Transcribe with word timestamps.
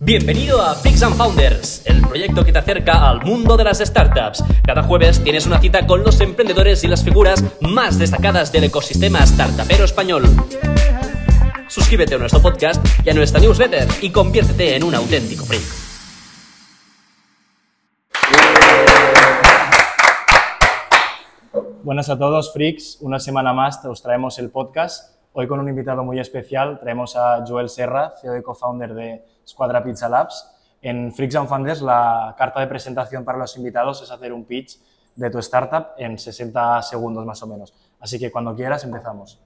Bienvenido 0.00 0.62
a 0.62 0.76
Freaks 0.76 1.02
and 1.02 1.16
Founders, 1.16 1.82
el 1.84 2.00
proyecto 2.02 2.44
que 2.44 2.52
te 2.52 2.58
acerca 2.60 3.10
al 3.10 3.20
mundo 3.24 3.56
de 3.56 3.64
las 3.64 3.80
startups. 3.80 4.44
Cada 4.64 4.84
jueves 4.84 5.20
tienes 5.24 5.44
una 5.44 5.58
cita 5.58 5.88
con 5.88 6.04
los 6.04 6.20
emprendedores 6.20 6.84
y 6.84 6.86
las 6.86 7.02
figuras 7.02 7.42
más 7.60 7.98
destacadas 7.98 8.52
del 8.52 8.62
ecosistema 8.62 9.26
startupero 9.26 9.84
español. 9.84 10.22
Suscríbete 11.66 12.14
a 12.14 12.18
nuestro 12.18 12.40
podcast 12.40 12.80
y 13.04 13.10
a 13.10 13.14
nuestra 13.14 13.40
newsletter 13.40 13.88
y 14.00 14.12
conviértete 14.12 14.76
en 14.76 14.84
un 14.84 14.94
auténtico 14.94 15.44
freak. 15.44 15.64
Buenas 21.82 22.08
a 22.08 22.16
todos, 22.16 22.52
freaks. 22.52 22.98
Una 23.00 23.18
semana 23.18 23.52
más 23.52 23.84
os 23.84 24.00
traemos 24.00 24.38
el 24.38 24.50
podcast. 24.50 25.16
Hoy 25.32 25.48
con 25.48 25.58
un 25.58 25.68
invitado 25.68 26.04
muy 26.04 26.20
especial. 26.20 26.78
Traemos 26.78 27.16
a 27.16 27.44
Joel 27.44 27.68
Serra, 27.68 28.14
CEO 28.20 28.36
y 28.36 28.42
co-founder 28.42 28.94
de 28.94 29.37
Squadra 29.48 29.82
Pizza 29.82 30.08
Labs. 30.08 30.54
En 30.82 31.12
Freaks 31.12 31.34
and 31.34 31.48
Founders, 31.48 31.82
la 31.82 32.34
carta 32.36 32.60
de 32.60 32.66
presentación 32.66 33.24
para 33.24 33.38
los 33.38 33.56
invitados 33.56 34.02
es 34.02 34.10
hacer 34.10 34.32
un 34.32 34.44
pitch 34.44 34.78
de 35.16 35.30
tu 35.30 35.38
startup 35.38 35.88
en 35.96 36.18
60 36.18 36.82
segundos 36.82 37.26
más 37.26 37.42
o 37.42 37.46
menos. 37.46 37.74
Así 37.98 38.18
que 38.18 38.30
cuando 38.30 38.54
quieras 38.54 38.84
empezamos. 38.84 39.40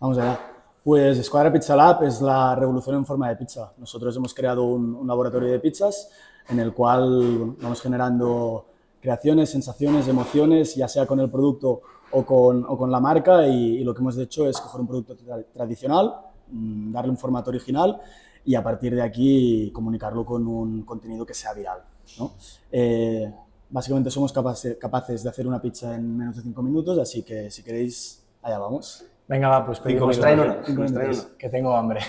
Vamos 0.00 0.18
allá. 0.18 0.38
Pues 0.82 1.24
Squadra 1.24 1.52
Pizza 1.52 1.76
Lab 1.76 2.02
es 2.04 2.20
la 2.20 2.54
revolución 2.54 2.96
en 2.96 3.06
forma 3.06 3.28
de 3.28 3.36
pizza. 3.36 3.72
Nosotros 3.78 4.16
hemos 4.16 4.34
creado 4.34 4.64
un, 4.64 4.94
un 4.94 5.06
laboratorio 5.06 5.50
de 5.50 5.60
pizzas 5.60 6.10
en 6.48 6.58
el 6.58 6.74
cual 6.74 7.36
bueno, 7.38 7.56
vamos 7.60 7.80
generando 7.80 8.66
creaciones, 9.00 9.50
sensaciones, 9.50 10.08
emociones, 10.08 10.74
ya 10.74 10.88
sea 10.88 11.06
con 11.06 11.20
el 11.20 11.30
producto 11.30 11.82
o 12.10 12.24
con, 12.24 12.64
o 12.68 12.76
con 12.76 12.90
la 12.90 13.00
marca 13.00 13.46
y, 13.46 13.78
y, 13.78 13.84
lo 13.84 13.94
que 13.94 14.00
hemos 14.00 14.16
hecho 14.18 14.48
es 14.48 14.60
coger 14.60 14.80
un 14.80 14.86
producto 14.86 15.16
tra 15.16 15.42
tradicional, 15.42 16.14
mmm, 16.48 16.92
darle 16.92 17.10
un 17.10 17.16
formato 17.16 17.50
original 17.50 18.00
y 18.44 18.54
a 18.54 18.62
partir 18.62 18.94
de 18.94 19.02
aquí 19.02 19.70
comunicarlo 19.72 20.24
con 20.24 20.46
un 20.46 20.82
contenido 20.82 21.24
que 21.24 21.34
sea 21.34 21.52
viral. 21.52 21.80
¿no? 22.18 22.32
Eh, 22.70 23.32
básicamente 23.70 24.10
somos 24.10 24.32
capaces, 24.32 24.76
capaces 24.76 25.22
de 25.22 25.30
hacer 25.30 25.46
una 25.46 25.60
pizza 25.60 25.94
en 25.94 26.16
menos 26.16 26.36
de 26.36 26.42
5 26.42 26.62
minutos, 26.62 26.98
así 26.98 27.22
que 27.22 27.50
si 27.50 27.62
queréis, 27.62 28.22
allá 28.42 28.58
vamos. 28.58 29.04
Venga, 29.26 29.48
va, 29.48 29.64
pues 29.64 29.78
cinco 29.78 30.06
pedimos 30.06 30.18
una, 30.18 30.62
cinco 30.64 30.82
minutos, 30.82 31.28
que 31.38 31.48
tengo 31.48 31.74
hambre. 31.74 32.00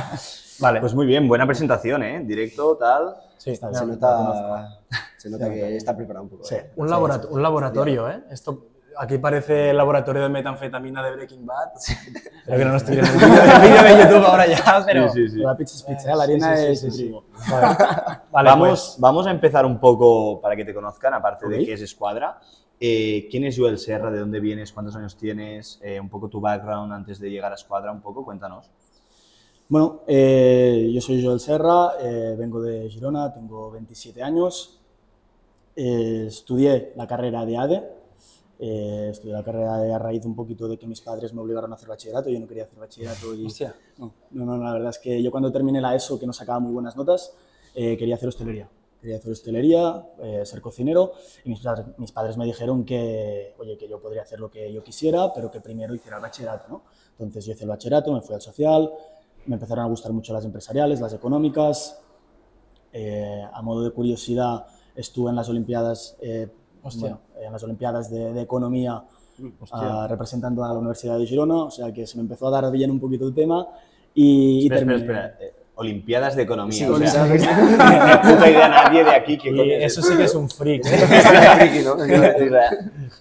vale. 0.60 0.80
Pues 0.80 0.94
muy 0.94 1.04
bien, 1.04 1.28
buena 1.28 1.46
presentación, 1.46 2.02
¿eh? 2.02 2.24
Directo, 2.24 2.76
tal. 2.78 3.14
Sí, 3.36 3.50
Está, 3.50 3.72
se, 3.74 3.84
nota, 3.84 4.80
se 5.18 5.28
nota 5.28 5.50
que 5.50 5.76
está 5.76 5.94
preparado 5.94 6.24
un 6.24 6.30
poco. 6.30 6.44
Sí. 6.44 6.54
¿eh? 6.54 6.70
Un, 6.76 6.88
laborato 6.88 7.28
un 7.28 7.42
laboratorio, 7.42 8.08
¿eh? 8.08 8.24
Esto 8.30 8.68
aquí 8.98 9.18
parece 9.18 9.70
el 9.70 9.76
laboratorio 9.76 10.22
de 10.22 10.28
metanfetamina 10.28 11.02
de 11.02 11.12
Breaking 11.12 11.46
Bad. 11.46 11.74
Espero 11.76 12.58
que 12.58 12.64
no 12.64 12.72
nos 12.72 12.84
tiren 12.86 13.04
el 13.04 13.12
vídeo 13.12 13.82
de 13.82 14.02
YouTube 14.02 14.24
ahora 14.24 14.46
ya, 14.46 14.82
pero... 14.86 15.08
Sí, 15.10 15.28
sí, 15.28 15.34
sí. 15.34 15.38
La 15.38 15.56
pizza 15.56 15.76
es 15.76 15.82
pizza, 15.82 16.12
¿eh? 16.12 16.16
la 16.16 16.24
harina 16.24 16.56
Sí, 16.56 16.62
sí, 16.62 16.72
es 16.72 16.80
sí, 16.80 16.86
de 16.86 16.92
sí. 16.92 17.02
trigo. 17.04 17.24
Vale, 17.50 17.76
Vale, 18.30 18.50
vamos, 18.50 18.68
pues, 18.68 18.96
vamos 18.98 19.26
a 19.26 19.30
empezar 19.30 19.66
un 19.66 19.78
poco 19.78 20.40
para 20.40 20.56
que 20.56 20.64
te 20.64 20.74
conozcan, 20.74 21.14
aparte 21.14 21.48
de 21.48 21.64
qué 21.64 21.72
es 21.72 21.82
Escuadra. 21.82 22.38
Eh, 22.80 23.28
¿Quién 23.30 23.44
es 23.44 23.56
Joel 23.56 23.78
Serra? 23.78 24.10
¿De 24.10 24.18
dónde 24.18 24.40
vienes? 24.40 24.72
¿Cuántos 24.72 24.96
años 24.96 25.16
tienes? 25.16 25.80
Eh, 25.82 26.00
un 26.00 26.08
poco 26.08 26.28
tu 26.28 26.40
background 26.40 26.92
antes 26.92 27.18
de 27.18 27.30
llegar 27.30 27.52
a 27.52 27.54
Escuadra, 27.54 27.92
un 27.92 28.00
poco, 28.00 28.24
cuéntanos. 28.24 28.70
Bueno, 29.66 30.02
eh, 30.06 30.90
yo 30.92 31.00
soy 31.00 31.24
Joel 31.24 31.40
Serra, 31.40 31.92
eh, 31.98 32.36
vengo 32.38 32.60
de 32.60 32.88
Girona, 32.90 33.32
tengo 33.32 33.70
27 33.70 34.22
años, 34.22 34.78
eh, 35.74 36.26
estudié 36.28 36.92
la 36.96 37.06
carrera 37.06 37.46
de 37.46 37.56
ADE, 37.56 37.82
eh, 38.58 39.08
estudié 39.10 39.32
la 39.32 39.42
carrera 39.42 39.78
de 39.78 39.92
a 39.92 39.98
raíz 39.98 40.24
un 40.24 40.34
poquito 40.34 40.68
de 40.68 40.78
que 40.78 40.86
mis 40.86 41.00
padres 41.00 41.32
me 41.32 41.40
obligaron 41.40 41.72
a 41.72 41.74
hacer 41.74 41.88
bachillerato, 41.88 42.30
yo 42.30 42.38
no 42.40 42.46
quería 42.46 42.64
hacer 42.64 42.78
bachillerato 42.78 43.34
y... 43.34 43.46
Hostia. 43.46 43.74
No, 43.98 44.12
no, 44.30 44.44
no, 44.44 44.56
la 44.56 44.72
verdad 44.72 44.90
es 44.90 44.98
que 44.98 45.22
yo 45.22 45.30
cuando 45.30 45.50
terminé 45.50 45.80
la 45.80 45.94
ESO, 45.94 46.18
que 46.18 46.26
no 46.26 46.32
sacaba 46.32 46.60
muy 46.60 46.72
buenas 46.72 46.96
notas, 46.96 47.34
eh, 47.74 47.96
quería 47.96 48.14
hacer 48.14 48.28
hostelería. 48.28 48.68
Quería 49.00 49.18
hacer 49.18 49.32
hostelería, 49.32 50.06
eh, 50.22 50.46
ser 50.46 50.60
cocinero, 50.60 51.12
y 51.44 51.50
mis 51.50 51.60
mis 51.98 52.12
padres 52.12 52.36
me 52.36 52.46
dijeron 52.46 52.84
que, 52.84 53.54
oye, 53.58 53.76
que 53.76 53.88
yo 53.88 54.00
podría 54.00 54.22
hacer 54.22 54.40
lo 54.40 54.50
que 54.50 54.72
yo 54.72 54.82
quisiera, 54.82 55.32
pero 55.34 55.50
que 55.50 55.60
primero 55.60 55.94
hiciera 55.94 56.16
el 56.16 56.22
bachillerato, 56.22 56.68
¿no? 56.68 56.82
Entonces 57.12 57.44
yo 57.44 57.52
hice 57.52 57.64
el 57.64 57.70
bachillerato, 57.70 58.12
me 58.12 58.22
fui 58.22 58.34
al 58.34 58.40
social, 58.40 58.90
me 59.46 59.54
empezaron 59.54 59.84
a 59.84 59.88
gustar 59.88 60.12
mucho 60.12 60.32
las 60.32 60.44
empresariales, 60.44 61.00
las 61.00 61.12
económicas. 61.12 62.00
Eh, 62.92 63.42
a 63.52 63.60
modo 63.60 63.82
de 63.82 63.90
curiosidad, 63.90 64.66
estuve 64.94 65.30
en 65.30 65.36
las 65.36 65.48
Olimpiadas, 65.48 66.16
eh, 66.20 66.48
Hostia. 66.84 67.00
bueno, 67.00 67.46
en 67.46 67.52
las 67.52 67.62
Olimpiadas 67.62 68.10
de, 68.10 68.32
de 68.32 68.42
Economía 68.42 69.02
hostia. 69.60 69.78
ah, 69.80 70.06
representando 70.08 70.64
a 70.64 70.68
la 70.68 70.74
Universidad 70.74 71.18
de 71.18 71.26
Girona, 71.26 71.64
o 71.64 71.70
sea 71.70 71.92
que 71.92 72.06
se 72.06 72.16
me 72.16 72.22
empezó 72.22 72.46
a 72.48 72.50
dar 72.50 72.70
bien 72.70 72.90
un 72.90 73.00
poquito 73.00 73.26
el 73.26 73.34
tema 73.34 73.66
y, 74.14 74.62
espera, 74.62 74.80
espera, 74.80 74.98
terminé. 74.98 75.24
espera. 75.24 75.46
Eh, 75.46 75.64
Olimpiadas 75.76 76.36
de 76.36 76.42
Economía. 76.42 76.72
Sí, 76.72 76.84
o 76.84 76.96
sea, 76.98 77.26
no 77.26 77.34
puta 77.34 78.48
idea 78.48 78.68
nadie 78.68 79.02
de 79.02 79.10
aquí 79.10 79.36
que 79.36 79.50
Y 79.50 79.72
eso 79.72 80.02
sí 80.02 80.16
que 80.16 80.24
es 80.24 80.34
un 80.36 80.48
freak. 80.48 80.86
¿eh? 80.86 81.74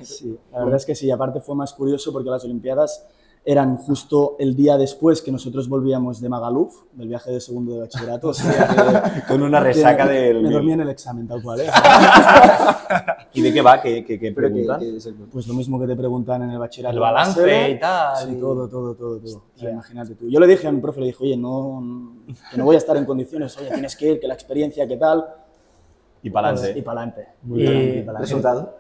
Sí, 0.02 0.38
la 0.52 0.60
verdad 0.60 0.76
es 0.76 0.86
que 0.86 0.94
sí, 0.94 1.10
aparte 1.10 1.40
fue 1.42 1.56
más 1.56 1.74
curioso 1.74 2.14
porque 2.14 2.30
las 2.30 2.44
Olimpiadas 2.44 3.08
eran 3.46 3.76
justo 3.76 4.38
el 4.40 4.56
día 4.56 4.78
después 4.78 5.22
que 5.22 5.30
nosotros 5.30 5.68
volvíamos 5.68 6.22
de 6.22 6.30
Magaluf, 6.30 6.84
del 6.94 7.10
viaje 7.10 7.30
de 7.32 7.42
segundo 7.42 7.74
de 7.74 7.80
bachillerato, 7.82 8.30
o 8.30 8.34
sea 8.34 9.14
que- 9.16 9.22
Con 9.28 9.44
una 9.44 9.60
resaca 9.60 10.08
que 10.08 10.14
del... 10.14 10.42
Me 10.44 10.50
dormí 10.50 10.72
en 10.72 10.80
el 10.82 10.90
examen, 10.90 11.28
tal 11.28 11.42
cual, 11.44 11.60
¿eh? 11.62 11.68
¿Y 13.34 13.42
de 13.42 13.52
qué 13.54 13.62
va? 13.62 13.82
¿Qué, 13.82 14.06
qué, 14.06 14.32
preguntan? 14.32 14.80
que 14.80 14.98
Pues 15.32 15.46
lo 15.48 15.54
mismo 15.56 15.78
que 15.80 15.88
te 15.88 15.96
preguntan 15.96 16.44
en 16.44 16.52
el 16.52 16.60
bachillerato. 16.60 16.94
El 16.96 17.02
balance 17.02 17.70
y 17.72 17.80
tal. 17.80 18.16
Sí, 18.28 18.36
todo, 18.40 18.70
todo, 18.70 18.96
todo, 18.96 19.18
todo. 19.20 19.38
O 19.56 19.60
sea, 19.60 19.72
imagínate 19.72 20.16
tú. 20.16 20.30
Yo 20.30 20.40
le 20.40 20.48
dije 20.48 20.68
a 20.68 20.72
mi 20.72 20.80
profe, 20.80 21.02
le 21.02 21.08
dije, 21.08 21.24
oye, 21.24 21.36
no, 21.38 22.14
que 22.52 22.58
no 22.58 22.66
voy 22.66 22.76
a 22.76 22.78
estar 22.80 22.96
en 22.96 23.06
condiciones, 23.06 23.58
oye, 23.58 23.72
tienes 23.72 23.96
que 23.98 24.12
ir, 24.12 24.20
que 24.20 24.28
la 24.28 24.36
experiencia, 24.36 24.88
qué 24.88 24.96
tal. 24.98 25.26
Y 26.22 26.30
para 26.30 26.52
Pues, 26.52 26.62
y 26.62 26.64
adelante. 26.72 26.84
para 26.86 27.02
adelante. 27.02 28.20
¿Resultado? 28.20 28.76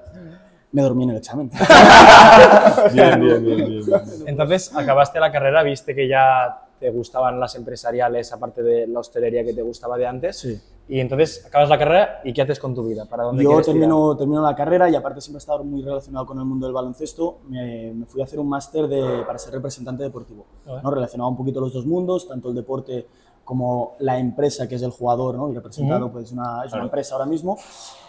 Me 0.73 0.81
dormí 0.81 1.03
en 1.03 1.11
el 1.11 1.17
examen. 1.17 1.49
Bien, 2.93 3.19
bien, 3.21 3.43
bien, 3.45 3.57
bien. 3.57 3.85
bien. 3.85 4.01
Entonces, 4.25 4.75
acabaste 4.75 5.19
la 5.19 5.31
carrera, 5.31 5.61
viste 5.63 5.93
que 5.93 6.07
ya 6.07 6.65
te 6.79 6.89
gustaban 6.89 7.39
las 7.39 7.55
empresariales, 7.55 8.33
aparte 8.33 8.61
de 8.63 8.87
la 8.87 8.99
hostelería 8.99 9.43
que 9.45 9.53
te 9.53 9.61
gustaba 9.61 9.97
de 9.97 10.07
antes. 10.07 10.37
Sí. 10.39 10.59
Y 10.89 10.99
entonces, 10.99 11.45
acabas 11.45 11.69
la 11.69 11.77
carrera 11.77 12.21
y 12.23 12.33
¿qué 12.33 12.41
haces 12.41 12.59
con 12.59 12.73
tu 12.75 12.83
vida? 12.83 13.05
¿Para 13.05 13.23
dónde 13.23 13.43
Yo 13.43 13.61
termino, 13.61 14.17
termino 14.17 14.41
la 14.41 14.55
carrera 14.55 14.89
y 14.89 14.95
aparte 14.95 15.21
siempre 15.21 15.37
he 15.37 15.43
estado 15.43 15.63
muy 15.63 15.81
relacionado 15.83 16.25
con 16.25 16.37
el 16.39 16.45
mundo 16.45 16.65
del 16.65 16.73
baloncesto. 16.73 17.37
Me, 17.47 17.93
me 17.93 18.05
fui 18.07 18.19
a 18.21 18.23
hacer 18.25 18.39
un 18.39 18.49
máster 18.49 18.87
de- 18.87 19.23
para 19.25 19.37
ser 19.37 19.53
representante 19.53 20.03
deportivo. 20.03 20.45
Ah. 20.67 20.81
¿no? 20.83 20.89
Relacionaba 20.91 21.29
un 21.29 21.37
poquito 21.37 21.61
los 21.61 21.71
dos 21.71 21.85
mundos, 21.85 22.27
tanto 22.27 22.49
el 22.49 22.55
deporte 22.55 23.05
como 23.45 23.93
la 23.99 24.17
empresa 24.17 24.67
que 24.67 24.75
es 24.75 24.81
el 24.81 24.91
jugador, 24.91 25.35
¿no? 25.35 25.49
Y 25.49 25.53
representado 25.53 26.05
Ujú. 26.07 26.13
pues 26.15 26.31
una, 26.31 26.63
es 26.65 26.73
una 26.73 26.83
empresa 26.83 27.13
ahora 27.15 27.27
mismo. 27.27 27.57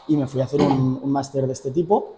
Y 0.08 0.16
me 0.16 0.26
fui 0.26 0.40
a 0.40 0.44
hacer 0.44 0.60
un, 0.62 0.98
un 1.02 1.12
máster 1.12 1.46
de 1.46 1.52
este 1.52 1.70
tipo. 1.70 2.14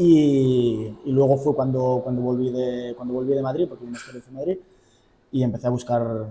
Y, 0.00 0.94
y 1.04 1.10
luego 1.10 1.36
fue 1.38 1.56
cuando, 1.56 2.00
cuando, 2.04 2.22
volví 2.22 2.50
de, 2.50 2.94
cuando 2.96 3.14
volví 3.14 3.34
de 3.34 3.42
Madrid, 3.42 3.66
porque 3.68 3.84
lo 3.84 3.90
hice 3.90 4.28
en 4.28 4.34
Madrid, 4.34 4.58
y 5.32 5.42
empecé 5.42 5.66
a 5.66 5.70
buscar 5.70 6.26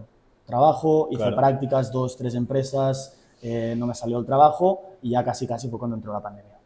trabajo, 0.45 1.09
hice 1.11 1.17
Claro. 1.23 1.35
prácticas, 1.35 1.91
dos, 1.91 2.15
tres 2.15 2.33
empresas, 2.35 3.17
eh, 3.41 3.75
no 3.77 3.85
me 3.85 3.93
salió 3.93 4.19
el 4.19 4.25
trabajo 4.25 4.81
y 5.01 5.09
ya 5.11 5.23
casi 5.25 5.45
casi 5.45 5.67
fue 5.69 5.77
cuando 5.77 5.97
entró 5.97 6.13
la 6.13 6.21
pandemia. 6.21 6.57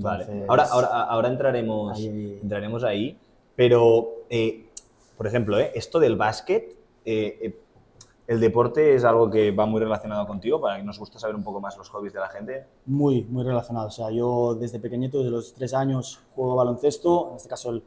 Vale. 0.00 0.44
Ahora, 0.48 0.64
ahora, 0.64 1.02
ahora 1.04 1.28
entraremos, 1.28 1.96
Ahí- 1.96 2.40
entraremos 2.42 2.82
ahí, 2.82 3.16
pero, 3.54 4.08
eh, 4.28 4.66
por 5.16 5.28
ejemplo, 5.28 5.60
eh, 5.60 5.70
esto 5.76 6.00
del 6.00 6.16
básquet, 6.16 6.74
el 8.32 8.40
deporte 8.40 8.94
es 8.94 9.04
algo 9.04 9.30
que 9.30 9.50
va 9.50 9.66
muy 9.66 9.80
relacionado 9.80 10.26
contigo, 10.26 10.60
para 10.60 10.78
que 10.78 10.82
nos 10.82 10.98
gusta 10.98 11.18
saber 11.18 11.36
un 11.36 11.44
poco 11.44 11.60
más 11.60 11.76
los 11.76 11.88
hobbies 11.90 12.12
de 12.12 12.20
la 12.20 12.28
gente. 12.28 12.66
Muy, 12.86 13.24
muy 13.24 13.44
relacionado. 13.44 13.88
O 13.88 13.90
sea, 13.90 14.10
yo 14.10 14.54
desde 14.54 14.80
pequeñito, 14.80 15.18
desde 15.18 15.30
los 15.30 15.52
tres 15.52 15.74
años, 15.74 16.20
juego 16.34 16.56
baloncesto, 16.56 17.28
en 17.30 17.36
este 17.36 17.48
caso 17.48 17.70
el, 17.70 17.82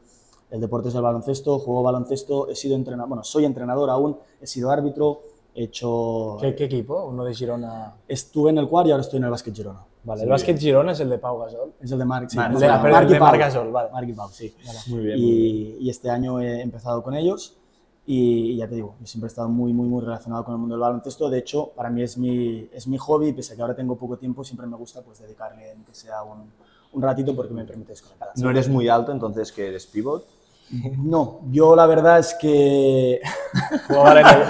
el 0.50 0.60
deporte 0.60 0.88
es 0.88 0.94
el 0.94 1.02
baloncesto, 1.02 1.58
juego 1.58 1.82
baloncesto, 1.82 2.48
he 2.48 2.54
sido 2.54 2.76
entrenador, 2.76 3.08
bueno, 3.08 3.24
soy 3.24 3.44
entrenador 3.44 3.90
aún, 3.90 4.16
he 4.40 4.46
sido 4.46 4.70
árbitro, 4.70 5.22
he 5.54 5.64
hecho... 5.64 6.36
¿Qué, 6.40 6.54
qué 6.54 6.64
equipo? 6.64 7.04
Uno 7.06 7.24
de 7.24 7.34
Girona. 7.34 7.96
Estuve 8.06 8.50
en 8.50 8.58
el 8.58 8.68
Cuar 8.68 8.86
y 8.86 8.92
ahora 8.92 9.02
estoy 9.02 9.18
en 9.18 9.24
el 9.24 9.30
Básquet 9.30 9.54
Girona. 9.54 9.84
Vale, 10.04 10.20
Sí, 10.20 10.24
el 10.24 10.30
básquet 10.30 10.58
Girona 10.58 10.92
es 10.92 11.00
el 11.00 11.10
de 11.10 11.18
Pau 11.18 11.36
Gasol. 11.40 11.72
Es 11.80 11.90
el 11.90 11.98
de 11.98 12.04
Marc, 12.04 12.28
sí, 12.30 12.36
Marc, 12.36 12.52
no, 12.52 12.60
de, 12.60 12.68
Marc 12.68 13.08
y 13.08 13.12
de 13.12 13.18
Pau. 13.18 13.28
Marc 13.28 13.40
Gasol, 13.40 13.72
vale. 13.72 13.90
Marc 13.90 14.08
y 14.08 14.12
Pau, 14.12 14.28
sí. 14.30 14.54
Muy 14.86 15.00
bien. 15.00 15.18
Y, 15.18 15.76
y 15.80 15.90
este 15.90 16.10
año 16.10 16.40
he 16.40 16.60
empezado 16.60 17.02
con 17.02 17.14
ellos 17.14 17.58
y, 18.06 18.52
y 18.52 18.56
ya 18.56 18.68
te 18.68 18.76
digo, 18.76 18.94
yo 19.00 19.06
siempre 19.06 19.26
he 19.26 19.30
estado 19.30 19.48
muy, 19.48 19.72
muy, 19.72 19.88
muy 19.88 20.00
relacionado 20.00 20.44
con 20.44 20.54
el 20.54 20.58
mundo 20.60 20.74
del 20.76 20.80
baloncesto. 20.82 21.28
De 21.28 21.38
hecho, 21.38 21.70
para 21.74 21.90
mí 21.90 22.02
es 22.02 22.16
mi, 22.16 22.68
es 22.72 22.86
mi 22.86 22.98
hobby, 22.98 23.32
pese 23.32 23.52
a 23.52 23.56
que 23.56 23.62
ahora 23.62 23.74
tengo 23.74 23.96
poco 23.96 24.16
tiempo, 24.16 24.44
siempre 24.44 24.66
me 24.66 24.76
gusta 24.76 25.02
pues, 25.02 25.18
dedicarle, 25.20 25.72
aunque 25.72 25.92
sea 25.94 26.22
un, 26.22 26.50
un 26.92 27.02
ratito, 27.02 27.34
porque 27.34 27.52
me 27.52 27.64
permite 27.64 27.92
desconectar. 27.92 28.28
No 28.36 28.50
eres 28.50 28.68
muy 28.68 28.88
alto, 28.88 29.10
entonces 29.12 29.50
que 29.52 29.68
eres 29.68 29.86
pivot. 29.86 30.24
No, 30.98 31.40
yo 31.52 31.76
la 31.76 31.86
verdad 31.86 32.18
es 32.18 32.34
que... 32.40 33.20
Jugaba 33.86 34.10
en 34.12 34.26
el- 34.26 34.42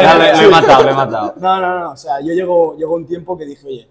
en 0.00 0.38
le 0.40 0.44
he 0.46 0.50
matado, 0.50 0.84
le 0.84 0.90
he 0.90 0.94
matado. 0.94 1.34
No, 1.38 1.60
no, 1.60 1.80
no, 1.80 1.90
o 1.92 1.96
sea, 1.96 2.20
yo 2.20 2.32
llego, 2.32 2.76
llego 2.76 2.94
un 2.94 3.04
tiempo 3.06 3.36
que 3.36 3.44
dije, 3.44 3.66
oye, 3.66 3.88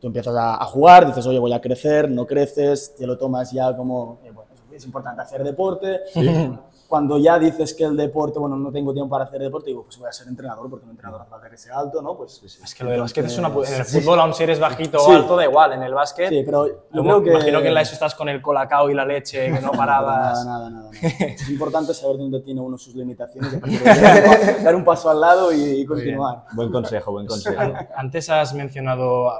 tú 0.00 0.06
empiezas 0.08 0.36
a, 0.36 0.62
a 0.62 0.66
jugar, 0.66 1.06
dices, 1.06 1.26
oye, 1.26 1.38
voy 1.38 1.52
a 1.54 1.60
crecer, 1.62 2.10
no 2.10 2.26
creces, 2.26 2.94
te 2.94 3.06
lo 3.06 3.16
tomas 3.16 3.52
ya 3.52 3.74
como, 3.74 4.18
eh, 4.24 4.30
bueno, 4.32 4.50
es 4.70 4.84
importante 4.84 5.22
hacer 5.22 5.42
deporte. 5.44 6.00
cuando 6.94 7.18
ya 7.18 7.40
dices 7.40 7.74
que 7.74 7.82
el 7.82 7.96
deporte, 7.96 8.38
bueno, 8.38 8.54
no 8.54 8.70
tengo 8.70 8.92
tiempo 8.92 9.10
para 9.10 9.24
hacer 9.24 9.40
deporte, 9.40 9.70
digo, 9.70 9.82
pues 9.82 9.98
voy 9.98 10.08
a 10.08 10.12
ser 10.12 10.28
entrenador, 10.28 10.70
porque 10.70 10.84
un 10.84 10.92
entrenador 10.92 11.26
hace 11.28 11.50
que 11.50 11.56
sea 11.56 11.76
alto, 11.76 12.00
¿no? 12.00 12.16
Pues, 12.16 12.40
Es 12.62 12.72
que 12.72 12.84
lo 12.84 12.90
del 12.90 13.00
básquet 13.00 13.24
es 13.26 13.36
una... 13.36 13.48
En 13.48 13.74
el 13.80 13.84
Sí. 13.84 14.00
fútbol, 14.00 14.20
aún 14.20 14.32
si 14.32 14.44
eres 14.44 14.60
bajito 14.60 15.00
Sí. 15.00 15.10
o 15.10 15.14
alto, 15.16 15.34
da 15.34 15.42
igual. 15.42 15.72
En 15.72 15.82
el 15.82 15.92
básquet, 15.92 16.28
Sí, 16.28 16.42
pero 16.44 16.68
yo 16.68 17.02
creo 17.02 17.20
que... 17.20 17.30
imagino 17.30 17.60
que 17.62 17.66
en 17.66 17.74
la 17.74 17.80
ESO 17.80 17.94
estás 17.94 18.14
con 18.14 18.28
el 18.28 18.40
colacao 18.40 18.88
y 18.90 18.94
la 18.94 19.04
leche, 19.04 19.52
que 19.52 19.60
no 19.60 19.72
parabas. 19.76 20.44
Nada, 20.44 20.70
nada, 20.70 20.70
nada, 20.70 20.90
nada. 21.10 21.10
Es 21.34 21.48
importante 21.50 21.92
saber 21.94 22.16
dónde 22.16 22.38
tiene 22.42 22.60
uno 22.60 22.78
sus 22.78 22.94
limitaciones 22.94 23.58
y 23.66 23.78
dar 24.64 24.76
un 24.76 24.84
paso 24.84 25.10
al 25.10 25.20
lado 25.20 25.52
y, 25.52 25.80
y 25.80 25.84
continuar. 25.86 26.44
Buen 26.52 26.70
consejo, 26.70 27.10
buen 27.10 27.26
consejo. 27.26 27.60
Antes 27.96 28.30
has 28.30 28.54
mencionado 28.54 29.32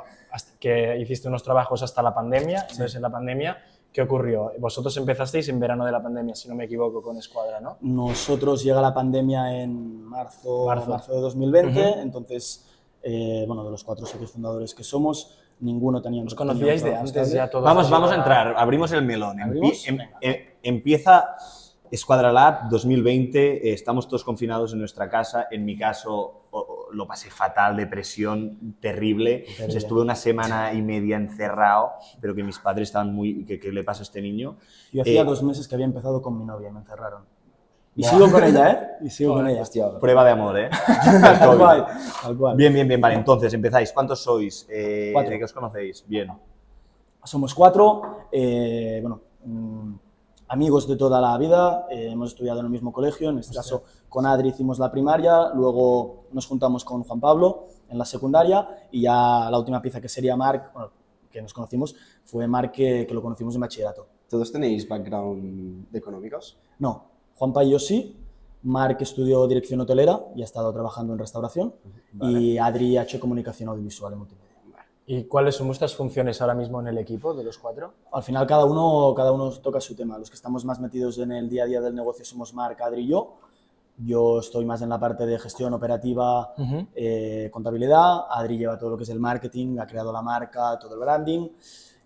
que 0.58 0.98
hiciste 0.98 1.28
unos 1.28 1.44
trabajos 1.44 1.84
hasta 1.84 2.02
la 2.02 2.12
pandemia. 2.12 2.62
Entonces, 2.62 2.96
en 2.96 3.02
la 3.02 3.10
pandemia, 3.10 3.56
¿qué 3.94 4.02
ocurrió? 4.02 4.50
Vosotros 4.58 4.94
empezasteis 4.96 5.48
en 5.48 5.60
verano 5.60 5.86
de 5.86 5.92
la 5.92 6.02
pandemia, 6.02 6.34
si 6.34 6.48
no 6.48 6.56
me 6.56 6.64
equivoco, 6.64 7.00
con 7.00 7.16
Escuadra, 7.16 7.60
¿no? 7.60 7.78
Nosotros 7.80 8.64
llega 8.64 8.82
la 8.82 8.92
pandemia 8.92 9.62
en 9.62 10.02
marzo, 10.02 10.66
Marzo. 10.66 10.90
marzo. 10.90 11.12
de 11.14 11.20
2020, 11.20 12.00
entonces, 12.00 12.66
eh, 13.04 13.44
bueno, 13.46 13.64
de 13.64 13.70
los 13.70 13.84
cuatro 13.84 14.04
socios 14.04 14.32
fundadores 14.32 14.74
que 14.74 14.82
somos, 14.82 15.38
ninguno 15.60 16.02
teníamos 16.02 16.32
¿Os 16.32 16.36
conocíais 16.36 16.82
de 16.82 16.96
antes 16.96 17.30
ya 17.32 17.48
todos? 17.48 17.64
Vamos, 17.64 17.88
vamos 17.88 18.10
a 18.10 18.16
entrar, 18.16 18.54
abrimos 18.58 18.90
el 18.90 19.04
melón. 19.04 19.38
Em- 19.40 19.98
em- 20.20 20.36
empieza 20.62 21.36
Escuadra 21.88 22.32
Lab 22.32 22.68
2020, 22.70 23.68
eh, 23.68 23.72
estamos 23.72 24.08
todos 24.08 24.24
confinados 24.24 24.72
en 24.72 24.80
nuestra 24.80 25.08
casa. 25.08 25.46
En 25.52 25.64
mi 25.64 25.76
caso 25.76 26.42
o- 26.50 26.58
o, 26.58 26.83
lo 26.94 27.06
pasé 27.06 27.30
fatal, 27.30 27.76
depresión 27.76 28.76
terrible. 28.80 29.44
O 29.64 29.70
sea, 29.70 29.78
estuve 29.78 30.00
una 30.02 30.14
semana 30.14 30.72
y 30.72 30.82
media 30.82 31.16
encerrado, 31.16 31.92
pero 32.20 32.34
que 32.34 32.42
mis 32.42 32.58
padres 32.58 32.88
estaban 32.88 33.12
muy... 33.14 33.44
¿Qué, 33.44 33.58
qué 33.58 33.72
le 33.72 33.84
pasa 33.84 34.00
a 34.00 34.04
este 34.04 34.22
niño? 34.22 34.56
Yo 34.92 35.02
hacía 35.02 35.22
Eh, 35.22 35.24
dos 35.24 35.42
meses 35.42 35.68
que 35.68 35.74
había 35.74 35.86
empezado 35.86 36.22
con 36.22 36.38
mi 36.38 36.44
novia 36.44 36.68
y 36.68 36.72
me 36.72 36.80
encerraron. 36.80 37.22
Y 37.96 38.02
sigo 38.02 38.28
con 38.30 38.42
ella, 38.42 38.70
¿eh? 38.72 38.88
Y 39.06 39.10
sigo 39.10 39.34
con 39.34 39.46
ella. 39.46 39.62
Hostia, 39.62 39.98
Prueba 40.00 40.24
de 40.24 40.30
amor, 40.32 40.58
¿eh? 40.58 40.70
Tal 41.20 41.56
cual, 41.58 41.86
tal 42.22 42.36
cual. 42.36 42.56
Bien, 42.56 42.72
bien, 42.74 42.88
bien. 42.88 43.00
Vale, 43.00 43.14
entonces 43.14 43.52
empezáis. 43.54 43.92
¿Cuántos 43.92 44.20
sois? 44.22 44.66
Eh, 44.68 45.10
Cuatro. 45.12 45.30
¿De 45.30 45.38
qué 45.38 45.44
os 45.44 45.52
conocéis? 45.52 46.04
Bien. 46.08 46.28
Somos 47.22 47.54
cuatro, 47.54 48.26
eh, 48.32 48.98
bueno, 49.00 49.20
mm, 49.44 49.94
amigos 50.48 50.86
de 50.86 50.96
toda 50.96 51.20
la 51.20 51.36
vida, 51.38 51.86
eh, 51.90 52.10
hemos 52.10 52.30
estudiado 52.30 52.60
en 52.60 52.66
el 52.66 52.70
mismo 52.70 52.92
colegio, 52.92 53.30
en 53.30 53.38
este 53.38 53.54
caso 53.54 53.84
con 54.08 54.26
Adri 54.26 54.50
hicimos 54.50 54.78
la 54.78 54.90
primaria, 54.90 55.50
luego 55.54 56.26
nos 56.32 56.46
juntamos 56.46 56.84
con 56.84 57.02
Juan 57.02 57.20
Pablo 57.20 57.64
en 57.88 57.98
la 57.98 58.04
secundaria 58.04 58.88
y 58.90 59.02
ya 59.02 59.48
la 59.50 59.58
última 59.58 59.80
pieza 59.82 60.00
que 60.00 60.08
sería 60.08 60.36
Marc, 60.36 60.72
bueno, 60.72 60.90
que 61.30 61.42
nos 61.42 61.52
conocimos, 61.52 61.94
fue 62.24 62.46
Marc 62.46 62.72
que, 62.72 63.06
que 63.06 63.14
lo 63.14 63.22
conocimos 63.22 63.54
en 63.54 63.60
bachillerato. 63.60 64.06
¿Todos 64.28 64.52
tenéis 64.52 64.88
background 64.88 65.90
de 65.90 65.98
económicos? 65.98 66.58
No, 66.78 67.04
Juanpa 67.34 67.64
y 67.64 67.70
yo 67.70 67.78
sí, 67.78 68.16
Marc 68.62 69.02
estudió 69.02 69.46
dirección 69.46 69.80
hotelera 69.80 70.24
y 70.34 70.42
ha 70.42 70.44
estado 70.44 70.72
trabajando 70.72 71.12
en 71.12 71.18
restauración 71.18 71.74
y 72.20 72.56
Adri 72.56 72.96
ha 72.96 73.02
hecho 73.02 73.20
comunicación 73.20 73.68
audiovisual 73.68 74.12
y 74.14 74.16
multimedia. 74.16 74.53
¿Y 75.06 75.24
cuáles 75.24 75.56
son 75.56 75.66
vuestras 75.66 75.94
funciones 75.94 76.40
ahora 76.40 76.54
mismo 76.54 76.80
en 76.80 76.88
el 76.88 76.96
equipo 76.98 77.34
de 77.34 77.44
los 77.44 77.58
cuatro? 77.58 77.92
Al 78.12 78.22
final 78.22 78.46
cada 78.46 78.64
uno, 78.64 79.12
cada 79.14 79.32
uno 79.32 79.50
toca 79.50 79.80
su 79.80 79.94
tema. 79.94 80.18
Los 80.18 80.30
que 80.30 80.36
estamos 80.36 80.64
más 80.64 80.80
metidos 80.80 81.18
en 81.18 81.32
el 81.32 81.48
día 81.48 81.64
a 81.64 81.66
día 81.66 81.80
del 81.82 81.94
negocio 81.94 82.24
somos 82.24 82.54
Marc, 82.54 82.80
Adri 82.80 83.02
y 83.02 83.08
yo. 83.08 83.34
Yo 83.98 84.40
estoy 84.40 84.64
más 84.64 84.80
en 84.82 84.88
la 84.88 84.98
parte 84.98 85.26
de 85.26 85.38
gestión 85.38 85.72
operativa, 85.74 86.54
Ujú. 86.56 86.86
eh, 86.94 87.50
contabilidad. 87.52 88.24
Adri 88.30 88.56
lleva 88.56 88.78
todo 88.78 88.90
lo 88.90 88.96
que 88.96 89.02
es 89.04 89.10
el 89.10 89.20
marketing, 89.20 89.78
ha 89.78 89.86
creado 89.86 90.10
la 90.10 90.22
marca, 90.22 90.78
todo 90.78 90.94
el 90.94 91.00
branding. 91.00 91.48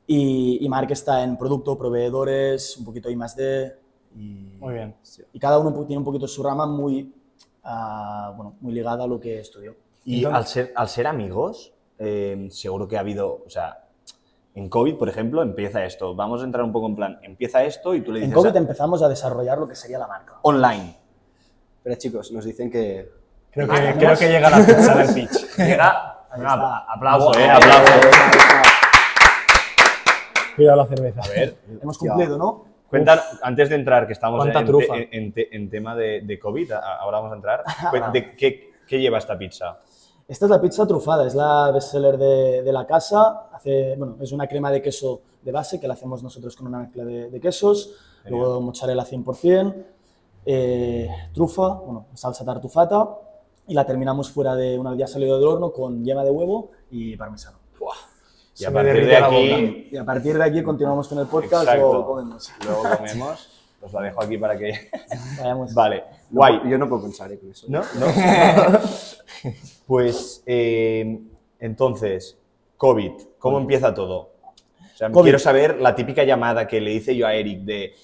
Y, 0.06 0.64
y 0.64 0.68
Marc 0.68 0.90
está 0.90 1.22
en 1.22 1.36
producto, 1.38 1.78
proveedores, 1.78 2.76
un 2.78 2.84
poquito 2.84 3.08
I 3.08 3.16
más 3.16 3.36
D. 3.36 3.78
Y, 4.16 4.56
Muy 4.58 4.74
bien. 4.74 4.96
y 5.32 5.38
cada 5.38 5.58
uno 5.58 5.72
tiene 5.84 5.98
un 5.98 6.04
poquito 6.04 6.26
su 6.26 6.42
rama 6.42 6.66
muy, 6.66 7.14
ah, 7.62 8.32
bueno, 8.36 8.56
muy 8.60 8.72
ligada 8.72 9.04
a 9.04 9.06
lo 9.06 9.20
que 9.20 9.38
estudió. 9.38 9.76
Y 10.04 10.24
al 10.24 10.46
ser, 10.46 10.72
al 10.74 10.88
ser 10.88 11.06
amigos, 11.06 11.72
eh, 11.98 12.48
seguro 12.50 12.86
que 12.88 12.96
ha 12.96 13.00
habido, 13.00 13.42
o 13.46 13.50
sea, 13.50 13.84
en 14.54 14.68
COVID, 14.68 14.96
por 14.96 15.08
ejemplo, 15.08 15.42
empieza 15.42 15.84
esto. 15.84 16.14
Vamos 16.14 16.42
a 16.42 16.44
entrar 16.44 16.64
un 16.64 16.72
poco 16.72 16.86
en 16.88 16.96
plan, 16.96 17.18
empieza 17.22 17.62
esto 17.64 17.94
y 17.94 18.00
tú 18.00 18.10
le 18.12 18.20
En 18.20 18.26
dices 18.26 18.36
COVID 18.36 18.56
a- 18.56 18.58
empezamos 18.58 19.02
a 19.02 19.08
desarrollar 19.08 19.58
lo 19.58 19.68
que 19.68 19.74
sería 19.76 19.98
la 19.98 20.06
marca. 20.06 20.34
online. 20.42 20.96
Pero 21.82 21.96
chicos, 21.96 22.32
nos 22.32 22.44
dicen 22.44 22.70
que... 22.70 23.08
Creo 23.50 23.66
que, 23.68 23.94
creo 23.98 24.16
que 24.16 24.28
llega 24.28 24.50
la 24.50 24.58
pizza 24.58 24.94
del 24.96 25.14
pitch. 25.14 25.56
Llega, 25.56 26.18
está. 26.36 26.78
aplauso, 26.92 27.28
Guau. 27.30 27.40
eh, 27.40 27.50
aplauso. 27.50 27.92
Cuidado 30.56 30.76
la 30.76 30.86
cerveza. 30.86 31.20
A 31.24 31.28
ver, 31.28 31.56
Hemos 31.80 31.98
cumplido, 31.98 32.36
¿no? 32.36 32.64
cuenta, 32.88 33.22
antes 33.42 33.68
de 33.68 33.74
entrar, 33.76 34.06
que 34.06 34.12
estamos 34.12 34.44
en, 34.46 34.52
te- 34.52 35.16
en 35.16 35.32
te- 35.32 35.54
en 35.56 35.70
tema 35.70 35.94
de, 35.94 36.22
de 36.22 36.38
COVID, 36.38 36.72
ahora 36.72 37.18
vamos 37.18 37.32
a 37.32 37.36
entrar. 37.36 37.62
De 38.12 38.34
¿qué, 38.36 38.72
qué 38.86 38.98
lleva 39.00 39.18
esta 39.18 39.36
pizza? 39.38 39.78
Esta 40.28 40.44
es 40.44 40.50
la 40.50 40.60
pizza 40.60 40.86
trufada, 40.86 41.26
es 41.26 41.34
la 41.34 41.70
bestseller 41.70 42.18
de, 42.18 42.62
de 42.62 42.72
la 42.72 42.86
casa. 42.86 43.48
Hace, 43.50 43.96
bueno, 43.96 44.16
es 44.20 44.30
una 44.32 44.46
crema 44.46 44.70
de 44.70 44.82
queso 44.82 45.22
de 45.42 45.50
base 45.52 45.80
que 45.80 45.88
la 45.88 45.94
hacemos 45.94 46.22
nosotros 46.22 46.54
con 46.54 46.66
una 46.66 46.80
mezcla 46.80 47.02
de, 47.04 47.30
de 47.30 47.40
quesos, 47.40 47.94
Genial. 48.24 48.42
luego 48.42 48.60
mozzarella 48.60 49.04
100%, 49.04 49.74
eh, 50.44 51.08
trufa, 51.32 51.68
bueno, 51.68 52.06
salsa 52.14 52.44
tartufata 52.44 53.08
y 53.66 53.72
la 53.74 53.86
terminamos 53.86 54.30
fuera 54.30 54.54
de 54.54 54.78
una 54.78 54.90
vez 54.90 54.98
ya 54.98 55.06
salido 55.06 55.38
del 55.38 55.48
horno 55.48 55.72
con 55.72 56.04
yema 56.04 56.22
de 56.24 56.30
huevo 56.30 56.70
y 56.90 57.16
parmesano. 57.16 57.58
Y 58.60 58.64
a 58.64 58.72
partir 58.72 59.06
de 59.06 59.16
aquí, 59.16 59.88
Y 59.92 59.96
a 59.96 60.04
partir 60.04 60.36
de 60.36 60.42
aquí 60.44 60.62
continuamos 60.64 61.06
con 61.08 61.18
el 61.20 61.26
podcast 61.26 61.62
Exacto. 61.62 61.90
o 62.00 62.06
comemos. 62.06 62.52
luego 62.66 62.82
comemos. 62.98 63.48
Os 63.80 63.92
la 63.92 64.02
dejo 64.02 64.20
aquí 64.22 64.36
para 64.36 64.58
que... 64.58 64.72
Vayamos. 65.38 65.72
Vale, 65.72 66.02
No, 66.30 66.40
guay. 66.40 66.60
Yo 66.68 66.78
no 66.78 66.88
puedo 66.88 67.02
pensar 67.02 67.32
eh, 67.32 67.38
con 67.38 67.50
eso. 67.50 67.66
¿No? 67.68 67.80
¿No? 67.98 68.06
pues, 69.86 70.42
eh, 70.46 71.20
entonces, 71.58 72.38
COVID, 72.76 73.12
¿cómo 73.38 73.58
empieza 73.58 73.94
todo? 73.94 74.16
O 74.18 74.96
sea, 74.96 75.10
COVID. 75.10 75.22
quiero 75.24 75.38
saber 75.38 75.80
la 75.80 75.94
típica 75.94 76.24
llamada 76.24 76.66
que 76.66 76.80
le 76.80 76.92
hice 76.92 77.16
yo 77.16 77.26
a 77.26 77.34
Eric 77.34 77.60
de 77.60 77.94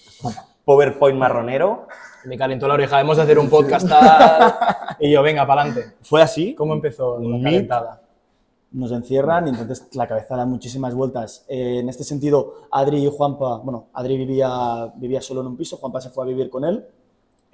PowerPoint 0.64 1.18
marronero. 1.18 1.86
Me 2.24 2.38
calentó 2.38 2.66
la 2.66 2.74
oreja, 2.74 3.00
hemos 3.00 3.16
de 3.16 3.24
hacer 3.24 3.38
un 3.38 3.48
podcast 3.48 3.88
tal. 3.88 4.54
Y 5.00 5.10
yo, 5.10 5.22
venga, 5.22 5.44
para 5.44 5.62
adelante. 5.62 5.96
¿Fue 6.02 6.22
así? 6.22 6.54
¿Cómo 6.54 6.72
empezó 6.72 7.18
la 7.20 7.42
calentada? 7.42 8.00
nos 8.70 8.90
encierran 8.90 9.46
y 9.46 9.50
entonces 9.50 9.86
la 9.92 10.08
cabeza 10.08 10.36
da 10.36 10.46
muchísimas 10.46 10.94
vueltas. 10.94 11.44
Eh, 11.48 11.78
en 11.78 11.88
este 11.88 12.02
sentido, 12.02 12.66
Adri 12.72 13.06
y 13.06 13.08
Juanpa, 13.08 13.58
bueno, 13.58 13.86
Adri 13.92 14.16
vivía, 14.16 14.92
vivía 14.96 15.20
solo 15.20 15.42
en 15.42 15.46
un 15.46 15.56
piso, 15.56 15.76
Juanpa 15.76 16.00
se 16.00 16.10
fue 16.10 16.24
a 16.24 16.26
vivir 16.26 16.50
con 16.50 16.64
él 16.64 16.84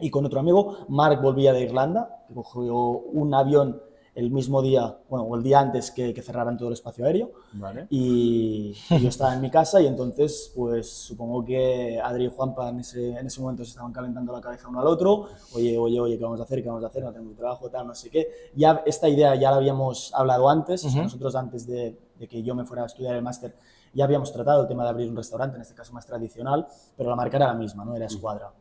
y 0.01 0.11
con 0.11 0.25
otro 0.27 0.41
amigo. 0.41 0.87
Mark 0.89 1.21
volvía 1.21 1.53
de 1.53 1.63
Irlanda, 1.63 2.25
que 2.27 2.35
cogió 2.35 2.75
un 2.75 3.35
avión 3.35 3.81
el 4.15 4.31
mismo 4.31 4.61
día, 4.61 4.99
bueno, 5.09 5.25
o 5.25 5.37
el 5.37 5.43
día 5.43 5.61
antes 5.61 5.93
que, 5.93 6.13
que 6.13 6.21
cerraran 6.21 6.57
todo 6.57 6.69
el 6.69 6.75
espacio 6.75 7.07
aéreo. 7.07 7.31
Vale. 7.53 7.87
Y, 7.91 8.75
y 8.91 8.99
yo 9.01 9.09
estaba 9.09 9.35
en 9.35 9.41
mi 9.41 9.51
casa 9.51 9.81
y 9.81 9.87
entonces, 9.87 10.53
pues 10.55 10.91
supongo 10.91 11.45
que 11.45 12.01
Adri 12.03 12.25
y 12.25 12.29
Juanpa 12.29 12.69
en 12.69 12.81
ese, 12.81 13.11
en 13.11 13.27
ese 13.27 13.41
momento 13.41 13.65
se 13.65 13.71
estaban 13.71 13.93
calentando 13.93 14.33
la 14.33 14.41
cabeza 14.41 14.69
uno 14.69 14.81
al 14.81 14.89
otro. 14.89 15.27
Oye, 15.55 15.79
oye, 15.79 16.01
oye, 16.01 16.19
¿qué 16.19 16.25
vamos 16.25 16.41
a 16.41 16.43
hacer? 16.43 16.63
¿Qué 16.63 16.69
vamos 16.69 16.85
a 16.85 16.89
hacer? 16.89 17.05
No 17.05 17.13
tengo 17.13 17.33
trabajo, 17.35 17.71
tal, 17.71 17.87
no 17.87 17.95
sé 17.95 18.11
qué. 18.11 18.29
Ya 18.55 18.83
esta 18.85 19.09
idea 19.09 19.35
ya 19.37 19.51
la 19.53 19.59
habíamos 19.59 20.13
hablado 20.15 20.49
antes. 20.49 20.85
o 20.85 20.91
sea, 20.91 21.03
nosotros 21.03 21.35
antes 21.37 21.67
de, 21.67 21.97
de 22.19 22.29
que 22.29 22.43
yo 22.43 22.55
me 22.55 22.65
fuera 22.65 22.83
a 22.83 22.87
estudiar 22.87 23.15
el 23.15 23.23
máster 23.23 23.55
ya 23.93 24.05
habíamos 24.05 24.33
tratado 24.33 24.63
el 24.63 24.69
tema 24.69 24.85
de 24.85 24.91
abrir 24.91 25.11
un 25.11 25.17
restaurante, 25.17 25.57
en 25.57 25.63
este 25.63 25.75
caso 25.75 25.93
más 25.93 26.07
tradicional, 26.07 26.67
pero 26.97 27.11
la 27.11 27.17
marca 27.17 27.37
era 27.37 27.49
la 27.49 27.55
misma, 27.55 27.85
¿no? 27.85 27.97
Era 27.97 28.07
Escuadra. 28.07 28.53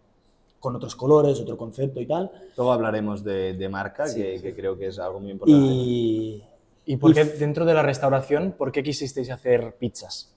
Con 0.60 0.76
otros 0.76 0.96
colores, 0.96 1.40
otro 1.40 1.58
concepto 1.58 2.02
y 2.02 2.06
tal. 2.06 2.30
Luego 2.58 2.72
hablaremos 2.74 3.24
de, 3.24 3.54
de 3.54 3.70
marca, 3.70 4.06
que, 4.14 4.42
que 4.42 4.54
creo 4.54 4.78
que 4.78 4.88
es 4.88 5.00
algo 5.00 5.20
muy 5.20 5.32
importante. 5.32 5.62
Y, 5.66 6.44
¿Y 6.86 6.98
por 6.98 7.14
qué 7.14 7.24
dentro 7.26 7.66
de 7.66 7.74
la 7.74 7.82
restauración, 7.82 8.54
por 8.58 8.72
qué 8.72 8.84
quisisteis 8.84 9.30
hacer 9.30 9.76
pizzas? 9.80 10.34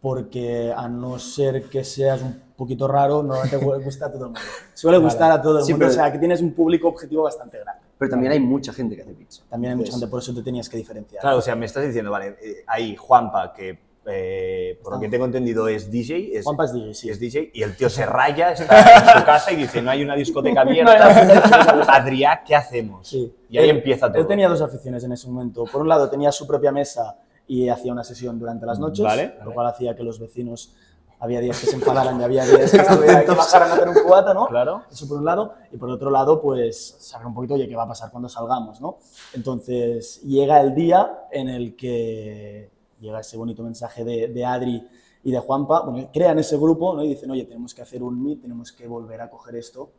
porque 0.00 0.72
a 0.76 0.88
no 0.88 1.16
ser 1.20 1.68
que 1.70 1.84
seas 1.84 2.22
un 2.22 2.40
poquito 2.56 2.88
raro, 2.88 3.22
no 3.22 3.36
te 3.48 3.56
gusta 3.84 4.06
a 4.06 4.10
todo 4.12 4.24
el 4.24 4.30
mundo. 4.32 4.40
Suele 4.74 4.98
gustar 4.98 5.30
a 5.30 5.40
todo 5.40 5.58
el 5.60 5.64
Sí, 5.64 5.72
mundo, 5.72 5.84
pero- 5.86 5.92
o 5.92 5.94
sea, 5.94 6.12
que 6.12 6.18
tienes 6.18 6.40
un 6.40 6.52
público 6.54 6.88
objetivo 6.88 7.22
bastante 7.22 7.58
grande. 7.60 7.82
Pero 7.98 8.10
también 8.10 8.32
hay 8.32 8.40
mucha 8.40 8.72
gente 8.72 8.96
que 8.96 9.02
hace 9.02 9.12
pizza. 9.14 9.44
También 9.48 9.70
hay 9.72 9.76
mucha 9.76 9.90
Entonces, 9.90 10.00
gente, 10.00 10.10
por 10.10 10.20
eso 10.20 10.34
te 10.34 10.42
tenías 10.42 10.68
que 10.68 10.76
diferenciar. 10.76 11.20
Claro, 11.20 11.36
o 11.38 11.40
sea, 11.40 11.54
me 11.54 11.66
estás 11.66 11.84
diciendo, 11.86 12.10
vale, 12.10 12.36
eh, 12.42 12.64
hay 12.66 12.96
Juanpa, 12.96 13.52
que 13.52 13.78
eh, 14.06 14.80
por 14.82 14.94
lo 14.94 15.00
que 15.00 15.08
tengo 15.08 15.24
entendido 15.26 15.68
es 15.68 15.90
DJ. 15.90 16.36
Es, 16.38 16.44
Juanpa 16.44 16.64
es 16.64 16.72
DJ, 16.72 16.94
sí. 16.94 17.08
es 17.10 17.20
DJ, 17.20 17.50
y 17.54 17.62
el 17.62 17.76
tío 17.76 17.88
se 17.88 18.04
raya, 18.06 18.52
está 18.52 19.14
en 19.14 19.18
su 19.20 19.24
casa 19.24 19.52
y 19.52 19.56
dice, 19.56 19.80
no 19.82 19.90
hay 19.90 20.02
una 20.02 20.14
discoteca 20.16 20.60
abierta. 20.62 21.86
Adrià, 21.88 22.42
¿qué 22.44 22.54
hacemos? 22.54 23.08
Sí. 23.08 23.32
Y 23.48 23.58
ahí 23.58 23.68
Él- 23.70 23.76
empieza 23.76 24.08
todo. 24.10 24.20
Él 24.20 24.26
tenía 24.26 24.48
dos 24.48 24.60
aficiones 24.62 25.04
en 25.04 25.12
ese 25.12 25.28
momento. 25.28 25.64
Por 25.64 25.82
un 25.82 25.88
lado, 25.88 26.08
tenía 26.10 26.32
su 26.32 26.46
propia 26.46 26.72
mesa 26.72 27.16
y 27.46 27.68
hacía 27.68 27.92
una 27.92 28.04
sesión 28.04 28.38
durante 28.38 28.66
las 28.66 28.78
noches, 28.78 29.04
Vale. 29.04 29.34
lo 29.44 29.52
cual 29.52 29.66
hacía 29.66 29.94
que 29.94 30.02
los 30.02 30.18
vecinos 30.18 30.74
había 31.20 31.38
días 31.40 31.60
que 31.60 31.66
se 31.66 31.76
enfadaran 31.76 32.20
y 32.20 32.24
había 32.24 32.44
días 32.44 32.72
que, 32.72 32.78
que 32.78 33.30
bajaran 33.32 33.70
a 33.70 33.74
hacer 33.74 33.88
un 33.88 33.94
cubata, 34.02 34.34
¿no? 34.34 34.46
Claro. 34.48 34.82
Eso 34.90 35.06
por 35.06 35.18
un 35.18 35.24
lado. 35.24 35.54
Y 35.70 35.76
por 35.76 35.88
otro 35.90 36.10
lado, 36.10 36.40
pues 36.40 36.96
saber 36.98 37.28
un 37.28 37.34
poquito, 37.34 37.54
oye, 37.54 37.68
qué 37.68 37.76
va 37.76 37.84
a 37.84 37.88
pasar 37.88 38.10
cuando 38.10 38.28
salgamos, 38.28 38.80
¿no? 38.80 38.98
Entonces, 39.34 40.20
llega 40.22 40.60
el 40.60 40.74
día 40.74 41.26
en 41.30 41.48
el 41.48 41.76
que 41.76 42.70
llega 43.02 43.20
ese 43.20 43.36
bonito 43.36 43.62
mensaje 43.62 44.04
de, 44.04 44.28
de 44.28 44.44
Adri 44.46 44.88
y 45.24 45.30
de 45.30 45.38
Juanpa, 45.38 45.80
bueno, 45.82 46.08
crean 46.12 46.38
ese 46.38 46.56
grupo 46.56 46.94
¿no? 46.94 47.04
y 47.04 47.08
dicen, 47.08 47.30
oye, 47.30 47.44
tenemos 47.44 47.74
que 47.74 47.82
hacer 47.82 48.02
un 48.02 48.22
meet, 48.22 48.40
tenemos 48.40 48.72
que 48.72 48.86
volver 48.88 49.20
a 49.20 49.28
coger 49.28 49.56
esto 49.56 49.90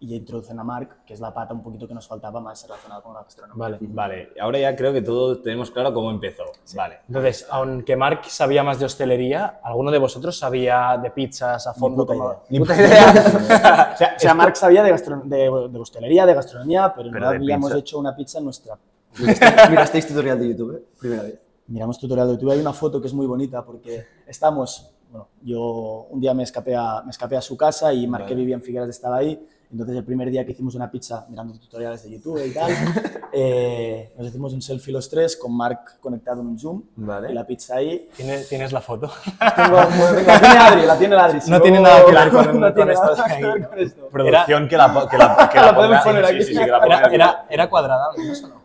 y 0.00 0.16
introducen 0.16 0.58
a 0.58 0.64
Marc, 0.64 1.04
que 1.06 1.14
es 1.14 1.20
la 1.20 1.32
pata 1.32 1.54
un 1.54 1.62
poquito 1.62 1.86
que 1.86 1.94
nos 1.94 2.08
faltaba 2.08 2.40
más 2.40 2.60
relacionada 2.66 3.00
con 3.02 3.14
la 3.14 3.22
gastronomía. 3.22 3.56
Vale. 3.56 3.78
Vale, 3.82 4.28
ahora 4.40 4.58
ya 4.58 4.74
creo 4.74 4.92
que 4.92 5.00
todos 5.00 5.40
tenemos 5.42 5.70
claro 5.70 5.94
cómo 5.94 6.10
empezó. 6.10 6.42
Vale. 6.74 6.98
Entonces, 7.06 7.46
aunque 7.50 7.94
Marc 7.94 8.24
sabía 8.24 8.64
más 8.64 8.80
de 8.80 8.86
hostelería, 8.86 9.60
¿alguno 9.62 9.92
de 9.92 9.98
vosotros 9.98 10.36
sabía 10.36 10.98
de 11.00 11.10
pizzas 11.12 11.68
a 11.68 11.72
fondo? 11.74 12.04
puta 12.04 12.14
como- 12.18 12.28
idea. 12.30 12.38
Ni 12.48 12.58
puta 12.58 12.74
idea. 12.76 13.92
O 13.94 13.96
sea, 13.96 14.14
o 14.16 14.18
sea, 14.18 14.34
Marc 14.34 14.56
sabía 14.56 14.82
de, 14.82 14.90
de, 14.92 15.68
de 15.70 15.78
hostelería, 15.78 16.26
de 16.26 16.34
gastronomía, 16.34 16.92
pero, 16.96 17.08
Pero 17.12 17.20
no 17.24 17.28
habíamos 17.28 17.70
pizza. 17.70 17.78
hecho 17.78 17.98
una 18.00 18.16
pizza 18.16 18.38
en 18.38 18.44
nuestra... 18.46 18.76
Mirasteis, 19.18 19.70
mirasteis 19.70 20.06
tutorial 20.08 20.40
de 20.40 20.48
YouTube, 20.48 20.76
¿eh? 20.78 20.82
primera 20.98 21.22
vez. 21.22 21.38
Miramos 21.72 21.98
tutorial 21.98 22.26
de 22.28 22.34
YouTube, 22.34 22.50
hay 22.50 22.60
una 22.60 22.74
foto 22.74 23.00
que 23.00 23.06
es 23.06 23.14
muy 23.14 23.26
bonita 23.26 23.64
porque 23.64 24.06
estamos, 24.26 24.90
bueno, 25.10 25.28
yo 25.42 26.06
un 26.10 26.20
día 26.20 26.34
me 26.34 26.42
escapé 26.42 26.76
a, 26.76 27.00
me 27.02 27.10
escapé 27.10 27.34
a 27.36 27.40
su 27.40 27.56
casa 27.56 27.94
y 27.94 28.06
Marc 28.06 28.26
que 28.26 28.34
vivía 28.34 28.54
en 28.54 28.60
Figueras 28.62 28.90
estaba 28.90 29.16
ahí, 29.16 29.42
entonces 29.70 29.96
el 29.96 30.04
primer 30.04 30.28
día 30.30 30.44
que 30.44 30.52
hicimos 30.52 30.74
una 30.74 30.90
pizza 30.90 31.24
mirando 31.30 31.54
tutoriales 31.58 32.02
de 32.02 32.10
YouTube 32.10 32.44
y 32.44 32.52
tal, 32.52 32.70
eh, 33.32 34.12
nos 34.18 34.26
hicimos 34.26 34.52
un 34.52 34.60
selfie 34.60 34.92
los 34.92 35.08
tres 35.08 35.34
con 35.34 35.56
Marc 35.56 35.98
conectado 35.98 36.42
en 36.42 36.48
un 36.48 36.58
Zoom 36.58 36.82
Vale. 36.96 37.30
y 37.30 37.34
la 37.34 37.46
pizza 37.46 37.76
ahí. 37.76 38.06
¿Tienes, 38.14 38.46
tienes 38.50 38.70
la 38.70 38.82
foto? 38.82 39.10
Tengo- 39.56 39.76
la 39.76 40.38
tiene 40.40 40.58
Adri, 40.58 40.82
la 40.86 40.98
tiene 40.98 41.16
Adri. 41.16 41.40
si 41.40 41.50
No 41.50 41.58
tiene 41.62 41.80
nada 41.80 42.04
que 42.04 42.12
ver 42.12 42.30
con- 42.30 42.44
no 42.60 42.66
con 42.66 42.74
tiene 42.74 42.92
esto 42.92 43.16
nada 43.16 43.36
que 43.38 43.46
ver 43.46 43.68
con 43.70 43.78
esto. 43.78 44.08
Producción 44.08 44.68
que 44.68 44.76
la, 44.76 45.08
que 45.10 45.16
la, 45.16 45.48
que 45.50 45.56
la, 45.58 45.66
La 45.66 45.74
podemos 45.74 46.00
poner 46.02 46.22
aquí. 46.26 46.42
sí, 46.42 46.54
sí, 46.54 46.60
Era, 46.60 47.06
era, 47.10 47.46
era 47.48 47.70
cuadrada, 47.70 48.08
al 48.12 48.18
menos, 48.18 48.44
¿o 48.44 48.48
no? 48.48 48.61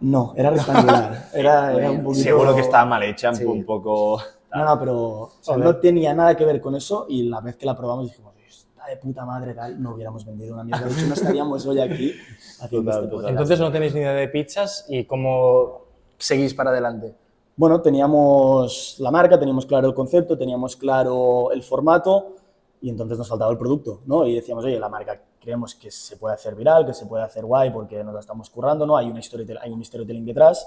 No, 0.00 0.32
era 0.36 0.50
rectangular, 0.50 1.28
era, 1.34 1.72
era 1.72 1.90
un 1.90 2.04
poquito... 2.04 2.22
Seguro 2.24 2.54
que 2.54 2.60
estaba 2.60 2.84
mal 2.84 3.02
hecha, 3.02 3.34
Sí. 3.34 3.44
un 3.44 3.64
poco... 3.64 4.20
No, 4.54 4.64
no, 4.64 4.78
pero 4.78 4.96
o 4.96 5.30
sea, 5.40 5.54
Joder. 5.54 5.66
no 5.68 5.76
tenía 5.76 6.14
nada 6.14 6.34
que 6.36 6.44
ver 6.44 6.60
con 6.60 6.74
eso 6.74 7.06
y 7.08 7.24
la 7.24 7.40
vez 7.40 7.56
que 7.56 7.66
la 7.66 7.76
probamos 7.76 8.06
dijimos, 8.06 8.32
está 8.48 8.86
de 8.86 8.96
puta 8.96 9.24
madre, 9.26 9.52
tal, 9.54 9.80
no 9.82 9.94
hubiéramos 9.94 10.24
vendido 10.24 10.54
una 10.54 10.64
mierda. 10.64 10.86
De 10.86 10.92
hecho, 10.92 11.06
no 11.06 11.14
estaríamos 11.14 11.66
hoy 11.66 11.80
aquí 11.80 12.14
haciendo 12.60 12.90
Total, 12.90 13.04
este 13.04 13.16
total. 13.16 13.30
Entonces 13.30 13.60
no 13.60 13.70
tenéis 13.72 13.94
ni 13.94 14.00
idea 14.00 14.12
de 14.14 14.28
pizzas 14.28 14.86
y 14.88 15.04
cómo 15.04 15.82
seguís 16.16 16.54
para 16.54 16.70
adelante. 16.70 17.14
Bueno, 17.56 17.82
teníamos 17.82 18.96
la 19.00 19.10
marca, 19.10 19.38
teníamos 19.38 19.66
claro 19.66 19.88
el 19.88 19.94
concepto, 19.94 20.38
teníamos 20.38 20.76
claro 20.76 21.50
el 21.52 21.62
formato 21.62 22.36
y 22.80 22.88
entonces 22.88 23.18
nos 23.18 23.28
faltaba 23.28 23.50
el 23.50 23.58
producto, 23.58 24.00
¿no? 24.06 24.26
Y 24.26 24.34
decíamos, 24.36 24.64
oye, 24.64 24.78
la 24.78 24.88
marca 24.88 25.20
creemos 25.48 25.74
que 25.74 25.90
se 25.90 26.18
puede 26.18 26.34
hacer 26.34 26.54
viral, 26.54 26.84
que 26.84 26.92
se 26.92 27.06
puede 27.06 27.24
hacer 27.24 27.42
guay 27.46 27.70
porque 27.70 28.04
nos 28.04 28.12
la 28.12 28.20
estamos 28.20 28.50
currando, 28.50 28.84
¿no? 28.84 28.98
Hay, 28.98 29.06
una 29.10 29.18
hay 29.62 29.70
un 29.72 29.82
storytelling 29.82 30.26
detrás. 30.26 30.66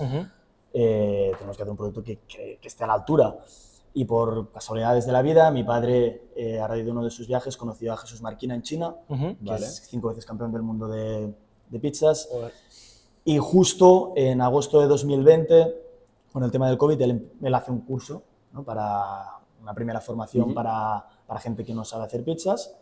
eh, 0.73 1.31
tenemos 1.37 1.55
que 1.55 1.61
hacer 1.61 1.69
un 1.69 1.77
producto 1.77 2.01
que, 2.01 2.19
que- 2.21 2.57
que 2.59 2.67
esté 2.67 2.83
a 2.85 2.87
la 2.87 2.93
altura. 2.93 3.35
Y 3.93 4.05
por 4.05 4.51
casualidades 4.51 5.05
de 5.05 5.11
la 5.11 5.21
vida, 5.21 5.51
mi 5.51 5.63
padre, 5.63 6.29
eh, 6.35 6.59
a 6.59 6.65
raíz 6.65 6.83
de 6.85 6.89
uno 6.91 7.03
de 7.03 7.11
sus 7.11 7.27
viajes, 7.27 7.57
conoció 7.57 7.93
a 7.93 7.97
Jesús 7.97 8.21
Marquina 8.23 8.55
en 8.55 8.63
China, 8.63 8.95
Ujú. 9.07 9.35
que 9.37 9.51
Vale. 9.51 9.65
es 9.67 9.83
cinco 9.87 10.07
veces 10.07 10.25
campeón 10.25 10.51
del 10.51 10.63
mundo 10.63 10.87
de, 10.87 11.31
de 11.69 11.79
pizzas. 11.79 12.27
Y 13.23 13.37
justo 13.37 14.13
en 14.15 14.41
agosto 14.41 14.81
de 14.81 14.87
2020, 14.87 15.75
con 16.33 16.43
el 16.43 16.49
tema 16.49 16.67
del 16.69 16.77
COVID, 16.79 16.99
él, 17.01 17.31
él 17.39 17.53
hace 17.53 17.69
un 17.69 17.81
curso 17.81 18.23
¿no? 18.53 18.63
para 18.63 19.25
una 19.61 19.75
primera 19.75 20.01
formación 20.01 20.55
para, 20.55 21.05
para 21.27 21.39
gente 21.39 21.63
que 21.63 21.73
no 21.75 21.83
sabe 21.85 22.05
hacer 22.05 22.23
pizzas. 22.23 22.73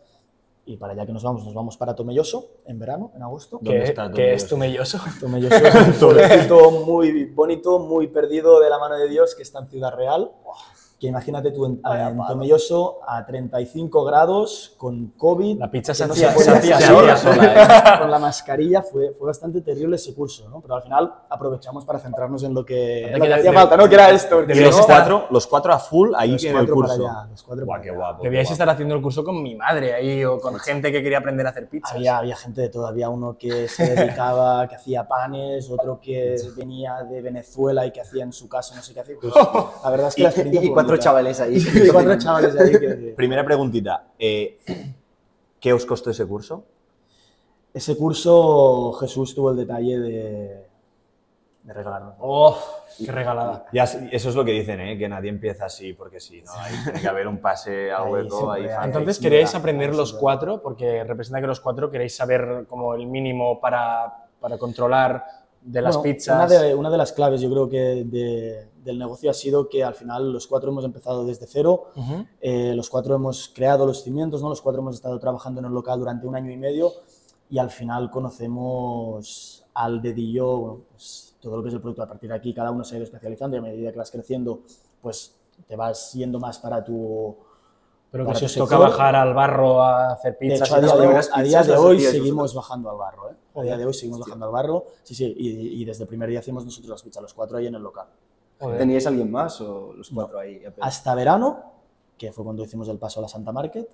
Y 0.66 0.76
para 0.76 0.92
allá 0.92 1.06
que 1.06 1.12
nos 1.12 1.22
vamos, 1.22 1.44
nos 1.44 1.54
vamos 1.54 1.76
para 1.76 1.94
Tomelloso 1.94 2.58
en 2.66 2.78
verano, 2.78 3.12
en 3.16 3.22
agosto. 3.22 3.58
¿Dónde 3.62 3.80
¿Qué, 3.80 3.88
está 3.88 4.10
qué 4.12 4.34
es 4.34 4.46
Tomelloso? 4.46 4.98
Tomelloso 5.20 5.54
es 5.56 5.74
un 5.74 5.92
pueblecito 5.94 6.70
muy 6.70 7.24
bonito, 7.26 7.78
muy 7.78 8.08
perdido 8.08 8.60
de 8.60 8.70
la 8.70 8.78
mano 8.78 8.96
de 8.96 9.08
Dios, 9.08 9.34
que 9.34 9.42
está 9.42 9.60
en 9.60 9.68
Ciudad 9.68 9.94
Real. 9.94 10.30
Que 11.00 11.06
imagínate 11.06 11.50
tú 11.50 11.64
en, 11.64 11.80
en 11.82 12.18
Tomelloso 12.26 12.98
a 13.08 13.24
35 13.24 14.04
grados, 14.04 14.74
con 14.76 15.06
COVID. 15.16 15.58
La 15.58 15.70
pizza 15.70 15.94
se 15.94 16.06
no 16.06 16.12
hacía- 16.12 16.30
se 16.32 16.86
sola, 16.86 17.16
sola, 17.16 17.96
Con 18.02 18.10
la 18.10 18.18
mascarilla 18.18 18.82
fue, 18.82 19.12
fue 19.18 19.28
bastante 19.28 19.62
terrible 19.62 19.96
ese 19.96 20.14
curso, 20.14 20.46
¿no? 20.50 20.60
Pero 20.60 20.74
al 20.74 20.82
final 20.82 21.10
aprovechamos 21.30 21.86
para 21.86 21.98
centrarnos 22.00 22.42
en 22.44 22.52
lo 22.52 22.66
que, 22.66 23.06
en 23.06 23.12
lo 23.14 23.20
que 23.22 23.28
que 23.28 23.34
hacía 23.34 23.50
de- 23.50 23.56
falta, 23.56 23.76
¿no? 23.78 23.88
Que 23.88 23.94
era 23.94 24.10
esto. 24.10 24.42
Y 24.42 24.60
los 24.60 24.76
no- 24.78 24.84
cuatro, 24.84 25.26
los 25.30 25.46
cuatro 25.46 25.72
a 25.72 25.78
full 25.78 26.10
ahí 26.14 26.32
los 26.32 26.44
en 26.44 26.50
el 26.50 26.54
cuatro 26.56 26.74
para 26.76 26.88
curso. 26.94 27.08
allá, 27.08 27.28
los 27.30 27.42
cuatro 27.44 27.66
para 27.66 27.82
qué 27.82 27.90
guapo. 27.92 28.22
Debíais 28.22 28.50
estar 28.50 28.68
haciendo 28.68 28.94
el 28.94 29.00
curso 29.00 29.24
con 29.24 29.42
mi 29.42 29.54
madre 29.54 29.94
ahí 29.94 30.22
o 30.26 30.38
con 30.38 30.58
gente 30.58 30.92
que 30.92 31.02
quería 31.02 31.18
aprender 31.18 31.46
a 31.46 31.50
hacer 31.50 31.66
pizzas. 31.66 31.92
Había, 31.92 32.18
había 32.18 32.36
gente 32.36 32.60
de 32.60 32.68
todo, 32.68 32.86
había 32.86 33.08
uno 33.08 33.38
que 33.38 33.68
se 33.68 33.94
dedicaba, 33.94 34.68
que 34.68 34.74
hacía 34.74 35.08
panes, 35.08 35.70
otro 35.70 35.98
que 35.98 36.36
venía 36.58 37.02
de 37.04 37.22
Venezuela 37.22 37.86
y 37.86 37.90
que 37.90 38.02
hacía 38.02 38.22
en 38.22 38.34
su 38.34 38.50
casa 38.50 38.76
no 38.76 38.82
sé 38.82 38.92
qué 38.92 39.00
hacía. 39.00 39.16
Pues, 39.18 39.32
la 39.84 39.90
verdad 39.90 40.08
es 40.08 40.14
que 40.14 40.22
la 40.24 40.28
experiencia 40.28 40.60
cuatro 40.90 41.02
chavales 41.04 41.40
ahí. 41.40 41.56
Y 41.86 41.88
cuatro 41.88 42.18
chavales 42.18 42.56
ahí 42.58 42.72
que... 42.72 42.88
Primera 43.16 43.44
preguntita. 43.44 44.08
eh, 44.18 44.58
¿Qué 45.60 45.72
os 45.72 45.84
costó 45.84 46.10
ese 46.10 46.26
curso? 46.26 46.64
Ese 47.74 47.96
curso 47.96 48.92
Jesús 48.94 49.34
tuvo 49.34 49.50
el 49.50 49.58
detalle 49.58 49.98
de, 49.98 50.66
de 51.62 51.72
regalarnos. 51.74 52.14
¡Oh! 52.18 52.58
¡Qué 52.98 53.12
regalada! 53.12 53.66
Ya, 53.72 53.84
eso 53.84 54.28
es 54.30 54.34
lo 54.34 54.44
que 54.44 54.52
dicen, 54.52 54.80
¿eh? 54.80 54.98
que 54.98 55.08
nadie 55.08 55.30
empieza 55.30 55.66
así, 55.66 55.92
porque 55.92 56.18
sí, 56.18 56.42
¿no? 56.44 56.52
Ahí 56.54 56.74
tiene 56.82 57.00
que 57.00 57.08
haber 57.08 57.28
un 57.28 57.38
pase 57.38 57.92
Ahí 57.96 58.10
hueco. 58.10 58.50
Ahí 58.50 58.66
hay. 58.66 58.86
Entonces 58.86 59.18
queréis 59.18 59.50
mira, 59.50 59.58
aprender 59.58 59.94
los 59.94 60.14
a 60.14 60.18
cuatro, 60.18 60.62
porque 60.62 61.04
representa 61.04 61.40
que 61.40 61.46
los 61.46 61.60
cuatro 61.60 61.90
queréis 61.90 62.16
saber 62.16 62.64
como 62.68 62.94
el 62.94 63.06
mínimo 63.06 63.60
para, 63.60 64.26
para 64.40 64.58
controlar 64.58 65.24
de 65.62 65.82
las 65.82 65.96
Bueno, 65.96 66.14
pizzas. 66.14 66.34
Una 66.36 66.46
de, 66.62 66.74
una 66.74 66.90
de 66.90 66.96
las 66.98 67.12
claves, 67.12 67.40
yo 67.40 67.50
creo 67.50 67.68
que 67.68 68.04
de- 68.04 68.68
del 68.82 68.98
negocio 68.98 69.30
ha 69.30 69.34
sido 69.34 69.68
que 69.68 69.84
al 69.84 69.94
final 69.94 70.32
los 70.32 70.46
cuatro 70.46 70.70
hemos 70.70 70.84
empezado 70.84 71.24
desde 71.26 71.46
cero, 71.46 71.88
eh, 72.40 72.72
los 72.74 72.88
cuatro 72.88 73.14
hemos 73.14 73.48
creado 73.54 73.84
los 73.84 74.02
cimientos, 74.02 74.40
¿no? 74.42 74.48
los 74.48 74.62
cuatro 74.62 74.80
hemos 74.80 74.94
estado 74.94 75.18
trabajando 75.18 75.60
en 75.60 75.66
el 75.66 75.72
local 75.72 75.98
durante 75.98 76.26
un 76.26 76.34
año 76.34 76.50
y 76.50 76.56
medio 76.56 76.90
y 77.50 77.58
al 77.58 77.68
final 77.70 78.10
conocemos 78.10 79.64
al 79.74 80.00
dedillo 80.00 80.56
bueno, 80.58 80.80
pues, 80.92 81.36
todo 81.40 81.56
lo 81.56 81.62
que 81.62 81.68
es 81.68 81.74
el 81.74 81.80
producto. 81.80 82.02
A 82.02 82.06
partir 82.08 82.30
de 82.30 82.36
aquí 82.36 82.52
cada 82.54 82.70
uno 82.70 82.84
se 82.84 82.94
ha 82.94 82.98
ido 82.98 83.04
especializando 83.04 83.56
y 83.56 83.58
a 83.58 83.62
medida 83.62 83.92
que 83.92 83.98
vas 83.98 84.10
creciendo, 84.10 84.60
pues 85.02 85.34
te 85.66 85.76
vas 85.76 86.12
yendo 86.14 86.38
más 86.38 86.58
para 86.58 86.82
tu... 86.84 87.36
Pero 88.10 88.26
que 88.26 88.34
si 88.34 88.44
os 88.44 88.54
toca 88.54 88.76
bajar 88.76 89.14
al 89.14 89.34
barro 89.34 89.82
a 89.82 90.12
hacer 90.12 90.32
De 90.32 90.38
pizzas 90.38 90.68
hecho, 90.68 90.76
a 90.76 90.80
día, 90.80 90.94
de 90.96 91.06
hoy, 91.06 91.24
a 91.32 91.42
día 91.42 91.62
de 91.62 92.10
seguimos 92.10 92.54
bajando 92.54 92.90
al 92.90 92.96
barro. 92.96 93.30
¿eh? 93.30 93.34
A 93.54 93.62
día 93.62 93.76
de 93.76 93.86
hoy 93.86 93.94
seguimos 93.94 94.20
bajando 94.20 94.46
al 94.46 94.52
barro. 94.52 94.86
Sí, 95.04 95.14
sí, 95.14 95.32
y, 95.36 95.80
y 95.80 95.84
desde 95.84 96.04
el 96.04 96.08
primer 96.08 96.28
día 96.28 96.40
hacemos 96.40 96.64
nosotros 96.64 96.90
las 96.90 97.02
pizzas, 97.02 97.22
los 97.22 97.34
cuatro 97.34 97.58
ahí 97.58 97.68
en 97.68 97.76
el 97.76 97.82
local. 97.82 98.08
Joder. 98.58 98.78
¿Teníais 98.78 99.06
alguien 99.06 99.30
más 99.30 99.60
o 99.60 99.92
los 99.92 100.10
cuatro 100.10 100.38
ahí? 100.38 100.64
apenas? 100.64 100.88
Hasta 100.88 101.14
verano, 101.14 101.72
que 102.18 102.32
fue 102.32 102.44
cuando 102.44 102.64
hicimos 102.64 102.88
el 102.88 102.98
paso 102.98 103.20
a 103.20 103.22
la 103.22 103.28
Santa 103.28 103.52
Market, 103.52 103.88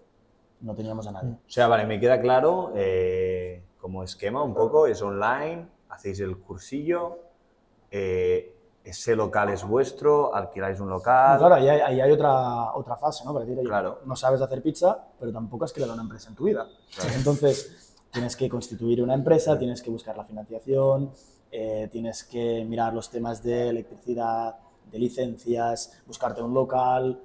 no 0.61 0.75
teníamos 0.75 1.07
a 1.07 1.13
nadie. 1.13 1.33
O 1.33 1.51
sea, 1.51 1.69
vale, 1.69 1.87
me 1.87 2.01
queda 2.01 2.21
claro 2.21 2.73
eh, 2.75 3.63
como 3.79 4.03
esquema 4.03 4.43
un 4.43 4.55
poco, 4.55 4.87
es 4.87 5.03
online, 5.03 5.69
hacéis 5.91 6.21
el 6.21 6.39
cursillo, 6.39 7.19
eh, 7.91 8.56
ese 8.87 9.17
local 9.17 9.49
es 9.49 9.65
vuestro, 9.67 10.33
alquiláis 10.33 10.79
un 10.79 10.89
local. 10.89 11.39
Claro, 11.39 11.57
ahí 11.57 11.69
hay, 11.69 11.81
ahí 11.81 12.01
hay 12.01 12.11
otra, 12.13 12.73
otra 12.75 12.97
fase, 12.97 13.25
¿no? 13.25 13.33
Para 13.33 13.45
decir, 13.45 13.59
oye, 13.59 13.69
Claro. 13.69 13.99
no 14.05 14.15
sabes 14.15 14.41
hacer 14.41 14.63
pizza, 14.63 15.07
pero 15.19 15.33
tampoco 15.33 15.65
has 15.65 15.73
creado 15.73 15.93
una 15.93 16.03
empresa 16.03 16.29
en 16.29 16.37
tu 16.37 16.45
vida. 16.45 16.67
Entonces, 17.17 17.95
tienes 18.13 18.37
que 18.37 18.49
constituir 18.49 19.03
una 19.03 19.15
empresa, 19.15 19.59
tienes 19.59 19.83
que 19.83 19.91
buscar 19.91 20.17
la 20.17 20.25
financiación, 20.25 21.11
eh, 21.51 21.89
tienes 21.91 22.23
que 22.25 22.65
mirar 22.65 22.95
los 22.95 23.11
temas 23.11 23.43
de 23.43 23.71
electricidad, 23.71 24.55
de 24.91 24.99
licencias, 25.01 26.01
buscarte 26.07 26.41
un 26.41 26.55
local, 26.55 27.21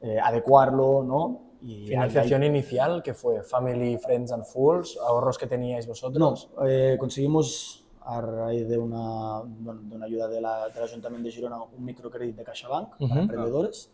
eh, 0.00 0.20
adecuarlo, 0.22 1.02
¿no? 1.02 1.40
Y 1.62 1.68
ahí 1.74 1.80
hay- 1.82 1.88
Financiación 1.90 2.44
inicial, 2.44 3.02
que 3.02 3.12
fue 3.14 3.42
Family, 3.42 3.98
Friends 3.98 4.30
and 4.30 4.44
Fools, 4.44 4.96
ahorros 5.04 5.36
que 5.36 5.48
teníais 5.48 5.86
No, 5.86 5.90
vosotros. 5.90 6.48
eh, 6.64 6.96
conseguimos 6.98 7.81
a 8.04 8.20
raíz 8.20 8.68
de 8.68 8.78
una, 8.78 9.40
bueno, 9.40 9.80
de 9.84 9.96
una 9.96 10.06
ayuda 10.06 10.28
de 10.28 10.40
la- 10.40 10.68
del 10.68 10.82
Ayuntamiento 10.82 11.26
de 11.26 11.32
Girona 11.32 11.62
un 11.62 11.84
microcrédito 11.84 12.38
de 12.38 12.44
CaixaBank 12.44 12.94
Ujú. 13.00 13.08
para 13.08 13.20
emprendedores. 13.22 13.90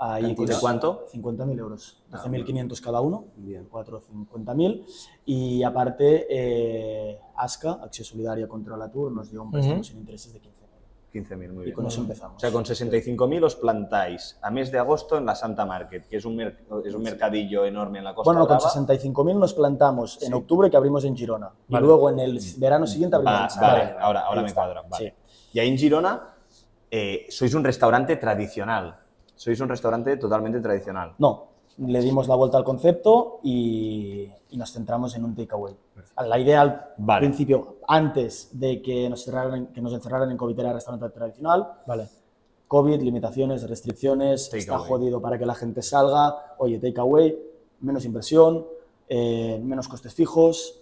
Ahí 0.00 0.22
¿Cantidad? 0.34 0.54
con- 0.54 0.60
cuánto? 0.60 1.04
50.000 1.08 1.58
euros, 1.58 2.00
12.500 2.10 2.80
cada 2.80 3.00
uno, 3.00 3.24
Bien. 3.36 3.66
4 3.68 4.00
50.000. 4.00 4.84
Y 5.26 5.62
aparte, 5.64 6.26
eh, 6.30 7.18
ASCA, 7.34 7.72
Acción 7.82 8.04
Solidaria 8.04 8.46
contra 8.46 8.76
la 8.76 8.88
Tour, 8.90 9.10
nos 9.10 9.28
dio 9.30 9.42
un 9.42 9.50
préstamo 9.50 9.80
Ujú. 9.80 9.84
sin 9.84 9.98
intereses 9.98 10.32
de 10.32 10.38
15.000. 10.40 10.57
15.000, 11.12 11.52
muy 11.52 11.62
Y 11.62 11.64
bien. 11.66 11.74
con 11.74 11.86
eso 11.86 12.00
O 12.00 12.02
empezamos. 12.04 12.40
sea, 12.40 12.50
con 12.52 12.64
65.000 12.64 13.44
os 13.44 13.56
plantáis 13.56 14.38
a 14.42 14.50
mes 14.50 14.70
de 14.70 14.78
agosto 14.78 15.16
en 15.16 15.24
la 15.26 15.34
Santa 15.34 15.64
Market, 15.64 16.06
que 16.06 16.16
es 16.18 16.24
un, 16.24 16.36
mer- 16.36 16.58
es 16.84 16.94
un 16.94 17.02
mercadillo 17.02 17.64
enorme 17.64 17.98
en 17.98 18.04
la 18.04 18.14
Costa 18.14 18.28
Bueno, 18.30 18.46
con 18.46 18.58
Brava. 18.58 18.70
65.000 18.70 19.38
nos 19.38 19.54
plantamos 19.54 20.22
en 20.22 20.34
octubre, 20.34 20.70
que 20.70 20.76
abrimos 20.76 21.04
en 21.04 21.16
Girona. 21.16 21.50
Vale. 21.68 21.84
Y 21.84 21.86
luego 21.86 22.10
en 22.10 22.18
el 22.20 22.40
verano 22.58 22.86
siguiente 22.86 23.16
abrimos 23.16 23.38
Va- 23.40 23.44
en 23.44 23.50
Santa 23.50 23.66
vale, 23.72 23.94
ahora, 24.00 24.20
ahora 24.20 24.42
me 24.42 24.52
cuadra. 24.52 24.82
Vale. 24.88 25.14
Sí. 25.18 25.48
Y 25.54 25.58
ahí 25.60 25.68
en 25.68 25.78
Girona 25.78 26.34
eh, 26.90 27.26
sois 27.30 27.54
un 27.54 27.64
restaurante 27.64 28.16
tradicional. 28.16 28.98
Sois 29.34 29.58
un 29.60 29.68
restaurante 29.68 30.16
totalmente 30.16 30.60
tradicional. 30.60 31.14
No, 31.18 31.52
le 31.78 32.00
dimos 32.00 32.26
la 32.28 32.34
vuelta 32.34 32.58
al 32.58 32.64
concepto 32.64 33.40
y, 33.42 34.28
y 34.50 34.56
nos 34.56 34.72
centramos 34.72 35.14
en 35.16 35.24
un 35.24 35.34
takeaway. 35.34 35.74
La 36.26 36.38
idea 36.38 36.60
al 36.62 36.86
Vale. 36.98 37.26
principio, 37.26 37.76
antes 37.86 38.50
de 38.52 38.82
que 38.82 39.08
nos, 39.08 39.24
cerraran, 39.24 39.68
que 39.68 39.80
nos 39.80 39.92
encerraran 39.92 40.30
en 40.30 40.36
COVID, 40.36 40.58
era 40.58 40.72
restaurante 40.72 41.08
tradicional. 41.10 41.68
Vale. 41.86 42.08
COVID, 42.66 43.00
limitaciones, 43.00 43.68
restricciones, 43.68 44.50
Take 44.50 44.58
está 44.58 44.76
away. 44.76 44.88
jodido 44.88 45.20
para 45.22 45.38
que 45.38 45.46
la 45.46 45.54
gente 45.54 45.80
salga, 45.82 46.54
oye, 46.58 46.78
take 46.78 47.00
away, 47.00 47.38
menos 47.80 48.04
inversión, 48.04 48.66
eh, 49.08 49.60
menos 49.64 49.88
costes 49.88 50.12
fijos, 50.12 50.80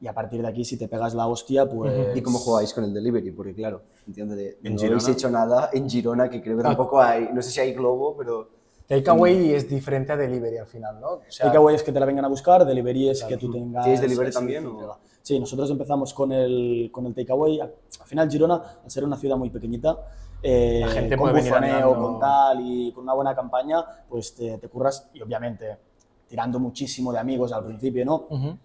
y 0.00 0.06
a 0.06 0.12
partir 0.12 0.42
de 0.42 0.48
aquí, 0.48 0.64
si 0.64 0.76
te 0.76 0.86
pegas 0.86 1.14
la 1.14 1.26
hostia, 1.26 1.68
pues... 1.68 2.14
¿Y 2.16 2.20
cómo 2.20 2.38
jugáis 2.38 2.74
con 2.74 2.84
el 2.84 2.92
delivery? 2.92 3.30
Porque 3.30 3.54
claro, 3.54 3.80
entiendo 4.06 4.36
de, 4.36 4.58
¿En 4.62 4.74
no 4.74 4.78
Girona? 4.80 5.00
habéis 5.00 5.16
hecho 5.16 5.30
nada 5.30 5.70
en 5.72 5.88
Girona, 5.88 6.28
que 6.28 6.42
creo 6.42 6.56
que 6.58 6.62
tampoco 6.62 7.00
hay, 7.00 7.30
no 7.32 7.40
sé 7.42 7.50
si 7.50 7.60
hay 7.60 7.72
Globo, 7.72 8.14
pero 8.16 8.48
Takeaway 8.86 9.54
es 9.54 9.68
diferente 9.68 10.12
a 10.12 10.16
delivery 10.16 10.58
al 10.58 10.66
final, 10.66 11.00
¿no? 11.00 11.08
O 11.12 11.22
sea, 11.28 11.46
Takeaway 11.46 11.74
es 11.74 11.82
que 11.82 11.92
te 11.92 12.00
la 12.00 12.06
vengan 12.06 12.24
a 12.24 12.28
buscar, 12.28 12.66
delivery 12.66 13.08
es 13.10 13.24
que 13.24 13.36
tú 13.36 13.50
tengas... 13.50 13.84
¿Tienes 13.84 14.00
delivery 14.00 14.30
también, 14.30 14.66
o? 14.66 14.98
Sí, 15.22 15.40
nosotros 15.40 15.70
empezamos 15.70 16.12
con 16.12 16.32
el, 16.32 16.90
con 16.92 17.06
el 17.06 17.14
takeaway. 17.14 17.60
Al 17.60 17.72
al 18.04 18.06
final, 18.06 18.30
Girona, 18.30 18.62
al 18.84 18.90
ser 18.90 19.04
una 19.04 19.16
ciudad 19.16 19.36
muy 19.36 19.48
pequeñita, 19.48 19.98
eh, 20.42 20.80
La 20.84 20.88
gente 20.88 21.16
con 21.16 21.30
puede 21.30 21.34
venir 21.36 21.50
bufoneo, 21.50 21.94
con 21.94 22.20
tal 22.20 22.60
y 22.60 22.92
con 22.92 23.04
una 23.04 23.14
buena 23.14 23.34
campaña, 23.34 23.82
pues 24.08 24.34
te, 24.34 24.58
te 24.58 24.68
curras 24.68 25.08
y 25.14 25.22
obviamente 25.22 25.78
tirando 26.28 26.58
muchísimo 26.60 27.12
de 27.12 27.18
amigos 27.18 27.52
al 27.52 27.64
principio, 27.64 28.04
¿no? 28.04 28.26
Ujú. 28.28 28.58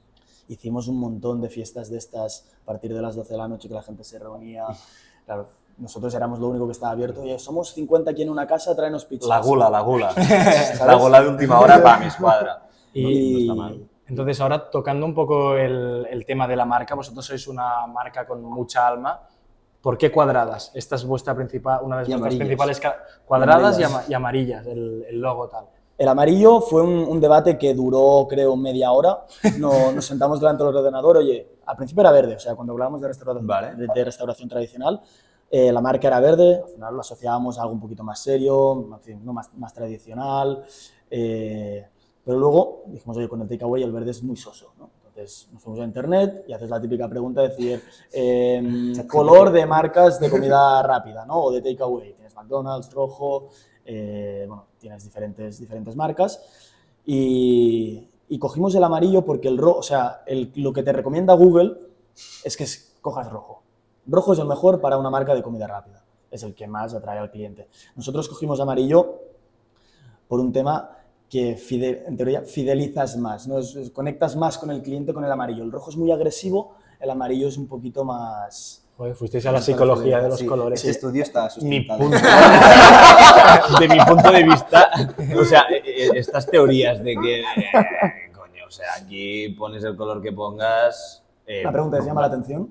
Hicimos 0.49 0.89
un 0.89 0.99
montón 0.99 1.39
de 1.39 1.47
fiestas 1.47 1.89
de 1.89 1.97
estas 1.97 2.51
a 2.63 2.65
partir 2.65 2.93
de 2.93 3.01
las 3.01 3.15
12 3.15 3.31
de 3.31 3.37
la 3.37 3.47
noche 3.47 3.69
que 3.69 3.75
la 3.75 3.83
gente 3.83 4.03
se 4.03 4.19
reunía. 4.19 4.65
Claro, 5.25 5.47
nosotros 5.79 6.13
éramos 6.13 6.39
lo 6.39 6.47
único 6.47 6.65
que 6.65 6.73
estaba 6.73 6.91
abierto. 6.91 7.21
Oye, 7.21 7.39
somos 7.39 7.73
50 7.73 8.11
aquí 8.11 8.21
en 8.23 8.29
una 8.29 8.45
casa, 8.45 8.75
tráenos 8.75 9.05
pizzas. 9.05 9.27
La 9.29 9.39
gula, 9.39 9.69
la 9.69 9.81
gula. 9.81 10.11
la 10.85 10.95
gula 10.95 11.21
de 11.21 11.29
última 11.29 11.59
hora 11.59 11.81
para 11.81 11.99
mi 11.99 12.05
escuadra. 12.07 12.63
Y, 12.93 13.33
No 13.33 13.39
está 13.39 13.53
mal. 13.55 13.83
Entonces, 14.07 14.41
ahora 14.41 14.69
tocando 14.71 15.05
un 15.05 15.13
poco 15.13 15.55
el, 15.55 16.07
el 16.09 16.25
tema 16.25 16.47
de 16.47 16.55
la 16.55 16.65
marca, 16.65 16.95
vosotros 16.95 17.23
sois 17.25 17.47
una 17.47 17.85
marca 17.87 18.25
con 18.25 18.41
mucha 18.43 18.87
alma. 18.87 19.21
¿Por 19.81 19.97
qué 19.97 20.11
cuadradas? 20.11 20.71
Esta 20.73 20.95
es 20.95 21.05
vuestra 21.05 21.33
principal, 21.35 21.79
una 21.83 21.97
de 21.97 22.01
vuestras 22.01 22.19
amarillas. 22.19 22.39
principales 22.39 22.81
cuadradas 23.25 23.79
y, 23.79 23.83
ama- 23.83 24.03
y 24.09 24.13
amarillas, 24.13 24.65
el, 24.65 25.05
el 25.07 25.19
logo 25.21 25.47
tal. 25.47 25.65
El 25.97 26.07
amarillo 26.07 26.59
fue 26.61 26.81
un, 26.81 26.91
un 27.07 27.19
debate 27.21 27.57
que 27.57 27.73
duró, 27.73 28.25
creo, 28.29 28.55
media 28.55 28.91
hora. 28.91 29.19
No, 29.57 29.91
nos 29.91 30.05
sentamos 30.05 30.39
delante 30.39 30.63
del 30.63 30.75
ordenador. 30.75 31.17
Oye, 31.17 31.59
al 31.65 31.75
principio 31.77 32.01
era 32.01 32.11
verde, 32.11 32.35
o 32.35 32.39
sea, 32.39 32.55
cuando 32.55 32.73
hablábamos 32.73 33.01
de 33.01 33.09
restauración, 33.09 33.45
Vale. 33.45 33.75
de, 33.75 33.87
de 33.93 34.03
restauración 34.05 34.49
tradicional, 34.49 35.01
eh, 35.51 35.71
la 35.71 35.81
marca 35.81 36.07
era 36.07 36.19
verde. 36.19 36.61
Al 36.63 36.69
final 36.69 36.93
lo 36.95 37.01
asociábamos 37.01 37.57
a 37.57 37.61
algo 37.63 37.73
un 37.73 37.79
poquito 37.79 38.03
más 38.03 38.19
serio, 38.21 38.87
más, 39.25 39.53
más 39.55 39.73
tradicional. 39.73 40.63
eh, 41.09 41.85
pero 42.23 42.37
luego 42.37 42.83
dijimos, 42.87 43.17
oye, 43.17 43.27
con 43.27 43.41
el 43.41 43.47
takeaway 43.47 43.81
el 43.81 43.91
verde 43.91 44.11
es 44.11 44.21
muy 44.21 44.35
soso. 44.37 44.73
¿no? 44.77 44.89
Entonces 45.07 45.49
nos 45.51 45.63
fuimos 45.63 45.79
a 45.79 45.83
internet 45.83 46.43
y 46.47 46.53
haces 46.53 46.69
la 46.69 46.79
típica 46.79 47.07
pregunta 47.09 47.41
de 47.41 47.47
decir, 47.49 47.83
eh, 48.13 48.93
color 49.07 49.51
de 49.51 49.65
marcas 49.65 50.19
de 50.19 50.29
comida 50.29 50.81
rápida, 50.83 51.25
¿no? 51.25 51.41
O 51.45 51.51
de 51.51 51.61
takeaway. 51.61 52.13
Tienes 52.13 52.35
McDonald's, 52.35 52.91
rojo, 52.93 53.47
eh, 53.85 54.45
bueno, 54.47 54.65
tienes 54.77 55.03
diferentes, 55.03 55.59
diferentes 55.59 55.95
marcas. 55.95 56.39
Y, 57.05 58.07
y 58.27 58.37
cogimos 58.37 58.75
el 58.75 58.83
amarillo 58.83 59.25
porque 59.25 59.47
el 59.47 59.57
rojo, 59.57 59.79
o 59.79 59.83
sea, 59.83 60.21
el- 60.27 60.51
lo 60.57 60.71
que 60.71 60.83
te 60.83 60.93
recomienda 60.93 61.33
Google 61.33 61.75
es 62.43 62.55
que 62.55 62.67
cojas 63.01 63.31
rojo. 63.31 63.63
Rojo 64.09 64.33
es 64.33 64.39
el 64.39 64.45
mejor 64.47 64.81
para 64.81 64.97
una 64.97 65.09
marca 65.09 65.33
de 65.35 65.41
comida 65.43 65.67
rápida. 65.67 66.03
Es 66.31 66.43
el 66.43 66.53
que 66.55 66.67
más 66.67 66.93
atrae 66.93 67.17
al 67.19 67.31
cliente. 67.31 67.67
Nosotros 67.95 68.27
cogimos 68.29 68.59
amarillo 68.59 69.19
por 70.27 70.39
un 70.39 70.51
tema 70.53 70.91
que 71.29 71.57
fide- 71.57 72.03
en 72.07 72.17
teoría 72.17 72.41
fidelizas 72.41 73.17
más, 73.17 73.47
¿no? 73.47 73.59
Es- 73.59 73.75
es- 73.75 73.91
conectas 73.91 74.35
más 74.35 74.57
con 74.57 74.71
el 74.71 74.81
cliente 74.81 75.13
con 75.13 75.23
el 75.23 75.31
amarillo. 75.31 75.63
El 75.63 75.71
rojo 75.71 75.89
es 75.91 75.97
muy 75.97 76.11
agresivo, 76.11 76.75
el 76.99 77.09
amarillo 77.09 77.47
es 77.47 77.57
un 77.57 77.67
poquito 77.67 78.03
más... 78.03 78.83
Joder, 78.97 79.15
fuisteis 79.15 79.45
a 79.45 79.51
la 79.53 79.61
psicología 79.61 80.19
de 80.19 80.27
los 80.29 80.39
Sí, 80.39 80.45
colores. 80.45 80.83
Estudio 80.83 81.23
está 81.23 81.47
Mi 81.61 81.81
punto, 81.81 82.17
de 83.79 83.87
mi 83.87 83.99
punto 84.05 84.31
de 84.31 84.43
vista, 84.43 84.89
o 85.39 85.45
sea, 85.45 85.61
eh, 85.71 85.81
eh, 85.85 86.09
estas 86.15 86.45
teorías 86.47 87.01
de 87.01 87.15
que, 87.15 87.39
eh, 87.41 87.45
coño, 88.33 88.65
o 88.67 88.71
sea, 88.71 88.87
aquí 89.01 89.49
pones 89.57 89.83
el 89.85 89.95
color 89.95 90.21
que 90.21 90.31
pongas. 90.33 91.23
eh, 91.47 91.61
La 91.63 91.71
pregunta 91.71 91.97
es, 91.99 92.05
¿llama 92.05 92.21
la 92.21 92.27
atención? 92.27 92.69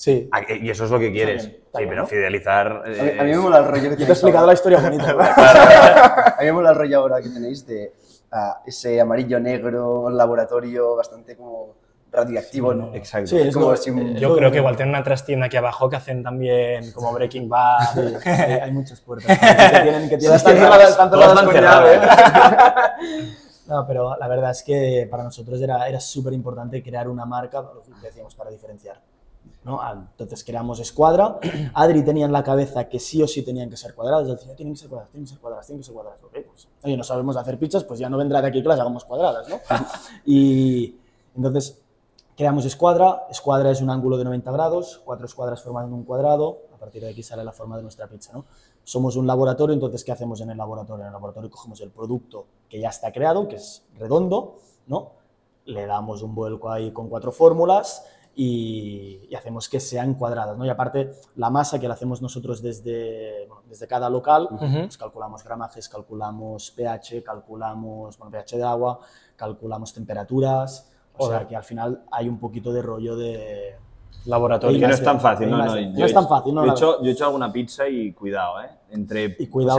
Sí. 0.00 0.30
Y 0.62 0.70
eso 0.70 0.86
es 0.86 0.90
lo 0.90 0.98
que 0.98 1.12
quieres. 1.12 1.44
bien, 1.46 1.60
está 1.66 1.78
sí, 1.78 1.84
pero 1.86 2.00
¿no? 2.00 2.06
fidelizar. 2.06 2.68
A 2.68 2.88
mí, 2.88 2.94
eh, 2.96 3.16
a 3.20 3.22
mí 3.22 3.30
me 3.32 3.36
mola 3.36 3.58
el 3.58 3.64
rollo 3.66 3.82
que 3.90 3.90
Yo 3.90 3.96
te 3.96 4.04
he 4.04 4.12
explicado 4.12 4.38
ahora. 4.38 4.46
la 4.46 4.52
historia 4.54 4.78
bonita. 4.80 5.10
A 6.38 6.40
mí 6.40 6.46
me 6.46 6.52
mola 6.52 6.70
el 6.70 6.76
rollo 6.76 6.98
ahora 7.00 7.20
que 7.20 7.28
tenéis 7.28 7.66
de 7.66 7.92
ah, 8.32 8.62
ese 8.64 8.98
amarillo 8.98 9.38
negro 9.38 10.08
laboratorio 10.08 10.96
bastante 10.96 11.36
como 11.36 11.74
radioactivo, 12.10 12.72
¿no? 12.72 12.94
Exacto. 12.94 13.26
Sí, 13.28 13.40
es 13.40 13.54
como 13.54 13.76
si 13.76 13.90
un- 13.90 14.16
Yo 14.16 14.34
creo 14.34 14.50
que 14.50 14.56
igual 14.56 14.74
tienen 14.74 14.94
una 14.94 15.04
trastienda 15.04 15.46
aquí 15.46 15.58
abajo 15.58 15.90
que 15.90 15.96
hacen 15.96 16.22
también 16.22 16.92
como 16.92 17.12
Breaking 17.12 17.46
Bad. 17.50 17.98
hay, 18.24 18.52
hay 18.52 18.72
muchas 18.72 19.02
puertas 19.02 19.38
que 19.38 19.80
tienen 19.82 20.08
que 20.08 20.16
tienen 20.16 20.36
están 20.38 20.56
cerradas, 20.56 20.90
están 20.92 21.10
todas 21.10 21.28
cerradas 21.28 21.44
con 21.44 21.62
llave. 21.62 21.90
cerradas. 22.00 22.90
No, 23.66 23.86
pero 23.86 24.16
la 24.18 24.28
verdad 24.28 24.52
es 24.52 24.62
que 24.62 25.06
para 25.10 25.24
nosotros 25.24 25.60
era, 25.60 25.86
era 25.86 26.00
súper 26.00 26.32
importante 26.32 26.82
crear 26.82 27.06
una 27.06 27.26
marca, 27.26 27.60
lo 27.60 27.82
que 27.82 27.90
decíamos, 28.02 28.34
para 28.34 28.50
diferenciar. 28.50 28.98
¿No? 29.64 29.80
Ah, 29.80 30.06
Entonces 30.10 30.42
creamos 30.44 30.80
Escuadra. 30.80 31.38
Adri 31.74 32.02
tenía 32.04 32.26
en 32.26 32.32
la 32.32 32.42
cabeza 32.42 32.88
que 32.88 32.98
sí 32.98 33.22
o 33.22 33.28
sí 33.28 33.42
tenían 33.42 33.68
que 33.68 33.76
ser 33.76 33.94
cuadradas. 33.94 34.28
Él 34.28 34.36
decía, 34.36 34.54
tienen 34.56 34.74
que 34.74 34.80
ser 34.80 34.88
cuadradas, 34.88 35.10
tienen 35.10 35.26
que 35.26 35.30
ser 35.30 35.40
cuadradas, 35.40 35.66
tienen 35.66 35.80
que 35.80 35.84
ser 35.84 35.94
cuadradas. 35.94 36.20
Ok, 36.22 36.32
pues, 36.46 36.68
oye, 36.82 36.96
no 36.96 37.04
sabemos 37.04 37.36
hacer 37.36 37.58
pizzas, 37.58 37.84
pues 37.84 38.00
ya 38.00 38.08
no 38.08 38.16
vendrá 38.16 38.40
de 38.40 38.48
aquí 38.48 38.62
que 38.62 38.68
las 38.68 38.80
hagamos 38.80 39.04
cuadradas, 39.04 39.48
¿no? 39.48 39.56
y 40.24 40.96
entonces 41.36 41.80
creamos 42.36 42.64
Escuadra. 42.64 43.26
Escuadra 43.30 43.70
es 43.70 43.82
un 43.82 43.90
ángulo 43.90 44.16
de 44.16 44.24
90 44.24 44.50
grados, 44.50 45.02
cuatro 45.04 45.26
escuadras 45.26 45.62
formando 45.62 45.94
un 45.94 46.04
cuadrado. 46.04 46.58
A 46.74 46.78
partir 46.78 47.02
de 47.02 47.10
aquí 47.10 47.22
sale 47.22 47.44
la 47.44 47.52
forma 47.52 47.76
de 47.76 47.82
nuestra 47.82 48.06
pizza, 48.06 48.32
¿no? 48.32 48.46
Somos 48.82 49.14
un 49.16 49.26
laboratorio, 49.26 49.74
entonces, 49.74 50.02
¿qué 50.02 50.12
hacemos 50.12 50.40
en 50.40 50.50
el 50.50 50.56
laboratorio? 50.56 51.02
En 51.02 51.08
el 51.08 51.12
laboratorio 51.12 51.50
cogemos 51.50 51.80
el 51.82 51.90
producto 51.90 52.46
que 52.68 52.80
ya 52.80 52.88
está 52.88 53.12
creado, 53.12 53.46
que 53.46 53.56
es 53.56 53.84
redondo, 53.98 54.56
¿no? 54.86 55.12
Le 55.66 55.84
damos 55.84 56.22
un 56.22 56.34
vuelco 56.34 56.70
ahí 56.70 56.90
con 56.90 57.10
cuatro 57.10 57.30
fórmulas 57.30 58.04
y, 58.34 59.26
y 59.28 59.34
hacemos 59.34 59.68
que 59.68 59.80
sean 59.80 60.14
cuadradas, 60.14 60.56
¿no? 60.56 60.64
Y 60.64 60.68
aparte, 60.68 61.12
la 61.36 61.50
masa 61.50 61.78
que 61.78 61.88
la 61.88 61.94
hacemos 61.94 62.22
nosotros 62.22 62.62
desde, 62.62 63.46
bueno, 63.48 63.62
desde 63.68 63.86
cada 63.86 64.08
local, 64.08 64.48
pues 64.58 64.96
calculamos 64.96 65.44
gramajes, 65.44 65.88
calculamos 65.88 66.70
pH, 66.70 67.22
calculamos, 67.22 68.16
bueno, 68.18 68.30
pH 68.30 68.56
de 68.56 68.64
agua, 68.64 69.00
calculamos 69.36 69.92
temperaturas, 69.92 70.90
o 71.16 71.28
sea 71.28 71.46
que 71.46 71.56
al 71.56 71.64
final 71.64 72.04
hay 72.10 72.28
un 72.28 72.38
poquito 72.38 72.72
de 72.72 72.82
rollo 72.82 73.16
de... 73.16 73.76
Laboratorio. 74.26 74.78
Que 74.78 74.86
no 74.86 74.92
es 74.92 75.02
tan 75.02 75.18
fácil, 75.18 75.48
no, 75.48 75.74
es 75.76 76.12
tan 76.12 76.28
fácil, 76.28 76.54
no, 76.54 76.64
Yo 76.64 76.70
he, 76.70 76.74
hecho, 76.74 77.02
yo 77.02 77.08
he 77.08 77.12
hecho 77.12 77.24
alguna 77.24 77.50
pizza 77.50 77.88
y 77.88 78.12
cuidado, 78.12 78.60
¿eh? 78.60 78.68
Entre, 78.90 79.36
Y 79.38 79.46
cuidado 79.46 79.78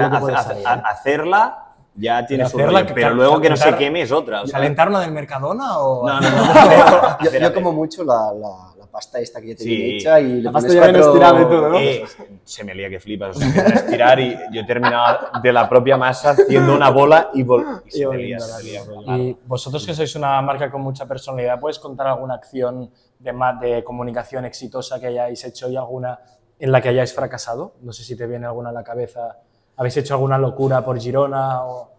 hacerla 0.84 1.71
ya 1.96 2.26
tiene 2.26 2.48
su 2.48 2.58
rollo, 2.58 2.86
que 2.86 2.94
pero 2.94 3.08
cal- 3.08 3.16
luego 3.18 3.42
que 3.42 3.50
no 3.50 3.58
se 3.58 3.76
queme 3.76 4.02
es 4.04 4.12
otra. 4.12 4.42
o 4.44 4.48
sea, 4.48 4.54
¿Calentar 4.60 4.90
una 4.90 5.02
del 5.02 5.12
Mercadona 5.12 5.78
o.? 5.80 6.08
no, 6.08 6.22
no, 6.22 6.30
no. 6.30 7.18
Yo, 7.24 7.32
yo 7.40 7.54
como 7.54 7.72
mucho 7.74 8.04
la, 8.04 8.32
la, 8.34 8.74
la 8.80 8.86
pasta 8.88 9.20
esta 9.20 9.42
que 9.42 9.50
ya 9.50 9.56
te 9.56 9.64
Sí. 9.64 9.98
hecha 9.98 10.20
y 10.20 10.42
La 10.42 10.52
pasta 10.52 10.70
ya 10.74 10.84
viene 10.84 11.00
cuatro- 11.00 11.12
estirada 11.14 11.42
y 11.42 11.44
todo, 11.46 11.70
¿no? 11.70 11.80
Eh, 11.80 12.04
se 12.44 12.64
me 12.64 12.74
lía 12.74 12.90
que 12.90 13.00
flipas, 13.00 13.36
o 13.36 13.40
sea, 13.40 13.64
a 13.64 13.68
estirar 13.70 14.20
y 14.20 14.38
yo 14.52 14.62
he 14.62 14.66
terminado 14.66 15.20
de 15.42 15.52
la 15.54 15.68
propia 15.70 15.98
masa 15.98 16.32
haciendo 16.32 16.74
una 16.76 16.90
bola 16.90 17.30
y, 17.34 17.44
vol- 17.44 17.82
y 17.86 17.92
se 17.92 18.08
me 18.08 18.18
lía, 18.18 18.40
se 18.40 18.64
me 18.64 18.70
lía. 18.70 19.18
Y 19.18 19.38
vosotros 19.46 19.86
que 19.86 19.94
sois 19.94 20.16
una 20.16 20.42
marca 20.42 20.72
con 20.72 20.82
mucha 20.82 21.06
personalidad, 21.06 21.60
¿puedes 21.60 21.78
contar 21.80 22.08
alguna 22.08 22.36
acción 22.36 22.90
de, 23.20 23.34
de 23.62 23.84
comunicación 23.84 24.46
exitosa 24.46 25.00
que 25.00 25.08
hayáis 25.08 25.44
hecho 25.44 25.70
y 25.70 25.76
alguna 25.78 26.20
en 26.58 26.72
la 26.72 26.82
que 26.82 26.90
hayáis 26.90 27.14
fracasado? 27.14 27.74
No 27.82 27.92
sé 27.94 28.04
si 28.04 28.16
te 28.16 28.26
viene 28.28 28.46
alguna 28.46 28.70
a 28.70 28.74
la 28.74 28.84
cabeza. 28.84 29.38
¿Habéis 29.78 29.98
hecho 29.98 30.14
alguna 30.16 30.38
locura 30.38 30.84
por 30.84 31.00
Girona? 31.00 31.64
O... 31.66 31.82
O 31.84 31.90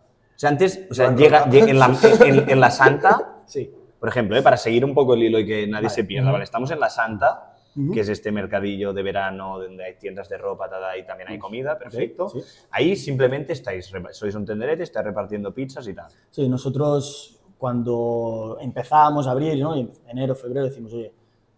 sea, 0.42 0.50
antes, 0.50 0.87
o 0.90 0.94
sea, 0.94 1.14
llega, 1.14 1.46
llega- 1.48 1.70
en, 1.70 1.78
la, 1.78 1.96
en- 2.26 2.50
en 2.50 2.61
la 2.61 2.70
Santa, 2.70 3.42
Sí. 3.46 3.70
por 4.00 4.08
ejemplo, 4.08 4.37
¿eh? 4.37 4.42
para 4.42 4.56
seguir 4.56 4.85
un 4.85 4.94
poco 4.94 5.14
el 5.14 5.22
hilo 5.22 5.38
y 5.38 5.46
que 5.46 5.66
nadie 5.66 5.88
se 5.90 6.04
pierda. 6.04 6.30
¿vale? 6.32 6.44
Estamos 6.44 6.70
en 6.70 6.80
la 6.80 6.88
Santa, 6.90 7.54
que 7.92 8.00
es 8.00 8.08
este 8.08 8.32
mercadillo 8.32 8.92
de 8.92 9.02
verano 9.02 9.58
donde 9.58 9.85
hay 9.85 9.94
tiendas 9.94 10.28
de 10.28 10.38
ropa 10.38 10.68
tada, 10.68 10.96
y 10.98 11.06
también 11.06 11.28
hay 11.30 11.38
comida, 11.38 11.78
perfecto. 11.78 12.28
sí. 12.28 12.40
Ahí 12.70 12.96
simplemente 12.96 13.52
estáis, 13.52 13.90
sois 14.11 14.35
un 14.35 14.44
tenderete, 14.44 14.82
estáis 14.82 15.06
repartiendo 15.06 15.54
pizzas 15.54 15.87
y 15.88 15.94
tal. 15.94 16.06
Sí, 16.30 16.48
nosotros 16.48 17.38
cuando 17.58 18.58
empezábamos 18.61 19.26
a 19.26 19.30
abrir, 19.30 19.58
¿no? 19.61 19.74
En 19.76 19.90
enero, 20.08 20.35
febrero, 20.35 20.66
decimos, 20.66 20.92
oye, 20.92 21.12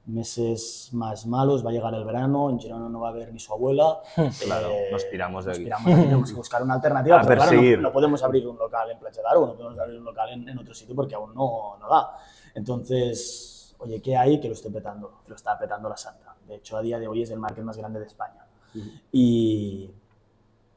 meses 0.07 0.91
más 0.93 1.27
malos, 1.27 1.65
va 1.65 1.71
a 1.71 1.73
llegar 1.73 1.95
el 1.95 2.05
verano, 2.05 2.51
en 2.51 2.59
Girona 2.59 2.89
no 2.89 3.01
va 3.01 3.09
a 3.09 3.11
haber 3.13 3.33
ni 3.33 3.39
su 3.41 3.53
abuela. 3.53 4.01
Claro, 4.45 4.69
eh, 4.71 4.89
nos 4.93 5.05
piramos 5.05 5.45
de 5.47 5.51
nos 5.53 5.61
aquí. 5.61 5.71
aquí, 5.91 6.01
tenemos 6.03 6.31
que 6.31 6.37
buscar 6.37 6.63
una 6.63 6.75
alternativa, 6.75 7.21
A 7.21 7.25
pero 7.27 7.43
claro, 7.43 7.61
no- 7.63 7.77
no, 7.83 7.93
podemos 7.93 8.23
abrir 8.23 8.47
un 8.47 8.59
local 8.59 8.91
en 8.91 8.99
Platja 8.99 9.23
d'Aro, 9.23 9.47
no 9.47 9.55
podemos 9.55 9.79
abrir 9.79 9.99
un 9.99 10.05
local 10.05 10.29
en, 10.31 10.49
en 10.49 10.59
otro 10.59 10.75
sitio 10.75 10.95
porque 10.95 11.15
aún 11.15 11.35
no, 11.35 11.77
no 11.81 11.89
da. 11.89 12.19
Entonces, 12.55 13.75
oye, 13.79 14.01
¿qué 14.03 14.17
hay 14.17 14.41
que 14.41 14.49
lo 14.49 14.55
esté 14.55 14.71
petando? 14.71 15.21
Lo 15.27 15.35
está 15.35 15.59
petando 15.59 15.89
la 15.89 15.97
Santa. 15.97 16.35
De 16.47 16.57
hecho, 16.57 16.77
a 16.77 16.83
día 16.83 16.99
de 16.99 17.09
hoy 17.09 17.23
es 17.23 17.31
el 17.31 17.39
market 17.39 17.65
más 17.65 17.77
grande 17.79 18.01
de 18.01 18.07
España. 18.07 18.47
Y, 19.13 19.91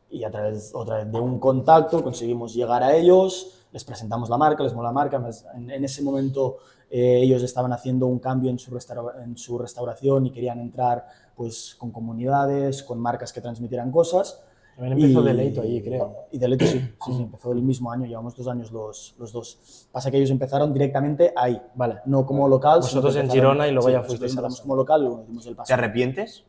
y 0.09 0.23
a 0.23 0.31
través 0.31 0.71
otra 0.73 0.97
vez 0.97 1.11
de 1.11 1.19
un 1.19 1.39
contacto 1.39 2.01
conseguimos 2.03 2.53
llegar 2.53 2.83
a 2.83 2.95
ellos, 2.95 3.65
les 3.71 3.83
presentamos 3.83 4.29
la 4.29 4.37
marca, 4.37 4.63
les 4.63 4.73
mola 4.73 4.89
la 4.89 4.93
marca. 4.93 5.21
En, 5.55 5.69
en 5.69 5.83
ese 5.83 6.01
momento 6.03 6.57
eh, 6.89 7.19
ellos 7.21 7.43
estaban 7.43 7.73
haciendo 7.73 8.07
un 8.07 8.19
cambio 8.19 8.49
en 8.49 8.59
su, 8.59 8.71
restaura- 8.71 9.23
en 9.23 9.37
su 9.37 9.57
restauración 9.57 10.25
y 10.25 10.31
querían 10.31 10.59
entrar 10.59 11.05
pues, 11.35 11.75
con 11.77 11.91
comunidades, 11.91 12.83
con 12.83 12.99
marcas 12.99 13.31
que 13.33 13.41
transmitieran 13.41 13.91
cosas. 13.91 14.41
También 14.75 14.97
empezó 14.99 15.23
Deleito 15.23 15.61
allí, 15.61 15.81
creo. 15.81 16.27
Y 16.31 16.37
Deleito 16.37 16.65
sí, 16.65 16.79
sí, 17.05 17.13
sí, 17.13 17.21
empezó 17.23 17.51
el 17.51 17.61
mismo 17.63 17.91
año, 17.91 18.05
llevamos 18.05 18.35
dos 18.35 18.47
años 18.47 18.71
los, 18.71 19.15
los 19.17 19.31
dos. 19.31 19.87
Pasa 19.91 20.11
que 20.11 20.17
ellos 20.17 20.29
empezaron 20.29 20.71
directamente 20.71 21.33
ahí, 21.35 21.59
Vale. 21.75 21.95
no 22.05 22.25
como 22.25 22.47
local. 22.47 22.79
Vosotros 22.81 23.15
en 23.15 23.29
Girona 23.29 23.67
y 23.67 23.71
luego 23.71 23.87
sí, 23.87 23.93
ya 23.93 24.03
fuisteis 24.03 24.31
a 24.33 24.41
la 24.41 24.47
empezamos 24.47 24.61
como 24.61 24.75
local 24.75 25.01
y 25.01 25.05
luego 25.05 25.23
dimos 25.27 25.45
el 25.47 25.55
paso. 25.55 25.67
¿Te 25.67 25.73
arrepientes? 25.73 26.45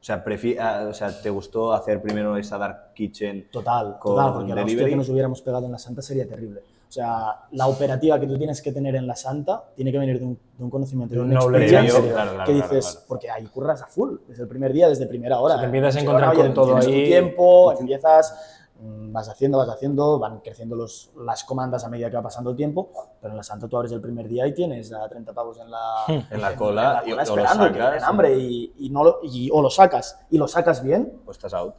No. 0.00 0.02
O 0.02 0.04
sea, 0.04 0.24
prefi- 0.24 0.56
ah, 0.58 0.86
o 0.88 0.94
sea, 0.94 1.20
¿te 1.20 1.28
gustó 1.28 1.72
hacer 1.74 2.00
primero 2.00 2.36
esa 2.36 2.56
Dark 2.56 2.94
Kitchen? 2.94 3.48
Total, 3.50 3.98
con 3.98 4.14
total, 4.16 4.32
porque 4.32 4.54
la 4.54 4.64
hostia 4.64 4.86
que 4.88 4.96
nos 4.96 5.08
hubiéramos 5.10 5.42
pegado 5.42 5.66
en 5.66 5.72
la 5.72 5.78
Santa 5.78 6.00
sería 6.00 6.26
terrible. 6.26 6.60
O 6.88 6.92
sea, 6.92 7.36
la 7.52 7.68
operativa 7.68 8.18
que 8.18 8.26
tú 8.26 8.36
tienes 8.36 8.60
que 8.62 8.72
tener 8.72 8.96
en 8.96 9.06
la 9.06 9.14
Santa 9.14 9.62
tiene 9.76 9.92
que 9.92 9.98
venir 9.98 10.18
de 10.18 10.24
un, 10.24 10.38
de 10.58 10.64
un 10.64 10.70
conocimiento, 10.70 11.14
de 11.14 11.20
un 11.20 11.28
knowledge 11.30 11.64
experiencia 11.66 12.12
claro, 12.12 12.32
claro, 12.32 12.44
que 12.46 12.52
dices, 12.54 12.86
claro. 12.92 13.06
porque 13.06 13.30
ahí 13.30 13.44
curras 13.46 13.82
a 13.82 13.86
full, 13.86 14.16
desde 14.26 14.42
el 14.42 14.48
primer 14.48 14.72
día, 14.72 14.88
desde 14.88 15.06
primera 15.06 15.38
hora. 15.38 15.54
O 15.54 15.58
sea, 15.58 15.60
te 15.60 15.66
empiezas 15.66 15.94
a 15.94 15.98
En 16.00 16.04
encontrar 16.06 16.34
con 16.34 16.54
todo 16.54 16.66
tienes 16.66 16.84
tu 16.86 16.90
ahí. 16.92 17.04
tiempo, 17.04 17.72
empiezas, 17.78 18.59
vas 18.82 19.28
haciendo, 19.28 19.58
vas 19.58 19.68
haciendo, 19.68 20.18
van 20.18 20.40
creciendo 20.40 20.74
los, 20.76 21.10
las 21.24 21.44
comandas 21.44 21.84
a 21.84 21.88
medida 21.88 22.08
que 22.10 22.16
va 22.16 22.22
pasando 22.22 22.50
el 22.50 22.56
tiempo, 22.56 22.90
pero 23.20 23.32
en 23.32 23.36
la 23.36 23.42
Santa 23.42 23.68
tú 23.68 23.76
abres 23.76 23.92
el 23.92 24.00
primer 24.00 24.28
día 24.28 24.46
y 24.46 24.54
tienes 24.54 24.92
a 24.92 25.08
30 25.08 25.32
pavos 25.32 25.58
en 25.58 25.70
la, 25.70 26.04
En 26.30 26.40
la 26.40 26.56
cola, 26.56 27.02
y- 27.06 27.10
en 27.10 27.16
la 27.16 27.22
o 27.22 27.26
lo 27.26 27.42
esperando, 27.42 27.64
sacas, 27.64 27.72
tienen 27.72 28.04
hambre 28.04 28.38
y, 28.38 28.72
y 28.78 28.90
no 28.90 29.04
lo- 29.04 29.18
y- 29.22 29.50
o 29.52 29.60
lo 29.60 29.70
sacas 29.70 30.18
y 30.30 30.38
lo 30.38 30.48
sacas 30.48 30.82
bien. 30.82 31.20
O 31.26 31.30
estás 31.30 31.52
out. 31.54 31.74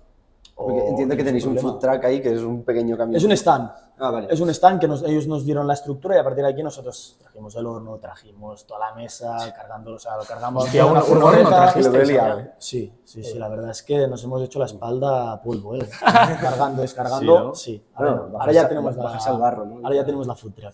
Porque 0.55 0.87
entiendo 0.89 1.15
que 1.17 1.23
tenéis 1.23 1.45
un 1.45 1.57
food 1.57 1.79
truck 1.79 2.03
ahí 2.05 2.21
que 2.21 2.33
es 2.33 2.41
un 2.41 2.63
pequeño 2.63 2.95
camión. 2.95 3.15
Es 3.17 3.23
un 3.23 3.31
stand. 3.31 3.71
Ah, 3.97 4.09
vale. 4.11 4.27
Es 4.29 4.39
un 4.39 4.49
stand 4.49 4.79
que 4.79 4.87
nos- 4.87 5.03
ellos 5.03 5.27
nos 5.27 5.43
dieron 5.45 5.65
la 5.67 5.73
estructura 5.73 6.15
y 6.15 6.19
a 6.19 6.23
partir 6.23 6.43
de 6.43 6.49
aquí 6.51 6.61
nosotros 6.63 7.17
trajimos 7.19 7.55
el 7.55 7.65
horno, 7.65 7.97
trajimos 7.97 8.65
toda 8.65 8.89
la 8.89 8.95
mesa, 8.95 9.37
cargándolo, 9.55 9.95
o 9.95 9.99
sea, 9.99 10.17
lo 10.17 10.23
cargamos. 10.23 10.65
Hostia, 10.65 10.85
una 10.85 11.03
un 11.03 11.23
horno 11.23 11.27
furgoneta. 11.49 12.03
liado, 12.03 12.39
¿eh? 12.39 12.51
Sí, 12.57 12.93
sí, 13.03 13.23
sí, 13.23 13.37
la 13.39 13.47
verdad 13.47 13.69
es 13.71 13.81
que 13.83 14.07
nos 14.07 14.23
hemos 14.23 14.41
hecho 14.43 14.59
la 14.59 14.65
espalda 14.65 15.31
a 15.33 15.41
polvo, 15.41 15.75
¿eh? 15.75 15.87
Cargando, 16.41 16.81
descargando. 16.81 17.55
Sí, 17.55 17.71
Sí, 17.71 17.83
ahora, 17.95 18.11
Bueno, 18.11 18.23
ahora 18.25 18.37
bajas 18.39 18.53
ya 18.55 18.67
tenemos 18.69 18.95
la, 18.97 19.03
bajas 19.03 19.27
al 19.27 19.39
barro, 19.39 19.65
¿no? 19.65 19.75
Ahora 19.83 19.95
ya 19.95 20.05
tenemos 20.05 20.27
la 20.27 20.35
food 20.35 20.53
truck. 20.53 20.73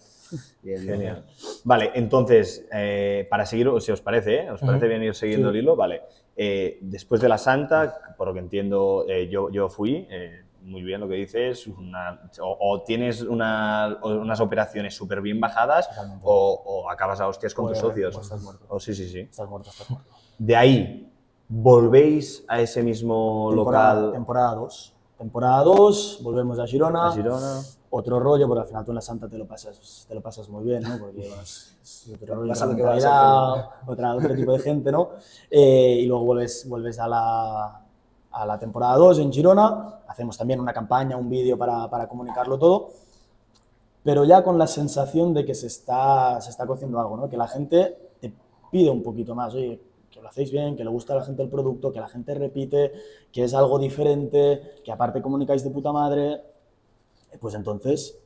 Bien, 0.62 0.82
bien. 0.82 0.94
Genial. 0.98 1.26
Vale, 1.64 1.92
entonces, 1.96 2.66
eh, 2.74 3.26
para 3.30 3.46
seguir, 3.46 3.70
si 3.80 3.92
os 3.92 4.02
parece, 4.02 4.42
¿eh? 4.44 4.52
¿os 4.52 4.60
parece 4.62 4.88
bien 4.88 5.04
ir 5.04 5.16
siguiendo 5.16 5.50
el 5.50 5.56
hilo? 5.58 5.76
Vale. 5.76 6.02
Eh, 6.40 6.78
después 6.82 7.20
de 7.20 7.28
la 7.30 7.38
Santa, 7.40 8.14
por 8.16 8.28
lo 8.28 8.34
que 8.34 8.40
entiendo, 8.40 9.06
eh, 9.10 9.28
yo, 9.28 9.50
yo 9.50 9.68
fui, 9.70 10.08
eh, 10.10 10.44
muy 10.62 10.84
bien 10.84 11.00
lo 11.02 11.08
que 11.08 11.16
dices, 11.16 11.66
una- 11.66 12.30
o, 12.42 12.58
o 12.60 12.82
tienes 12.84 13.22
una- 13.24 13.98
o 14.02 14.10
unas 14.10 14.40
operaciones 14.40 14.94
súper 14.96 15.22
bien 15.22 15.40
bajadas 15.40 15.90
o, 16.22 16.62
o 16.66 16.90
acabas 16.92 17.20
a 17.22 17.28
hostias 17.28 17.54
con 17.56 17.68
tus 17.70 17.78
socios. 17.80 18.14
pues 18.14 18.26
estás 18.28 18.42
muerto. 18.42 18.66
Oh, 18.70 18.80
sí, 18.80 18.94
sí, 18.94 19.08
sí. 19.10 19.20
Estás 19.22 19.50
muerto, 19.50 19.70
estás 19.72 19.90
muerto. 19.90 20.12
De 20.38 20.56
ahí, 20.56 21.12
¿volvéis 21.48 22.44
a 22.48 22.62
ese 22.62 22.84
mismo 22.84 23.50
Temporada- 23.54 23.94
local 24.02 24.14
Temporada 24.14 24.56
2. 24.56 24.94
Temporada 25.18 25.64
2, 25.64 26.20
volvemos 26.22 26.60
a 26.60 26.68
Girona. 26.68 27.08
a 27.08 27.12
Girona? 27.14 27.62
Otro 27.90 28.20
rollo, 28.20 28.48
porque 28.48 28.62
al 28.62 28.68
final 28.68 28.86
tú 28.86 28.92
en 28.92 28.96
la 28.96 29.02
Santa 29.02 29.28
te 29.30 29.38
lo 29.38 29.46
pasas, 29.46 30.06
te 30.08 30.14
lo 30.14 30.22
pasas 30.22 30.50
muy 30.50 30.64
bien, 30.64 30.84
¿no? 30.84 30.98
Porque 31.00 31.30
vas, 31.38 31.76
es 31.82 32.12
otro 32.14 32.36
rollo, 32.36 32.50
Vas 32.50 32.62
a 32.62 32.66
otra 32.66 32.76
mentalidad, 32.76 33.70
otra, 33.88 34.16
otro 34.16 34.36
tipo 34.36 34.52
de 34.52 34.60
gente, 34.60 34.92
¿no? 34.92 35.10
Eh, 35.50 36.00
y 36.02 36.06
luego 36.06 36.26
vuelves, 36.26 36.68
vuelves 36.68 37.00
a 37.00 37.08
la, 37.08 37.82
a 38.32 38.46
la 38.46 38.60
temporada 38.60 38.96
2 38.98 39.20
en 39.20 39.32
Girona, 39.32 40.02
hacemos 40.08 40.38
también 40.38 40.60
una 40.60 40.74
campaña, 40.74 41.18
un 41.18 41.30
vídeo 41.30 41.58
para, 41.58 41.90
para 41.90 42.08
comunicarlo 42.08 42.58
todo, 42.58 42.92
pero 44.04 44.24
ya 44.26 44.44
con 44.44 44.58
la 44.58 44.68
sensación 44.68 45.34
de 45.34 45.46
que 45.46 45.56
se 45.56 45.68
está, 45.68 46.40
se 46.42 46.50
está 46.50 46.66
cociendo 46.66 47.00
algo, 47.00 47.18
¿no? 47.18 47.30
Que 47.30 47.38
la 47.38 47.48
gente 47.48 47.98
te 48.20 48.34
pide 48.72 48.90
un 48.90 49.04
poquito 49.04 49.34
más, 49.34 49.54
oye, 49.54 49.82
que 50.10 50.22
lo 50.22 50.30
hacéis 50.30 50.52
bien, 50.52 50.76
que 50.76 50.84
le 50.84 50.90
gusta 50.90 51.14
a 51.14 51.18
la 51.18 51.24
gente 51.24 51.44
el 51.44 51.50
producto, 51.50 51.92
que 51.92 52.00
la 52.00 52.08
gente 52.08 52.34
repite, 52.34 52.92
que 53.32 53.44
es 53.44 53.54
algo 53.54 53.80
diferente, 53.80 54.76
que 54.84 54.92
aparte 54.92 55.22
comunicáis 55.22 55.64
de 55.64 55.70
puta 55.70 55.92
madre, 55.92 56.42
pues 57.40 57.56
entonces 57.56 58.20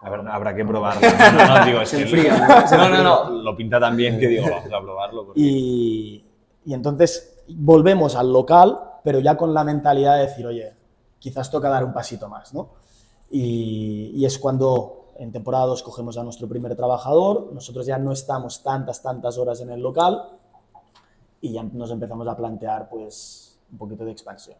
Habrá, 0.00 0.34
habrá 0.34 0.54
que 0.54 0.64
probarlo. 0.66 1.00
No, 1.08 1.58
no, 1.58 1.64
digo, 1.66 1.80
es 1.80 1.90
que 1.90 2.04
no, 2.76 2.88
no, 2.90 3.02
no, 3.02 3.30
lo 3.42 3.56
pinta 3.56 3.80
tan 3.80 3.96
bien 3.96 4.18
que 4.20 4.28
digo, 4.28 4.44
vamos 4.50 4.72
a 4.72 4.80
probarlo. 4.82 5.26
porque- 5.26 5.40
Y, 5.40 6.24
y 6.66 6.74
entonces 6.74 7.42
volvemos 7.48 8.14
al 8.14 8.32
local, 8.32 8.78
pero 9.02 9.20
ya 9.20 9.36
con 9.36 9.54
la 9.54 9.64
mentalidad 9.64 10.16
de 10.16 10.22
decir, 10.26 10.46
oye, 10.46 10.74
quizás 11.18 11.50
toca 11.50 11.68
dar 11.70 11.82
un 11.84 11.92
pasito 11.94 12.28
más, 12.28 12.52
¿no? 12.52 12.68
Y, 13.30 14.12
y 14.14 14.24
es 14.26 14.38
cuando 14.38 15.06
en 15.18 15.32
temporada 15.32 15.64
2 15.66 15.82
cogemos 15.82 16.18
a 16.18 16.22
nuestro 16.22 16.46
primer 16.46 16.76
trabajador, 16.76 17.50
nosotros 17.52 17.86
ya 17.86 17.98
no 17.98 18.12
estamos 18.12 18.62
tantas, 18.62 19.02
tantas 19.02 19.38
horas 19.38 19.60
en 19.62 19.70
el 19.70 19.80
local 19.80 20.24
y 21.40 21.52
ya 21.52 21.62
nos 21.62 21.90
empezamos 21.90 22.28
a 22.28 22.36
plantear, 22.36 22.88
pues, 22.90 23.58
un 23.72 23.78
poquito 23.78 24.04
de 24.04 24.12
expansión. 24.12 24.56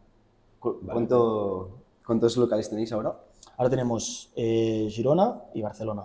¿Cu- 0.59 0.81
¿Cuánto, 0.91 1.69
¿Cuántos 2.07 2.37
locales 2.39 2.71
tenéis 2.71 2.91
ahora? 2.93 3.15
Ahora 3.57 3.71
tenemos 3.71 4.31
eh, 4.37 4.87
Girona 4.91 5.35
y 5.55 5.63
Barcelona. 5.63 6.05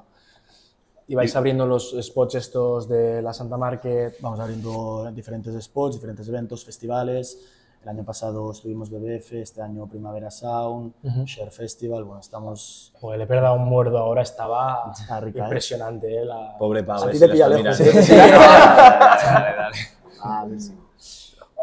Y 1.08 1.16
vais 1.16 1.36
abriendo 1.36 1.66
los 1.66 1.94
spots 2.02 2.36
estos 2.36 2.88
de 2.88 3.22
la 3.22 3.34
Santa 3.34 3.58
Market. 3.58 4.16
Vamos 4.22 4.40
abriendo 4.40 5.12
diferentes 5.12 5.62
spots, 5.64 5.96
diferentes 5.96 6.28
eventos, 6.30 6.64
festivales. 6.64 7.38
El 7.84 7.90
año 7.90 8.04
pasado 8.06 8.52
estuvimos 8.52 8.90
BBF, 8.92 9.34
este 9.34 9.62
año 9.62 9.88
Primavera 9.88 10.30
Sound, 10.32 10.94
Share 11.26 11.52
Festival. 11.52 12.04
Bueno, 12.06 12.22
estamos. 12.22 12.94
Joder, 13.02 13.18
le 13.18 13.24
he 13.26 13.28
perdido 13.28 13.54
un 13.56 13.66
muerdo 13.66 13.98
ahora, 13.98 14.22
estaba 14.22 14.92
Está 14.98 15.20
rica, 15.20 15.40
¿eh? 15.40 15.44
impresionante. 15.44 16.16
¿eh? 16.22 16.24
La... 16.24 16.56
Pobre 16.58 16.84
Pablo. 16.84 17.08
A 17.08 17.12
ti 17.12 17.20
te 17.20 17.28
la 17.28 17.34
pilla 17.34 17.48
lejos. 17.50 17.80
¿eh? 17.82 18.04
Sí, 18.04 18.12
dale, 18.16 18.32
dale, 18.32 19.56
dale. 19.58 19.78
Ah, 20.24 20.46
sí. 20.58 20.78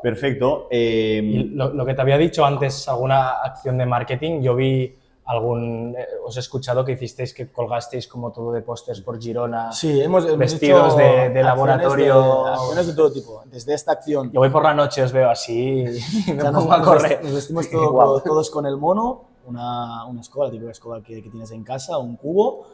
Perfecto. 0.02 0.66
eh, 0.70 1.46
lo, 1.54 1.72
lo 1.72 1.86
que 1.86 1.94
te 1.94 2.00
había 2.02 2.18
dicho 2.18 2.44
antes, 2.44 2.86
alguna 2.88 3.30
acción 3.40 3.78
de 3.78 3.86
marketing, 3.86 4.42
yo 4.42 4.54
vi 4.56 4.97
algún, 5.28 5.94
eh, 5.96 6.06
os 6.24 6.36
he 6.36 6.40
escuchado 6.40 6.84
que 6.84 6.92
hicisteis 6.92 7.32
que 7.34 7.52
colgasteis 7.52 8.08
como 8.08 8.32
todo 8.32 8.50
de 8.50 8.62
pósters 8.62 9.00
por 9.02 9.20
Girona. 9.20 9.70
Sí, 9.72 10.00
hemos, 10.00 10.24
hemos 10.24 10.38
Vestidos 10.38 10.96
de- 10.96 11.02
de 11.04 11.10
acciones 11.24 11.44
laboratorio. 11.44 12.44
de- 12.44 12.50
acciones 12.50 12.86
de 12.88 12.92
todo 12.94 13.12
tipo. 13.12 13.42
Desde 13.46 13.74
esta 13.74 13.92
acción. 13.92 14.32
Yo 14.32 14.40
voy 14.40 14.50
por 14.50 14.62
la 14.64 14.72
noche, 14.74 15.02
os 15.02 15.12
veo 15.12 15.28
así 15.30 15.84
y 15.84 16.32
me 16.34 16.44
pongo 16.50 16.72
a 16.72 16.82
correr. 16.82 17.20
nos 17.22 17.34
vestimos 17.34 17.68
todo- 17.70 17.90
Guau. 17.92 18.20
todos 18.22 18.50
con 18.50 18.64
el 18.66 18.76
mono, 18.78 19.24
una, 19.46 20.06
una 20.06 20.20
escoba, 20.22 20.46
la 20.46 20.50
típica 20.50 20.70
escoba 20.72 21.02
que, 21.02 21.22
que 21.22 21.28
tienes 21.30 21.50
en 21.52 21.62
casa, 21.62 21.98
un 21.98 22.16
cubo, 22.16 22.66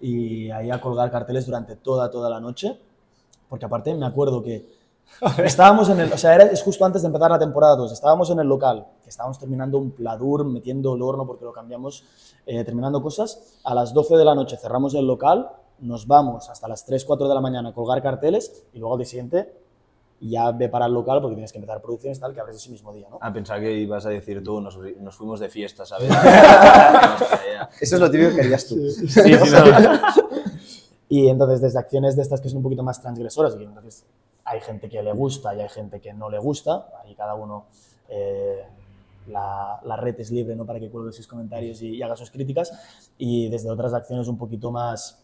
y 0.00 0.50
ahí 0.50 0.70
a 0.70 0.80
colgar 0.80 1.10
carteles 1.10 1.46
durante 1.46 1.76
toda, 1.76 2.10
toda 2.10 2.28
la 2.28 2.40
noche. 2.40 2.78
Porque 3.48 3.64
aparte 3.66 3.94
me 3.94 4.04
acuerdo 4.06 4.42
que 4.42 4.81
estábamos 5.44 5.88
en 5.88 6.00
el, 6.00 6.12
o 6.12 6.18
sea, 6.18 6.34
era, 6.34 6.44
es 6.44 6.62
justo 6.62 6.84
antes 6.84 7.02
de 7.02 7.06
empezar 7.06 7.30
la 7.30 7.38
temporada 7.38 7.76
2, 7.76 7.92
estábamos 7.92 8.30
en 8.30 8.40
el 8.40 8.46
local, 8.46 8.86
que 9.02 9.10
estábamos 9.10 9.38
terminando 9.38 9.78
un 9.78 9.92
pladur, 9.92 10.44
metiendo 10.44 10.94
el 10.94 11.02
horno 11.02 11.26
porque 11.26 11.44
lo 11.44 11.52
cambiamos, 11.52 12.04
eh, 12.46 12.64
terminando 12.64 13.02
cosas. 13.02 13.58
A 13.64 13.74
las 13.74 13.92
12 13.94 14.16
de 14.16 14.24
la 14.24 14.34
noche 14.34 14.56
cerramos 14.56 14.94
el 14.94 15.06
local, 15.06 15.50
nos 15.80 16.06
vamos 16.06 16.48
hasta 16.48 16.68
las 16.68 16.84
3, 16.84 17.04
4 17.04 17.28
de 17.28 17.34
la 17.34 17.40
mañana 17.40 17.70
a 17.70 17.72
colgar 17.72 18.02
carteles 18.02 18.64
y 18.72 18.78
luego 18.78 18.94
al 18.94 18.98
día 18.98 19.06
siguiente 19.06 19.62
ya 20.20 20.52
ve 20.52 20.68
para 20.68 20.86
el 20.86 20.92
local 20.92 21.20
porque 21.20 21.34
tienes 21.34 21.50
que 21.50 21.58
empezar 21.58 21.82
producciones 21.82 22.20
tal 22.20 22.32
que 22.32 22.40
abres 22.40 22.56
ese 22.56 22.70
mismo 22.70 22.92
día, 22.92 23.08
¿no? 23.10 23.18
Ah, 23.20 23.32
pensaba 23.32 23.58
que 23.58 23.72
ibas 23.72 24.06
a 24.06 24.08
decir 24.08 24.42
tú, 24.42 24.60
nos, 24.60 24.78
nos 24.78 25.16
fuimos 25.16 25.40
de 25.40 25.48
fiesta, 25.48 25.84
¿sabes? 25.84 26.08
Eso 27.80 27.96
es 27.96 28.00
lo 28.00 28.10
típico 28.10 28.34
que 28.34 28.42
harías 28.42 28.66
tú. 28.66 28.76
Sí, 28.88 29.08
sí, 29.08 29.32
no. 29.32 30.32
Y 31.08 31.28
entonces 31.28 31.60
desde 31.60 31.78
acciones 31.78 32.16
de 32.16 32.22
estas 32.22 32.40
que 32.40 32.48
son 32.48 32.58
un 32.58 32.62
poquito 32.62 32.82
más 32.82 33.02
transgresoras, 33.02 33.54
y 33.60 33.64
entonces 33.64 34.06
hay 34.44 34.60
gente 34.60 34.88
que 34.88 35.02
le 35.02 35.12
gusta 35.12 35.54
y 35.54 35.60
hay 35.60 35.68
gente 35.68 36.00
que 36.00 36.12
no 36.12 36.30
le 36.30 36.38
gusta, 36.38 36.88
ahí 37.02 37.14
cada 37.14 37.34
uno, 37.34 37.66
eh, 38.08 38.62
la, 39.28 39.80
la 39.84 39.96
red 39.96 40.18
es 40.18 40.30
libre 40.30 40.56
¿no? 40.56 40.66
para 40.66 40.80
que 40.80 40.90
cuelgue 40.90 41.12
sus 41.12 41.26
comentarios 41.26 41.80
y, 41.82 41.96
y 41.96 42.02
haga 42.02 42.16
sus 42.16 42.30
críticas, 42.30 42.72
y 43.18 43.48
desde 43.48 43.70
otras 43.70 43.94
acciones 43.94 44.28
un 44.28 44.38
poquito 44.38 44.70
más, 44.70 45.21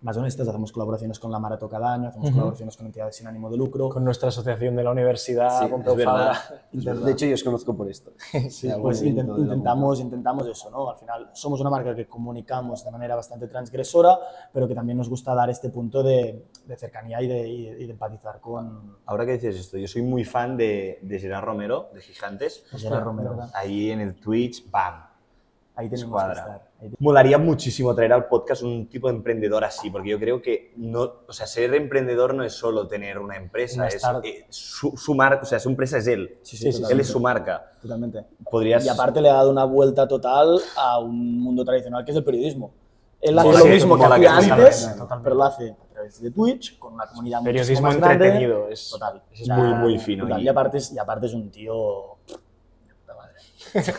más 0.00 0.16
honestas, 0.16 0.46
hacemos 0.46 0.70
colaboraciones 0.70 1.18
con 1.18 1.32
la 1.32 1.38
Marato 1.40 1.68
cada 1.68 1.92
año, 1.94 2.08
hacemos 2.08 2.30
colaboraciones 2.30 2.76
con 2.76 2.86
entidades 2.86 3.16
sin 3.16 3.26
ánimo 3.26 3.50
de 3.50 3.56
lucro, 3.56 3.88
Con 3.88 4.04
nuestra 4.04 4.28
asociación 4.28 4.76
de 4.76 4.84
la 4.84 4.92
universidad, 4.92 5.60
Sí, 5.60 5.68
con 5.68 5.80
es 5.80 5.96
verdad. 5.96 6.32
Fabra. 6.72 6.94
De 7.04 7.10
hecho, 7.12 7.26
yo 7.26 7.34
os 7.34 7.42
conozco 7.42 7.76
por 7.76 7.88
esto. 7.90 8.12
Sí, 8.50 8.70
pues 8.80 9.02
intent- 9.02 9.36
intentamos, 9.38 10.00
intentamos 10.00 10.46
eso, 10.46 10.70
¿no? 10.70 10.90
Al 10.90 10.98
final 10.98 11.30
somos 11.32 11.60
una 11.60 11.70
marca 11.70 11.94
que 11.96 12.06
comunicamos 12.06 12.84
de 12.84 12.90
manera 12.92 13.16
bastante 13.16 13.48
transgresora, 13.48 14.16
pero 14.52 14.68
que 14.68 14.74
también 14.74 14.96
nos 14.98 15.08
gusta 15.08 15.34
dar 15.34 15.50
este 15.50 15.70
punto 15.70 16.02
de, 16.02 16.46
de 16.64 16.76
cercanía 16.76 17.20
y 17.20 17.26
de, 17.26 17.48
y 17.48 17.64
de- 17.70 17.82
y 17.82 17.86
de 17.86 17.92
empatizar 17.92 18.40
con 18.40 18.98
Ahora 19.06 19.26
que 19.26 19.32
dices 19.32 19.56
esto, 19.56 19.78
yo 19.78 19.88
soy 19.88 20.02
muy 20.02 20.24
fan 20.24 20.56
de, 20.56 20.98
de 21.02 21.18
Gerard 21.18 21.44
Romero, 21.44 21.90
de 21.92 22.00
Gigantes. 22.02 22.64
Gerard 22.76 23.02
Romero. 23.04 23.36
Ahí 23.54 23.90
en 23.90 24.00
el 24.00 24.14
Twitch, 24.14 24.70
¡pam! 24.70 25.07
Ahí 25.78 25.88
tenemos 25.88 26.08
Escuadra. 26.10 26.34
que 26.34 26.40
estar. 26.40 26.68
Ahí 26.82 26.88
te- 26.90 26.96
Molaría 26.98 27.38
muchísimo 27.38 27.94
traer 27.94 28.12
al 28.12 28.26
podcast 28.26 28.62
un 28.62 28.88
tipo 28.88 29.06
de 29.08 29.14
emprendedor 29.14 29.62
así, 29.64 29.90
porque 29.90 30.08
yo 30.10 30.18
creo 30.18 30.42
que 30.42 30.72
no, 30.76 31.12
o 31.28 31.32
sea, 31.32 31.46
ser 31.46 31.72
emprendedor 31.74 32.34
no 32.34 32.42
es 32.42 32.52
solo 32.52 32.88
tener 32.88 33.18
una 33.18 33.36
empresa, 33.36 33.76
Una 33.82 33.88
es, 33.88 34.02
eh, 34.24 34.44
su, 34.48 34.96
su 34.96 35.14
marca, 35.14 35.42
o 35.42 35.46
sea, 35.46 35.60
su 35.60 35.68
empresa 35.68 35.98
es 35.98 36.06
él. 36.08 36.36
Sí, 36.42 36.56
Sí, 36.56 36.72
sí, 36.72 36.82
él 36.90 36.98
es 37.00 37.06
su 37.08 37.20
marca. 37.20 37.72
Totalmente. 37.80 38.24
Podrías... 38.50 38.84
Y 38.84 38.88
aparte 38.88 39.20
le 39.20 39.30
ha 39.30 39.34
dado 39.34 39.50
una 39.52 39.64
vuelta 39.64 40.08
total 40.08 40.58
a 40.76 40.98
un 40.98 41.40
mundo 41.40 41.64
tradicional 41.64 42.04
que 42.04 42.10
es 42.10 42.16
el 42.16 42.24
periodismo. 42.24 42.72
Él 43.20 43.38
hace 43.38 43.52
lo 43.58 43.64
mismo 43.66 43.96
que 43.96 44.04
hacía 44.04 44.36
antes, 44.36 44.82
totalmente. 44.96 45.24
pero 45.24 45.34
lo 45.36 45.44
hace 45.44 45.70
a 45.70 45.92
través 45.92 46.20
de 46.22 46.30
Twitch, 46.32 46.78
con 46.78 46.94
una 46.94 47.06
comunidad 47.06 47.40
muchísimo 47.40 47.52
Periodismo 47.52 47.86
más 47.88 47.96
grande. 47.96 48.24
entretenido. 48.26 48.68
Es, 48.68 48.90
Total. 48.90 49.22
es 49.32 49.48
muy, 49.48 49.74
muy 49.74 49.98
fino. 49.98 50.24
Total. 50.24 50.40
Y- 50.40 50.44
Y 50.44 50.48
aparte, 50.48 50.78
es, 50.78 50.92
y 50.92 50.98
aparte 50.98 51.26
es 51.26 51.34
un 51.34 51.50
tío... 51.50 52.16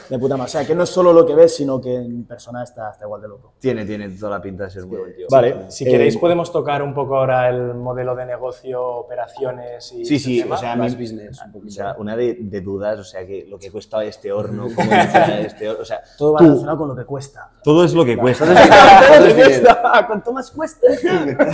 de 0.10 0.20
puta 0.20 0.36
madre. 0.38 0.50
O 0.50 0.52
sea, 0.52 0.66
que 0.66 0.74
no 0.76 0.84
es 0.84 0.90
solo 0.90 1.12
lo 1.14 1.26
que 1.26 1.36
ves, 1.36 1.56
sino 1.56 1.80
que 1.82 1.94
en 1.96 2.26
persona 2.26 2.64
está, 2.64 2.92
está 2.92 3.06
igual 3.06 3.22
de 3.22 3.28
loco. 3.28 3.54
Tiene, 3.60 3.86
tiene 3.86 4.10
toda 4.10 4.32
la 4.38 4.42
pinta 4.42 4.64
de 4.66 4.70
ser 4.70 4.86
muy 4.86 4.98
buen 5.00 5.16
tío. 5.16 5.28
Vale, 5.30 5.70
si 5.72 5.86
Eh, 5.86 5.92
queréis 5.92 6.18
podemos 6.18 6.52
tocar 6.52 6.82
un 6.82 6.94
poco 6.94 7.18
ahora 7.18 7.50
el 7.50 7.74
modelo 7.76 8.16
de 8.16 8.26
negocio, 8.26 8.84
operaciones 8.86 9.92
y 9.92 10.06
Sí, 10.06 10.20
sí, 10.20 10.42
tema. 10.42 10.56
o 10.56 10.58
sea, 10.58 10.76
Más 10.76 10.98
business, 10.98 11.40
un 11.54 11.68
o 11.68 11.70
sea, 11.70 11.96
una 11.98 12.16
de, 12.16 12.38
de 12.40 12.62
dudas, 12.62 13.00
o 13.00 13.04
sea, 13.04 13.26
que 13.26 13.46
lo 13.48 13.58
que 13.60 13.72
cuesta 13.72 14.04
este 14.04 14.32
horno, 14.32 14.64
cómo 14.76 14.90
funciona 14.90 15.40
este 15.42 15.70
horno, 15.70 15.82
o 15.82 15.86
sea, 15.86 16.02
Todo 16.18 16.34
va 16.34 16.40
relacionado 16.42 16.78
con 16.78 16.88
lo 16.90 16.96
que 16.96 17.06
cuesta. 17.06 17.52
todo 17.64 17.84
es 17.84 17.94
lo 17.94 18.06
que 18.06 18.18
cuesta. 18.18 18.46
Todo 18.46 19.20
lo 19.20 19.28
que 19.28 19.34
cuesta. 19.44 20.06
Cuanto 20.08 20.32
más 20.34 20.52
cuesta. 20.52 20.88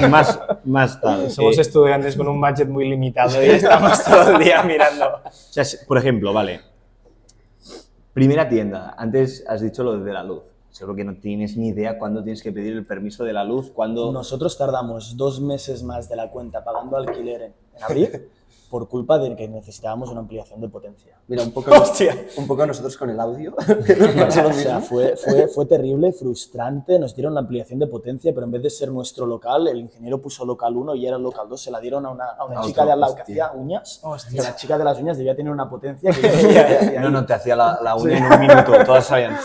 más, 0.09 0.39
más 0.63 1.01
tal. 1.01 1.29
Somos 1.31 1.57
Eh, 1.57 1.61
estudiantes 1.61 2.15
con 2.15 2.27
un 2.27 2.39
budget 2.39 2.67
muy 2.67 2.87
limitado 2.87 3.43
y 3.43 3.49
estamos 3.51 4.03
todo 4.03 4.31
el 4.37 4.43
día 4.43 4.61
mirando. 4.63 5.05
O 5.25 5.31
sea, 5.31 5.63
por 5.87 5.97
ejemplo, 5.97 6.31
vale. 6.33 6.61
Primera 8.15 8.47
tienda. 8.47 8.95
Antes 8.97 9.43
has 9.45 9.59
dicho 9.59 9.83
lo 9.83 9.99
de 9.99 10.13
la 10.13 10.23
luz. 10.23 10.43
Seguro 10.71 10.95
que 10.95 11.03
no 11.03 11.17
tienes 11.17 11.57
ni 11.57 11.67
idea 11.67 11.99
cuándo 11.99 12.23
tienes 12.23 12.41
que 12.41 12.53
pedir 12.53 12.71
el 12.71 12.85
permiso 12.85 13.25
de 13.25 13.33
la 13.33 13.43
luz, 13.43 13.71
cuándo... 13.71 14.09
Nosotros 14.13 14.57
tardamos 14.57 15.17
dos 15.17 15.41
meses 15.41 15.83
más 15.83 16.07
de 16.07 16.15
la 16.15 16.31
cuenta 16.31 16.63
pagando 16.63 16.95
alquiler 16.95 17.41
en, 17.41 17.53
en 17.75 17.83
abril 17.83 18.09
por 18.75 18.89
culpa 18.89 19.17
de 19.17 19.33
que 19.37 19.47
necesitábamos 19.47 20.09
una 20.09 20.19
ampliación 20.19 20.59
de 20.59 20.67
potencia. 20.67 21.17
Mira, 21.29 21.43
un 21.43 21.51
poco, 21.51 21.71
Hostia. 21.81 22.13
un 22.35 22.45
poco 22.45 22.65
nosotros 22.65 22.97
con 22.97 23.09
el 23.09 23.17
audio. 23.17 23.55
O 24.25 24.53
sea, 24.53 24.81
fue, 24.81 25.15
fue, 25.15 25.47
fue 25.47 25.65
terrible, 25.65 26.11
frustrante. 26.11 26.99
Nos 26.99 27.15
dieron 27.15 27.33
la 27.33 27.39
ampliación 27.39 27.79
de 27.79 27.87
potencia, 27.87 28.33
pero 28.33 28.45
en 28.45 28.51
vez 28.51 28.63
de 28.63 28.69
ser 28.69 28.91
nuestro 28.91 29.25
local, 29.25 29.69
el 29.69 29.77
ingeniero 29.77 30.21
puso 30.21 30.45
local 30.45 30.75
1 30.75 30.95
y 30.95 31.07
era 31.07 31.17
local 31.17 31.47
2. 31.47 31.61
Se 31.61 31.71
la 31.71 31.79
dieron 31.79 32.05
a 32.05 32.09
una, 32.09 32.25
a 32.25 32.43
una 32.43 32.59
A 32.59 32.63
chica 32.63 32.81
otro, 32.81 32.85
de 32.87 32.91
al 32.91 32.99
lado 32.99 33.15
que 33.15 33.21
hacía 33.21 33.51
uñas. 33.53 34.01
Hostia. 34.03 34.41
Y 34.41 34.43
la 34.43 34.55
chica 34.57 34.77
de 34.77 34.83
las 34.83 34.99
uñas 34.99 35.15
debía 35.17 35.37
tener 35.37 35.53
una 35.53 35.69
potencia 35.69 36.11
que 36.11 36.97
No, 36.99 37.09
no, 37.09 37.25
te 37.25 37.33
hacía 37.33 37.55
la, 37.55 37.79
la 37.81 37.95
uña 37.95 38.17
en 38.17 38.23
un 38.25 38.39
minuto, 38.41 38.73
todas 38.85 39.05
sabían. 39.05 39.37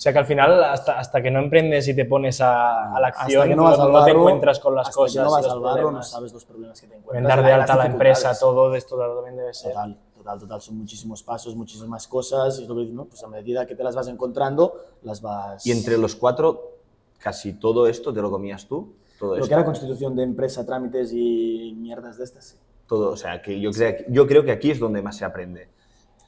O 0.00 0.02
sea 0.02 0.14
que 0.14 0.18
al 0.18 0.24
final, 0.24 0.64
hasta, 0.64 0.98
hasta 0.98 1.20
que 1.20 1.30
no 1.30 1.40
emprendes 1.40 1.86
y 1.86 1.94
te 1.94 2.06
pones 2.06 2.40
a, 2.40 2.96
a 2.96 2.98
la 3.00 3.08
hasta 3.08 3.20
acción, 3.24 3.46
que 3.48 3.54
no 3.54 3.64
no, 3.64 3.68
vas 3.68 3.80
al 3.80 3.92
no 3.92 4.02
te 4.06 4.10
encuentras 4.12 4.58
con 4.58 4.74
las 4.74 4.88
hasta 4.88 4.96
cosas. 4.96 5.12
que 5.14 5.22
no 5.22 5.30
vas 5.30 5.42
los 5.44 5.52
al 5.52 5.60
barro, 5.60 5.90
no 5.90 6.02
sabes 6.02 6.32
los 6.32 6.44
problemas 6.46 6.80
que 6.80 6.86
te 6.86 6.94
En 6.94 7.00
encuentras. 7.00 7.36
dar 7.36 7.44
de 7.44 7.52
alta 7.52 7.76
la 7.76 7.84
empresa, 7.84 8.38
todo 8.38 8.74
esto 8.74 8.96
también 8.96 9.36
debe 9.36 9.52
ser. 9.52 9.72
Total, 9.72 9.98
total, 10.16 10.38
total. 10.40 10.60
Son 10.62 10.78
muchísimos 10.78 11.22
pasos, 11.22 11.54
muchísimas 11.54 12.08
cosas. 12.08 12.58
Y 12.58 12.62
es 12.62 12.68
lo 12.70 12.76
que 12.76 12.80
digo, 12.80 12.94
¿no? 12.94 13.04
Pues 13.04 13.22
a 13.22 13.26
medida 13.28 13.66
que 13.66 13.74
te 13.74 13.84
las 13.84 13.94
vas 13.94 14.08
encontrando, 14.08 14.72
las 15.02 15.20
vas. 15.20 15.66
Y 15.66 15.70
entre 15.70 15.98
los 15.98 16.16
cuatro, 16.16 16.78
casi 17.18 17.52
todo 17.52 17.86
esto 17.86 18.10
te 18.14 18.22
lo 18.22 18.30
comías 18.30 18.66
tú. 18.66 18.94
Todo 19.18 19.32
Lo 19.32 19.36
esto. 19.36 19.48
que 19.48 19.52
era 19.54 19.66
constitución 19.66 20.16
de 20.16 20.22
empresa, 20.22 20.64
trámites 20.64 21.12
y 21.12 21.74
mierdas 21.76 22.16
de 22.16 22.24
estas, 22.24 22.46
sí. 22.46 22.56
Todo, 22.86 23.10
o 23.10 23.16
sea, 23.18 23.42
que 23.42 23.60
yo, 23.60 23.70
creo, 23.70 23.96
yo 24.08 24.26
creo 24.26 24.44
que 24.44 24.50
aquí 24.50 24.70
es 24.70 24.78
donde 24.80 25.02
más 25.02 25.18
se 25.18 25.26
aprende. 25.26 25.68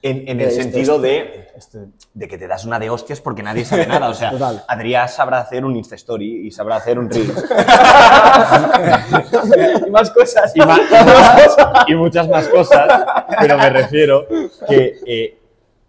En, 0.05 0.29
en 0.29 0.41
el 0.41 0.49
Este- 0.49 0.63
sentido 0.65 0.97
este- 0.97 1.07
de, 1.09 1.49
este- 1.57 1.79
de 2.15 2.27
que 2.29 2.37
te 2.37 2.49
das 2.49 2.65
una 2.65 2.81
de 2.81 2.91
hostias 2.91 3.21
porque 3.21 3.45
nadie 3.45 3.65
sabe 3.65 3.87
nada. 3.87 4.09
O 4.09 4.15
sea, 4.15 4.33
Total. 4.33 4.65
Adrián 4.67 5.09
sabrá 5.09 5.39
hacer 5.39 5.65
un 5.65 5.77
Insta 5.77 5.95
Story 5.95 6.49
y 6.49 6.51
sabrá 6.51 6.75
hacer 6.77 6.99
un 6.99 7.09
Reel. 7.09 7.33
y 9.87 9.91
más 9.91 10.11
cosas. 10.11 10.53
más- 10.57 10.81
y 11.87 11.95
muchas 11.95 12.29
más 12.29 12.49
cosas, 12.49 13.05
pero 13.41 13.57
me 13.59 13.71
refiero 13.71 14.27
que 14.69 14.97
eh, 15.07 15.39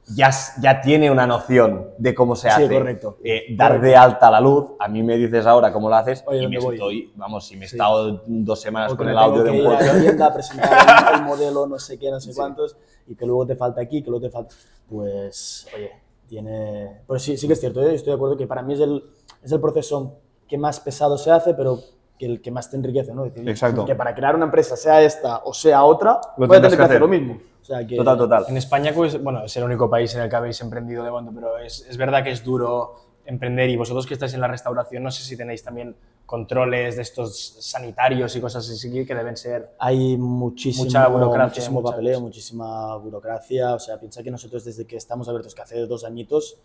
ya, 0.07 0.29
ya 0.61 0.81
tiene 0.81 1.09
una 1.09 1.25
noción 1.25 1.91
de 1.97 2.13
cómo 2.13 2.35
se 2.35 2.49
Sí, 2.49 2.63
hace. 2.63 2.73
correcto. 2.73 3.17
Eh, 3.23 3.55
dar 3.55 3.79
de 3.81 3.95
alta 3.95 4.29
la 4.29 4.41
luz, 4.41 4.71
a 4.79 4.87
mí 4.87 5.01
me 5.03 5.17
dices 5.17 5.45
ahora 5.45 5.71
cómo 5.71 5.89
lo 5.89 5.95
haces 5.95 6.23
Oye, 6.27 6.39
y 6.43 6.47
me 6.47 6.55
¿dónde 6.55 6.65
voy? 6.65 6.75
estoy, 6.75 7.13
vamos, 7.15 7.45
si 7.45 7.55
me 7.55 7.63
he 7.63 7.67
estado 7.67 8.21
dos 8.25 8.59
semanas 8.61 8.91
O 8.91 8.95
que 8.95 9.03
con 9.03 9.09
el 9.09 9.17
audio 9.17 9.43
de 9.43 9.51
un 9.51 9.63
podcast. 9.63 10.21
a 10.21 10.33
presentar 10.33 10.87
el, 11.13 11.19
el 11.19 11.25
modelo 11.25 11.65
no 11.67 11.79
sé 11.79 11.97
qué, 11.97 12.11
no 12.11 12.19
sé 12.19 12.33
cuántos, 12.35 12.75
y 13.07 13.15
que 13.15 13.25
luego 13.25 13.45
te 13.47 13.55
falta 13.55 13.81
aquí, 13.81 14.01
que 14.03 14.09
luego 14.09 14.25
te 14.27 14.31
falta... 14.31 14.53
Pues, 14.89 15.67
oye, 15.75 15.91
tiene... 16.27 17.01
Pues 17.07 17.21
sí, 17.23 17.37
sí 17.37 17.47
que 17.47 17.53
es 17.53 17.59
cierto, 17.59 17.81
¿eh? 17.81 17.95
estoy 17.95 18.11
de 18.11 18.15
acuerdo 18.15 18.37
que 18.37 18.47
para 18.47 18.61
mí 18.61 18.73
es 18.73 18.79
el, 18.81 19.03
es 19.41 19.51
el 19.51 19.59
proceso 19.61 20.17
que 20.47 20.57
más 20.57 20.79
pesado 20.79 21.17
se 21.17 21.31
hace, 21.31 21.53
pero 21.53 21.79
que 22.17 22.25
el 22.25 22.41
que 22.41 22.51
más 22.51 22.69
te 22.69 22.77
enriquece, 22.77 23.13
¿no? 23.13 23.23
Decir, 23.23 23.47
Exacto. 23.47 23.85
Que 23.85 23.95
para 23.95 24.13
crear 24.13 24.35
una 24.35 24.45
empresa, 24.45 24.75
sea 24.77 25.01
esta 25.01 25.39
o 25.45 25.53
sea 25.53 25.83
otra, 25.83 26.19
Lo 26.37 26.47
puede 26.47 26.61
tendrás 26.61 26.61
tener 26.61 26.69
que 26.71 26.77
que 26.77 26.83
hacer 26.83 26.91
hacer. 26.97 27.01
lo 27.01 27.07
mismo. 27.07 27.41
O 27.61 27.65
sea, 27.65 27.87
que, 27.87 27.95
Total, 27.95 28.17
total. 28.17 28.45
En 28.49 28.57
España, 28.57 28.91
pues, 28.93 29.21
bueno, 29.23 29.45
es 29.45 29.55
el 29.55 29.63
único 29.63 29.89
país 29.89 30.13
en 30.15 30.21
el 30.21 30.29
que 30.29 30.35
habéis 30.35 30.59
emprendido 30.61 31.03
de 31.03 31.11
momento, 31.11 31.31
pero 31.33 31.57
es, 31.57 31.85
es 31.89 31.95
verdad 31.97 32.23
que 32.23 32.31
es 32.31 32.43
duro 32.43 32.95
emprender 33.25 33.69
y 33.69 33.77
vosotros 33.77 34.05
que 34.05 34.13
estáis 34.15 34.33
en 34.33 34.41
la 34.41 34.47
restauración, 34.47 35.01
no 35.01 35.11
sé 35.11 35.23
si 35.23 35.37
tenéis 35.37 35.63
también 35.63 35.95
controles 36.25 36.95
de 36.95 37.01
estos 37.01 37.57
sanitarios 37.59 38.35
y 38.35 38.41
cosas 38.41 38.69
así 38.69 39.05
que 39.05 39.15
deben 39.15 39.37
ser... 39.37 39.75
Hay 39.79 40.17
muchísimo, 40.17 40.85
Mucha 40.85 41.07
burocracia, 41.07 41.47
muchísimo 41.47 41.83
papeleo, 41.83 42.21
muchísima 42.21 42.95
burocracia. 42.97 43.75
O 43.75 43.79
sea, 43.79 43.99
piensa 43.99 44.23
que 44.23 44.31
nosotros 44.31 44.63
desde 44.63 44.85
que 44.85 44.95
estamos 44.95 45.27
abiertos, 45.29 45.53
que 45.53 45.61
hace 45.61 45.85
dos 45.85 46.03
añitos, 46.03 46.57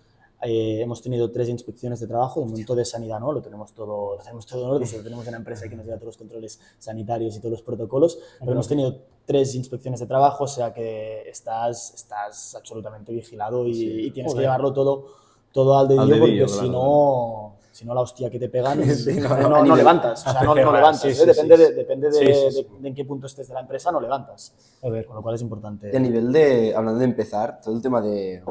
eh, 0.42 0.80
hemos 0.82 1.02
tenido 1.02 1.30
tres 1.30 1.48
inspecciones 1.48 1.98
de 2.00 2.06
trabajo, 2.06 2.40
de 2.40 2.46
momento 2.46 2.74
de 2.74 2.84
sanidad, 2.84 3.18
¿no? 3.20 3.32
Lo 3.32 3.42
tenemos 3.42 3.72
todo, 3.72 4.16
lo 4.16 4.22
tenemos 4.22 4.46
todo 4.46 4.64
en 4.64 4.70
orden, 4.70 4.86
solo 4.86 5.02
tenemos 5.02 5.26
una 5.26 5.36
empresa 5.36 5.68
que 5.68 5.74
nos 5.76 5.84
lleva 5.84 5.96
todos 5.98 6.08
los 6.08 6.16
controles 6.16 6.60
sanitarios 6.78 7.34
y 7.36 7.38
todos 7.40 7.52
los 7.52 7.62
protocolos, 7.62 8.18
pero 8.38 8.52
hemos 8.52 8.68
tenido 8.68 8.96
tres 9.26 9.54
inspecciones 9.54 10.00
de 10.00 10.06
trabajo, 10.06 10.44
o 10.44 10.48
sea 10.48 10.72
que 10.72 11.28
estás, 11.28 11.92
estás 11.94 12.54
absolutamente 12.54 13.12
vigilado 13.12 13.66
y, 13.66 13.72
y 14.06 14.10
tienes 14.12 14.32
que 14.32 14.36
Joder. 14.36 14.42
llevarlo 14.44 14.72
todo, 14.72 15.06
todo 15.52 15.76
al 15.78 15.88
dedillo, 15.88 16.06
dedillo, 16.06 16.20
porque 16.20 16.36
claro, 16.46 16.62
si 16.62 16.68
no... 16.70 17.54
Si 17.70 17.84
no, 17.86 17.94
la 17.94 18.00
hostia 18.00 18.28
que 18.28 18.40
te 18.40 18.48
pegan, 18.48 18.82
Sí, 18.96 19.20
no, 19.20 19.28
no, 19.28 19.36
no, 19.36 19.56
a 19.56 19.58
no 19.60 19.62
nivel- 19.66 19.76
levantas. 19.76 20.26
O 20.26 20.32
sea, 20.32 20.42
no, 20.42 20.52
no 20.54 20.72
levantas. 20.72 21.00
sí, 21.00 21.08
¿eh? 21.10 21.14
sí, 21.14 21.26
depende 21.26 21.56
sí, 21.56 21.62
de, 21.62 21.68
sí. 21.68 21.74
depende 21.74 22.06
de, 22.08 22.12
Sí, 22.12 22.26
sí, 22.26 22.32
sí. 22.50 22.62
de- 22.74 22.80
de 22.80 22.88
en 22.88 22.94
qué 22.96 23.04
punto 23.04 23.26
estés 23.28 23.46
de 23.46 23.54
la 23.54 23.60
empresa, 23.60 23.92
no 23.92 24.00
levantas. 24.00 24.52
Joder. 24.80 25.06
Con 25.06 25.14
lo 25.14 25.22
cual 25.22 25.36
es 25.36 25.42
importante. 25.42 25.90
Y 25.92 25.96
a 25.96 26.00
nivel 26.00 26.32
de, 26.32 26.74
hablando 26.74 26.98
de 26.98 27.04
empezar, 27.04 27.60
todo 27.60 27.76
el 27.76 27.80
tema 27.82 28.00
de 28.00 28.42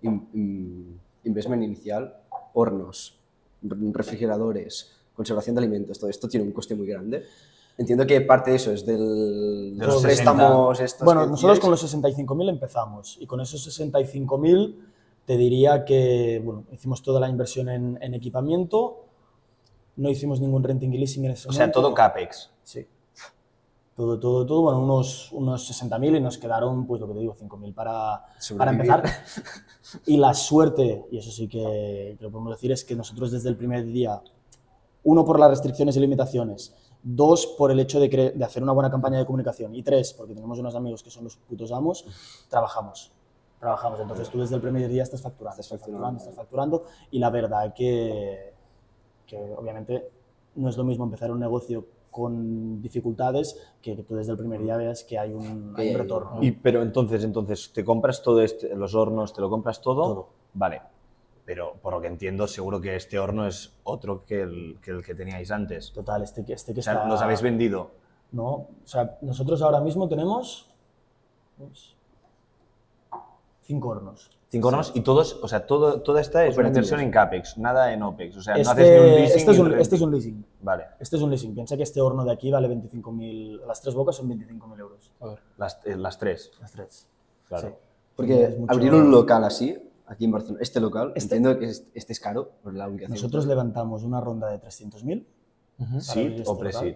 in- 0.00 0.28
in- 0.34 1.00
investment 1.24 1.62
inicial, 1.62 2.16
hornos, 2.54 3.18
re- 3.62 3.76
refrigeradores, 3.92 4.90
conservación 5.14 5.54
de 5.56 5.60
alimentos, 5.60 5.98
todo 5.98 6.10
esto 6.10 6.28
tiene 6.28 6.44
un 6.46 6.52
coste 6.52 6.74
muy 6.74 6.86
grande. 6.86 7.24
Entiendo 7.78 8.06
que 8.06 8.20
parte 8.20 8.50
de 8.50 8.56
eso 8.56 8.70
es 8.72 8.84
del, 8.84 9.78
De 9.78 9.86
los 9.86 10.02
préstamos 10.02 10.78
estos 10.80 11.04
Bueno, 11.06 11.26
nosotros 11.26 11.58
con 11.58 11.70
los 11.70 11.82
65.000 11.82 12.48
empezamos 12.50 13.16
y 13.20 13.26
con 13.26 13.40
esos 13.40 13.66
65.000 13.80 14.74
te 15.24 15.36
diría 15.36 15.84
que 15.84 16.40
bueno, 16.44 16.64
hicimos 16.72 17.02
toda 17.02 17.18
la 17.20 17.28
inversión 17.28 17.68
en, 17.70 17.98
en 18.02 18.12
equipamiento, 18.14 19.04
no 19.96 20.10
hicimos 20.10 20.40
ningún 20.40 20.62
renting 20.62 20.92
y 20.92 20.98
leasing 20.98 21.24
en 21.24 21.30
ese 21.30 21.48
O 21.48 21.52
sea, 21.52 21.62
momento. 21.66 21.80
todo 21.80 21.94
CAPEX. 21.94 22.50
Sí. 22.62 22.86
Todo, 24.02 24.18
todo, 24.18 24.44
todo, 24.44 24.62
bueno, 24.62 24.80
unos, 24.80 25.30
unos 25.30 25.70
60.000 25.70 26.16
y 26.16 26.20
nos 26.20 26.36
quedaron, 26.36 26.88
pues 26.88 27.00
lo 27.00 27.06
que 27.06 27.14
te 27.14 27.20
digo, 27.20 27.36
5.000 27.36 27.72
para, 27.72 28.24
para 28.58 28.72
empezar. 28.72 29.04
Y 30.06 30.16
la 30.16 30.34
suerte, 30.34 31.06
y 31.12 31.18
eso 31.18 31.30
sí 31.30 31.46
que, 31.46 32.16
que 32.18 32.24
lo 32.24 32.32
podemos 32.32 32.52
decir, 32.52 32.72
es 32.72 32.84
que 32.84 32.96
nosotros 32.96 33.30
desde 33.30 33.48
el 33.48 33.56
primer 33.56 33.84
día, 33.84 34.20
uno 35.04 35.24
por 35.24 35.38
las 35.38 35.50
restricciones 35.50 35.96
y 35.96 36.00
limitaciones, 36.00 36.74
dos 37.00 37.46
por 37.46 37.70
el 37.70 37.78
hecho 37.78 38.00
de, 38.00 38.32
de 38.34 38.44
hacer 38.44 38.64
una 38.64 38.72
buena 38.72 38.90
campaña 38.90 39.18
de 39.18 39.24
comunicación 39.24 39.72
y 39.76 39.84
tres 39.84 40.12
porque 40.14 40.34
tenemos 40.34 40.58
unos 40.58 40.74
amigos 40.74 41.00
que 41.04 41.10
son 41.10 41.22
los 41.22 41.36
putos 41.36 41.70
amos, 41.70 42.04
trabajamos. 42.48 43.12
Trabajamos, 43.60 44.00
entonces 44.00 44.28
tú 44.30 44.40
desde 44.40 44.56
el 44.56 44.62
primer 44.62 44.88
día 44.88 45.04
estás 45.04 45.22
facturando, 45.22 45.60
estás 45.60 45.80
facturando, 45.80 46.18
estás 46.18 46.34
facturando 46.34 46.86
y 47.12 47.20
la 47.20 47.30
verdad 47.30 47.72
que, 47.72 48.52
que 49.28 49.54
obviamente 49.56 50.10
no 50.56 50.68
es 50.68 50.76
lo 50.76 50.82
mismo 50.82 51.04
empezar 51.04 51.30
un 51.30 51.38
negocio 51.38 51.86
con 52.12 52.80
dificultades 52.80 53.58
que, 53.82 53.96
que 53.96 54.04
tú 54.04 54.14
desde 54.14 54.30
el 54.32 54.38
primer 54.38 54.62
día 54.62 54.76
veas 54.76 55.02
que 55.02 55.18
hay 55.18 55.32
un, 55.32 55.74
hay 55.76 55.90
un 55.92 55.98
retorno. 55.98 56.38
Y, 56.40 56.52
pero 56.52 56.82
entonces, 56.82 57.24
entonces, 57.24 57.72
¿te 57.72 57.84
compras 57.84 58.22
todo 58.22 58.40
este, 58.42 58.76
los 58.76 58.94
hornos, 58.94 59.32
te 59.32 59.40
lo 59.40 59.50
compras 59.50 59.80
todo? 59.80 60.02
Todo. 60.04 60.28
Vale. 60.54 60.82
Pero 61.44 61.74
por 61.82 61.94
lo 61.94 62.00
que 62.00 62.06
entiendo, 62.06 62.46
seguro 62.46 62.80
que 62.80 62.94
este 62.94 63.18
horno 63.18 63.46
es 63.48 63.74
otro 63.82 64.24
que 64.24 64.42
el 64.42 64.78
que, 64.80 64.92
el 64.92 65.02
que 65.02 65.14
teníais 65.16 65.50
antes. 65.50 65.90
Total, 65.92 66.22
este, 66.22 66.44
que- 66.44 66.52
este 66.52 66.72
que 66.72 66.80
O 66.80 66.82
sea, 66.84 66.92
está... 66.92 67.08
los 67.08 67.20
habéis 67.20 67.42
vendido. 67.42 67.90
No, 68.30 68.44
o 68.44 68.68
sea, 68.84 69.18
nosotros 69.22 69.60
ahora 69.62 69.80
mismo 69.80 70.08
tenemos 70.08 70.70
dos, 71.58 71.96
cinco 73.62 73.88
hornos. 73.88 74.30
Cinco 74.52 74.68
hornos 74.68 74.92
y 74.94 75.00
todos, 75.00 75.40
o 75.42 75.48
sea, 75.48 75.64
todo, 75.66 76.02
toda 76.02 76.20
esta 76.20 76.44
es 76.44 76.58
una 76.58 76.68
inversión 76.68 77.00
en 77.00 77.10
CAPEX, 77.10 77.56
nada 77.56 77.90
en 77.94 78.02
OPEX. 78.02 78.36
O 78.36 78.42
sea, 78.42 78.52
no 78.52 78.60
Este, 78.60 78.70
haces 78.70 78.86
ni 78.86 78.98
un 78.98 79.14
leasing 79.16 79.36
este 79.38 79.50
es 79.50 79.58
un, 79.58 79.72
este 79.80 79.96
es 79.96 80.00
un 80.02 80.10
leasing. 80.12 80.46
Vale, 80.60 80.84
Este 81.00 81.16
es 81.16 81.22
un 81.22 81.30
leasing. 81.30 81.54
Piensa 81.54 81.74
que 81.74 81.82
este 81.84 82.02
horno 82.02 82.22
de 82.22 82.32
aquí 82.32 82.50
vale 82.50 82.68
25.000, 82.68 83.64
las 83.66 83.80
tres 83.80 83.94
bocas 83.94 84.14
son 84.14 84.28
25.000 84.28 84.78
euros. 84.78 85.10
las, 85.56 85.80
eh, 85.86 85.96
las 85.96 86.18
tres. 86.18 86.50
Las 86.60 86.70
tres. 86.70 87.08
Claro. 87.48 87.68
Sí. 87.68 87.74
Porque 88.14 88.54
mucho- 88.58 88.72
abrir 88.74 88.92
un 88.92 89.10
local 89.10 89.42
así, 89.44 89.74
aquí 90.06 90.26
en 90.26 90.32
Barcelona, 90.32 90.58
este 90.60 90.80
local, 90.80 91.14
Este- 91.16 91.36
entiendo 91.36 91.58
que 91.58 91.70
es- 91.70 91.86
este 91.94 92.12
es 92.12 92.20
caro 92.20 92.50
por 92.62 92.74
la 92.74 92.88
ubicación. 92.88 93.12
Nosotros 93.14 93.46
levantamos 93.46 94.02
una 94.02 94.20
ronda 94.20 94.50
de 94.50 94.58
300.000. 94.58 95.26
para 95.78 95.88
abrir 95.90 96.02
¿SID 96.02 96.32
este 96.40 96.50
o 96.50 96.58
pre-SID? 96.58 96.94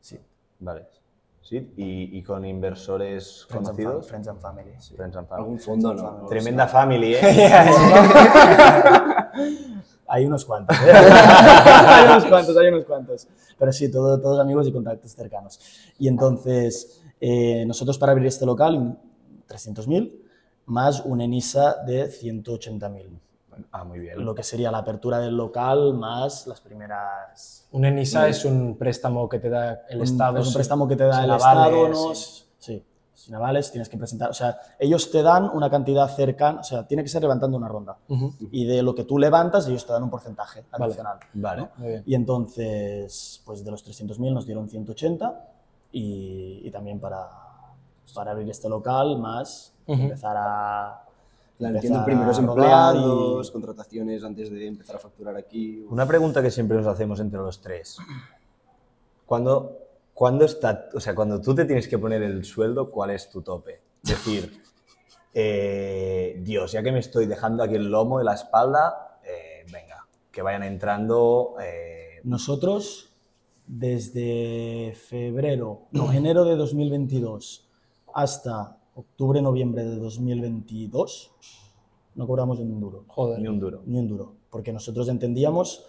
Sí. 0.00 0.18
Vale. 0.60 0.86
¿SID? 1.44 1.62
¿Y, 1.76 2.18
y 2.18 2.22
con 2.22 2.44
inversores 2.44 3.46
Friends 3.48 3.68
and, 3.68 3.76
conocidos? 3.78 4.08
friends 4.08 4.28
and 4.28 4.40
family. 4.40 4.72
Friends 4.96 5.16
and 5.16 5.28
family. 5.28 5.44
Algún 5.44 5.60
fondo, 5.60 5.94
¿no? 5.94 6.26
Tremenda 6.26 6.66
family, 6.66 7.14
¿eh? 7.14 7.20
Hay 10.06 10.26
unos 10.26 10.44
cuantos, 10.44 10.76
¿eh? 10.76 10.92
hay 10.92 12.04
unos 12.10 12.24
cuantos, 12.26 12.56
hay 12.56 12.68
unos 12.68 12.84
cuantos. 12.84 13.26
Pero 13.58 13.72
sí, 13.72 13.90
todo- 13.90 14.20
todos 14.20 14.38
amigos 14.40 14.66
y 14.68 14.72
contactos 14.72 15.12
cercanos. 15.12 15.58
Y 15.98 16.08
entonces, 16.08 17.02
eh, 17.20 17.64
nosotros 17.66 17.98
para 17.98 18.12
abrir 18.12 18.26
este 18.28 18.46
local, 18.46 18.98
300.000, 19.48 20.12
más 20.66 21.00
un 21.00 21.20
ENISA 21.20 21.82
de 21.84 22.08
180.000. 22.10 23.08
Ah, 23.72 23.84
muy 23.84 23.98
bien. 24.00 24.24
Lo 24.24 24.34
que 24.34 24.42
sería 24.42 24.70
la 24.70 24.78
apertura 24.78 25.18
del 25.18 25.36
local 25.36 25.94
más 25.94 26.46
las 26.46 26.60
primeras... 26.60 27.66
Un 27.72 27.84
ENISA 27.84 28.28
es 28.28 28.44
un 28.44 28.76
préstamo 28.76 29.28
que 29.28 29.38
te 29.38 29.50
da 29.50 29.82
el 29.88 29.98
un- 29.98 30.04
Estado. 30.04 30.38
Es 30.38 30.46
un 30.48 30.54
préstamo 30.54 30.86
que 30.88 30.96
te 30.96 31.04
da 31.04 31.24
el 31.24 31.30
avales, 31.30 31.66
Estado, 31.66 31.88
¿no? 31.88 32.14
sí. 32.14 32.44
Sí. 32.58 32.84
Sin 33.14 33.34
avales 33.34 33.70
tienes 33.70 33.88
que 33.88 33.96
presentar... 33.96 34.28
O 34.30 34.34
sea, 34.34 34.58
ellos 34.78 35.10
te 35.10 35.22
dan 35.22 35.48
una 35.52 35.70
cantidad 35.70 36.06
cercana... 36.08 36.60
O 36.60 36.64
sea, 36.64 36.86
tiene 36.86 37.02
que 37.02 37.08
ser 37.08 37.22
levantando 37.22 37.56
una 37.56 37.68
ronda. 37.68 37.96
Ujú. 38.08 38.34
Y 38.50 38.64
de 38.66 38.82
lo 38.82 38.94
que 38.94 39.04
tú 39.04 39.18
levantas, 39.18 39.66
ellos 39.68 39.86
te 39.86 39.92
dan 39.92 40.02
un 40.02 40.10
porcentaje 40.10 40.64
Vale. 40.72 40.84
adicional. 40.86 41.18
Vale. 41.32 41.68
Muy 41.76 41.88
bien. 41.88 42.02
Y 42.06 42.14
entonces, 42.14 43.42
pues 43.46 43.64
de 43.64 43.70
los 43.70 43.84
300.000 43.86 44.32
nos 44.34 44.46
dieron 44.46 44.68
180 44.68 45.48
y, 45.92 46.60
y 46.64 46.70
también 46.70 47.00
para, 47.00 47.28
para 48.14 48.32
abrir 48.32 48.50
este 48.50 48.68
local 48.68 49.18
más, 49.18 49.72
Ujú. 49.86 50.02
empezar 50.02 50.36
a... 50.38 51.00
La 51.58 51.68
empezar 51.68 51.84
entiendo 51.84 52.04
primeros 52.04 52.38
empleados, 52.38 53.48
y- 53.48 53.52
contrataciones 53.52 54.24
antes 54.24 54.50
de 54.50 54.66
empezar 54.66 54.96
a 54.96 54.98
facturar 54.98 55.36
aquí. 55.36 55.84
Una 55.88 56.06
pregunta 56.06 56.42
que 56.42 56.50
siempre 56.50 56.76
nos 56.76 56.86
hacemos 56.86 57.20
entre 57.20 57.38
los 57.38 57.60
tres. 57.60 57.96
Cuando, 59.26 59.78
cuando 60.12 60.44
está, 60.44 60.88
o 60.94 61.00
sea, 61.00 61.14
cuando 61.14 61.40
tú 61.40 61.54
te 61.54 61.64
tienes 61.64 61.88
que 61.88 61.98
poner 61.98 62.22
el 62.22 62.44
sueldo, 62.44 62.90
¿cuál 62.90 63.10
es 63.10 63.30
tu 63.30 63.40
tope? 63.42 63.80
Es 64.02 64.10
decir, 64.10 64.60
eh, 65.34 66.40
Dios, 66.42 66.72
ya 66.72 66.82
que 66.82 66.92
me 66.92 66.98
estoy 66.98 67.26
dejando 67.26 67.62
aquí 67.62 67.74
el 67.76 67.90
lomo 67.90 68.20
y 68.20 68.24
la 68.24 68.34
espalda, 68.34 69.18
eh, 69.24 69.64
venga, 69.72 70.06
que 70.30 70.42
vayan 70.42 70.62
entrando. 70.64 71.54
eh, 71.62 72.20
Nosotros, 72.24 73.12
desde 73.66 74.94
febrero, 75.08 75.82
no, 75.92 76.12
enero 76.12 76.44
de 76.44 76.56
2022 76.56 77.66
hasta 78.12 78.76
octubre, 78.94 79.40
noviembre 79.42 79.84
de 79.84 79.96
2022, 79.96 81.32
no 82.14 82.26
cobramos 82.26 82.58
ni 82.60 82.64
un 82.72 82.80
duro. 82.80 83.04
Joder. 83.08 83.40
ni 83.40 83.48
un 83.48 83.58
duro. 83.60 83.82
Ni 83.86 83.98
un 83.98 84.08
duro. 84.08 84.34
Porque 84.50 84.72
nosotros 84.72 85.08
entendíamos 85.08 85.84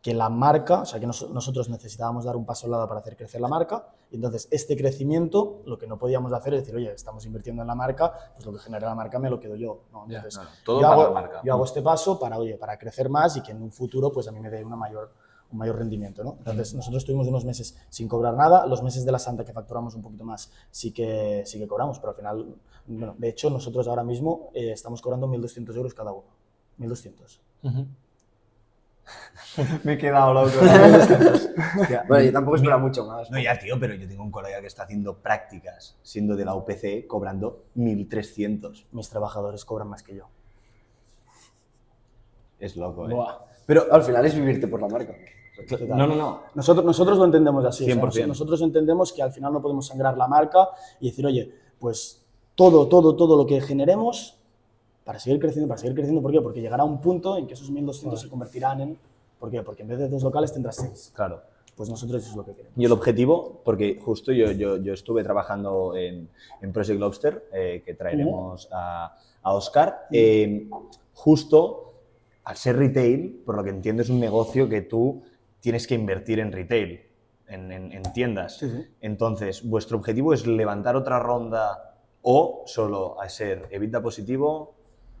que 0.00 0.14
la 0.14 0.28
marca, 0.28 0.82
o 0.82 0.86
sea, 0.86 1.00
que 1.00 1.06
nos- 1.06 1.28
nosotros 1.30 1.68
necesitábamos 1.68 2.24
dar 2.24 2.36
un 2.36 2.46
paso 2.46 2.66
al 2.66 2.70
lado 2.70 2.86
para 2.88 3.00
hacer 3.00 3.16
crecer 3.16 3.40
la 3.40 3.48
marca, 3.48 3.88
y 4.10 4.14
entonces 4.14 4.46
este 4.52 4.76
crecimiento, 4.76 5.60
lo 5.66 5.76
que 5.76 5.86
no 5.88 5.98
podíamos 5.98 6.32
hacer 6.32 6.54
es 6.54 6.60
decir, 6.60 6.76
oye, 6.76 6.92
estamos 6.92 7.26
invirtiendo 7.26 7.62
en 7.62 7.68
la 7.68 7.74
marca, 7.74 8.12
pues 8.34 8.46
lo 8.46 8.52
que 8.52 8.60
genera 8.60 8.86
la 8.88 8.94
marca 8.94 9.18
me 9.18 9.28
lo 9.28 9.40
quedo 9.40 9.56
yo. 9.56 9.82
¿no? 9.92 10.04
Entonces, 10.08 10.36
no, 10.36 10.44
no, 10.44 10.50
todo 10.64 10.76
yo, 10.80 10.82
para 10.88 10.94
hago, 10.94 11.02
la 11.02 11.10
marca. 11.20 11.40
yo 11.44 11.52
hago 11.52 11.64
este 11.64 11.82
paso 11.82 12.18
para, 12.18 12.38
oye, 12.38 12.56
para 12.56 12.78
crecer 12.78 13.10
más 13.10 13.36
y 13.36 13.42
que 13.42 13.50
en 13.50 13.60
un 13.60 13.72
futuro 13.72 14.10
pues 14.12 14.28
a 14.28 14.32
mí 14.32 14.38
me 14.40 14.48
dé 14.50 14.64
una 14.64 14.76
mayor, 14.76 15.12
un 15.50 15.58
mayor 15.58 15.78
rendimiento. 15.78 16.22
¿no? 16.24 16.36
Entonces, 16.38 16.74
nosotros 16.74 17.04
tuvimos 17.04 17.26
unos 17.28 17.44
meses 17.44 17.76
sin 17.88 18.08
cobrar 18.08 18.34
nada, 18.34 18.66
los 18.66 18.82
meses 18.82 19.04
de 19.04 19.12
la 19.12 19.18
Santa 19.18 19.44
que 19.44 19.52
facturamos 19.52 19.94
un 19.94 20.02
poquito 20.02 20.24
más 20.24 20.50
sí 20.70 20.92
que, 20.92 21.42
sí 21.46 21.58
que 21.58 21.66
cobramos, 21.66 21.98
pero 21.98 22.10
al 22.10 22.16
final, 22.16 22.56
bueno, 22.86 23.14
de 23.18 23.28
hecho, 23.28 23.50
nosotros 23.50 23.88
ahora 23.88 24.04
mismo 24.04 24.50
eh, 24.54 24.72
estamos 24.72 25.00
cobrando 25.00 25.26
1.200 25.28 25.76
euros 25.76 25.94
cada 25.94 26.12
uno. 26.12 26.26
1.200. 26.78 27.38
Ujú. 27.62 27.86
Me 29.84 29.94
he 29.94 29.98
quedado 29.98 30.34
loco. 30.34 30.50
Bueno, 32.06 32.24
yo 32.24 32.32
tampoco 32.32 32.56
espero 32.56 32.78
mucho 32.78 33.04
más. 33.04 33.30
No, 33.30 33.38
ya, 33.38 33.58
tío, 33.58 33.78
pero 33.80 33.94
yo 33.94 34.06
tengo 34.06 34.22
un 34.22 34.30
colega 34.30 34.60
que 34.60 34.68
está 34.68 34.84
haciendo 34.84 35.18
prácticas, 35.18 35.96
siendo 36.02 36.36
de 36.36 36.44
la 36.44 36.54
UPC, 36.54 37.06
cobrando 37.06 37.64
1.300. 37.76 38.86
mis 38.92 39.10
trabajadores 39.10 39.64
cobran 39.64 39.88
más 39.88 40.02
que 40.02 40.14
yo. 40.14 40.28
Es 42.58 42.76
loco, 42.76 43.08
¿eh? 43.08 43.14
Buah. 43.14 43.38
Pero 43.66 43.92
al 43.92 44.02
final 44.02 44.24
es 44.24 44.34
vivirte 44.34 44.66
por 44.66 44.80
la 44.80 44.88
marca. 44.88 45.14
No, 45.88 46.06
no, 46.06 46.14
no. 46.16 46.40
Nosotros, 46.54 46.84
nosotros 46.84 47.18
lo 47.18 47.24
entendemos 47.24 47.64
así. 47.64 47.84
o 47.84 47.86
sea, 47.86 47.94
100%. 47.96 48.00
nos- 48.20 48.28
nosotros 48.28 48.62
entendemos 48.62 49.12
que 49.12 49.22
al 49.22 49.32
final 49.32 49.52
no 49.52 49.60
podemos 49.62 49.86
sangrar 49.86 50.16
la 50.16 50.28
marca 50.28 50.68
y 51.00 51.10
decir, 51.10 51.26
oye, 51.26 51.52
pues 51.78 52.22
todo, 52.54 52.86
todo, 52.88 53.14
todo 53.16 53.36
lo 53.36 53.46
que 53.46 53.60
generemos 53.60 54.36
para 55.04 55.18
seguir 55.18 55.40
creciendo, 55.40 55.68
para 55.68 55.78
seguir 55.78 55.94
creciendo. 55.94 56.20
¿Por 56.22 56.32
qué? 56.32 56.40
Porque 56.40 56.60
llegará 56.60 56.84
un 56.84 57.00
punto 57.00 57.36
en 57.38 57.46
que 57.46 57.54
esos 57.54 57.70
1.200 57.72 58.16
se 58.16 58.28
convertirán 58.28 58.80
en... 58.80 58.98
¿Por 59.38 59.50
qué? 59.50 59.62
Porque 59.62 59.82
en 59.82 59.88
vez 59.88 59.98
de 59.98 60.08
dos 60.08 60.22
locales 60.22 60.52
tendrás 60.52 60.76
seis. 60.76 61.12
Claro. 61.14 61.40
Pues 61.76 61.88
nosotros 61.88 62.20
eso 62.22 62.30
es 62.32 62.36
lo 62.36 62.44
que 62.44 62.52
queremos. 62.54 62.76
Y 62.76 62.84
el 62.84 62.90
objetivo, 62.92 63.60
porque 63.64 64.00
justo 64.04 64.32
yo, 64.32 64.50
yo, 64.50 64.78
yo 64.78 64.92
estuve 64.92 65.22
trabajando 65.22 65.94
en, 65.96 66.28
en 66.60 66.72
Project 66.72 66.98
Lobster, 66.98 67.48
eh, 67.52 67.82
que 67.86 67.94
traeremos 67.94 68.68
a, 68.72 69.16
a 69.42 69.54
Oscar, 69.54 70.06
eh, 70.10 70.68
justo 71.14 71.92
al 72.44 72.56
ser 72.56 72.76
retail, 72.76 73.42
por 73.46 73.54
lo 73.56 73.62
que 73.62 73.70
entiendo 73.70 74.02
es 74.02 74.10
un 74.10 74.18
negocio 74.18 74.68
que 74.68 74.82
tú 74.82 75.22
tienes 75.60 75.86
que 75.86 75.94
invertir 75.94 76.40
en 76.40 76.52
retail, 76.52 77.02
en, 77.46 77.72
en- 77.72 77.92
en 77.92 78.02
tiendas. 78.12 78.58
Sí, 78.58 78.70
sí. 78.70 78.86
Entonces, 79.00 79.68
¿vuestro 79.68 79.98
objetivo 79.98 80.32
es 80.34 80.46
levantar 80.46 80.96
otra 80.96 81.18
ronda 81.18 81.96
o 82.22 82.62
solo 82.66 83.20
a 83.20 83.28
ser 83.28 83.66
EBITDA 83.70 84.02
positivo 84.02 84.74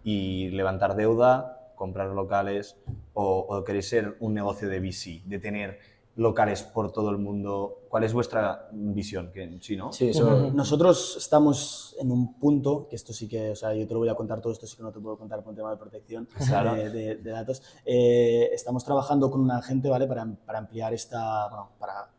y 0.04 0.48
levantar 0.50 0.94
deuda, 0.96 1.72
comprar 1.74 2.08
locales, 2.10 2.76
o, 3.14 3.46
o 3.48 3.64
queréis 3.64 3.88
ser 3.88 4.16
un 4.20 4.34
negocio 4.34 4.68
de 4.68 4.80
VC, 4.80 5.22
de 5.26 5.38
tener 5.38 5.78
locales 6.16 6.62
por 6.62 6.92
todo 6.92 7.10
el 7.10 7.18
mundo? 7.18 7.77
¿Cuál 7.88 8.04
es 8.04 8.12
vuestra 8.12 8.68
visión? 8.72 9.32
Que, 9.32 9.58
sí, 9.62 9.76
¿no? 9.76 9.92
Sí, 9.92 10.08
eso. 10.10 10.50
Nosotros 10.52 11.16
estamos 11.16 11.96
en 11.98 12.12
un 12.12 12.38
punto, 12.38 12.86
que 12.88 12.96
esto 12.96 13.12
sí 13.14 13.26
que, 13.28 13.50
o 13.52 13.56
sea, 13.56 13.72
yo 13.74 13.86
te 13.86 13.94
lo 13.94 14.00
voy 14.00 14.08
a 14.10 14.14
contar 14.14 14.40
todo 14.42 14.52
esto, 14.52 14.66
sí 14.66 14.76
que 14.76 14.82
no 14.82 14.92
te 14.92 15.00
puedo 15.00 15.16
contar 15.16 15.40
por 15.42 15.50
un 15.50 15.56
tema 15.56 15.70
de 15.70 15.76
protección 15.78 16.28
Claro. 16.46 16.74
de, 16.74 16.90
de- 16.90 17.16
de 17.16 17.30
datos. 17.30 17.62
Eh, 17.86 18.50
estamos 18.52 18.84
trabajando 18.84 19.30
con 19.30 19.40
una 19.40 19.56
agente, 19.58 19.88
¿vale? 19.88 20.06
Para, 20.06 20.26
para 20.44 20.58
ampliar 20.58 20.92
esta, 20.92 21.48
bueno, 21.48 21.70
para, 21.78 22.10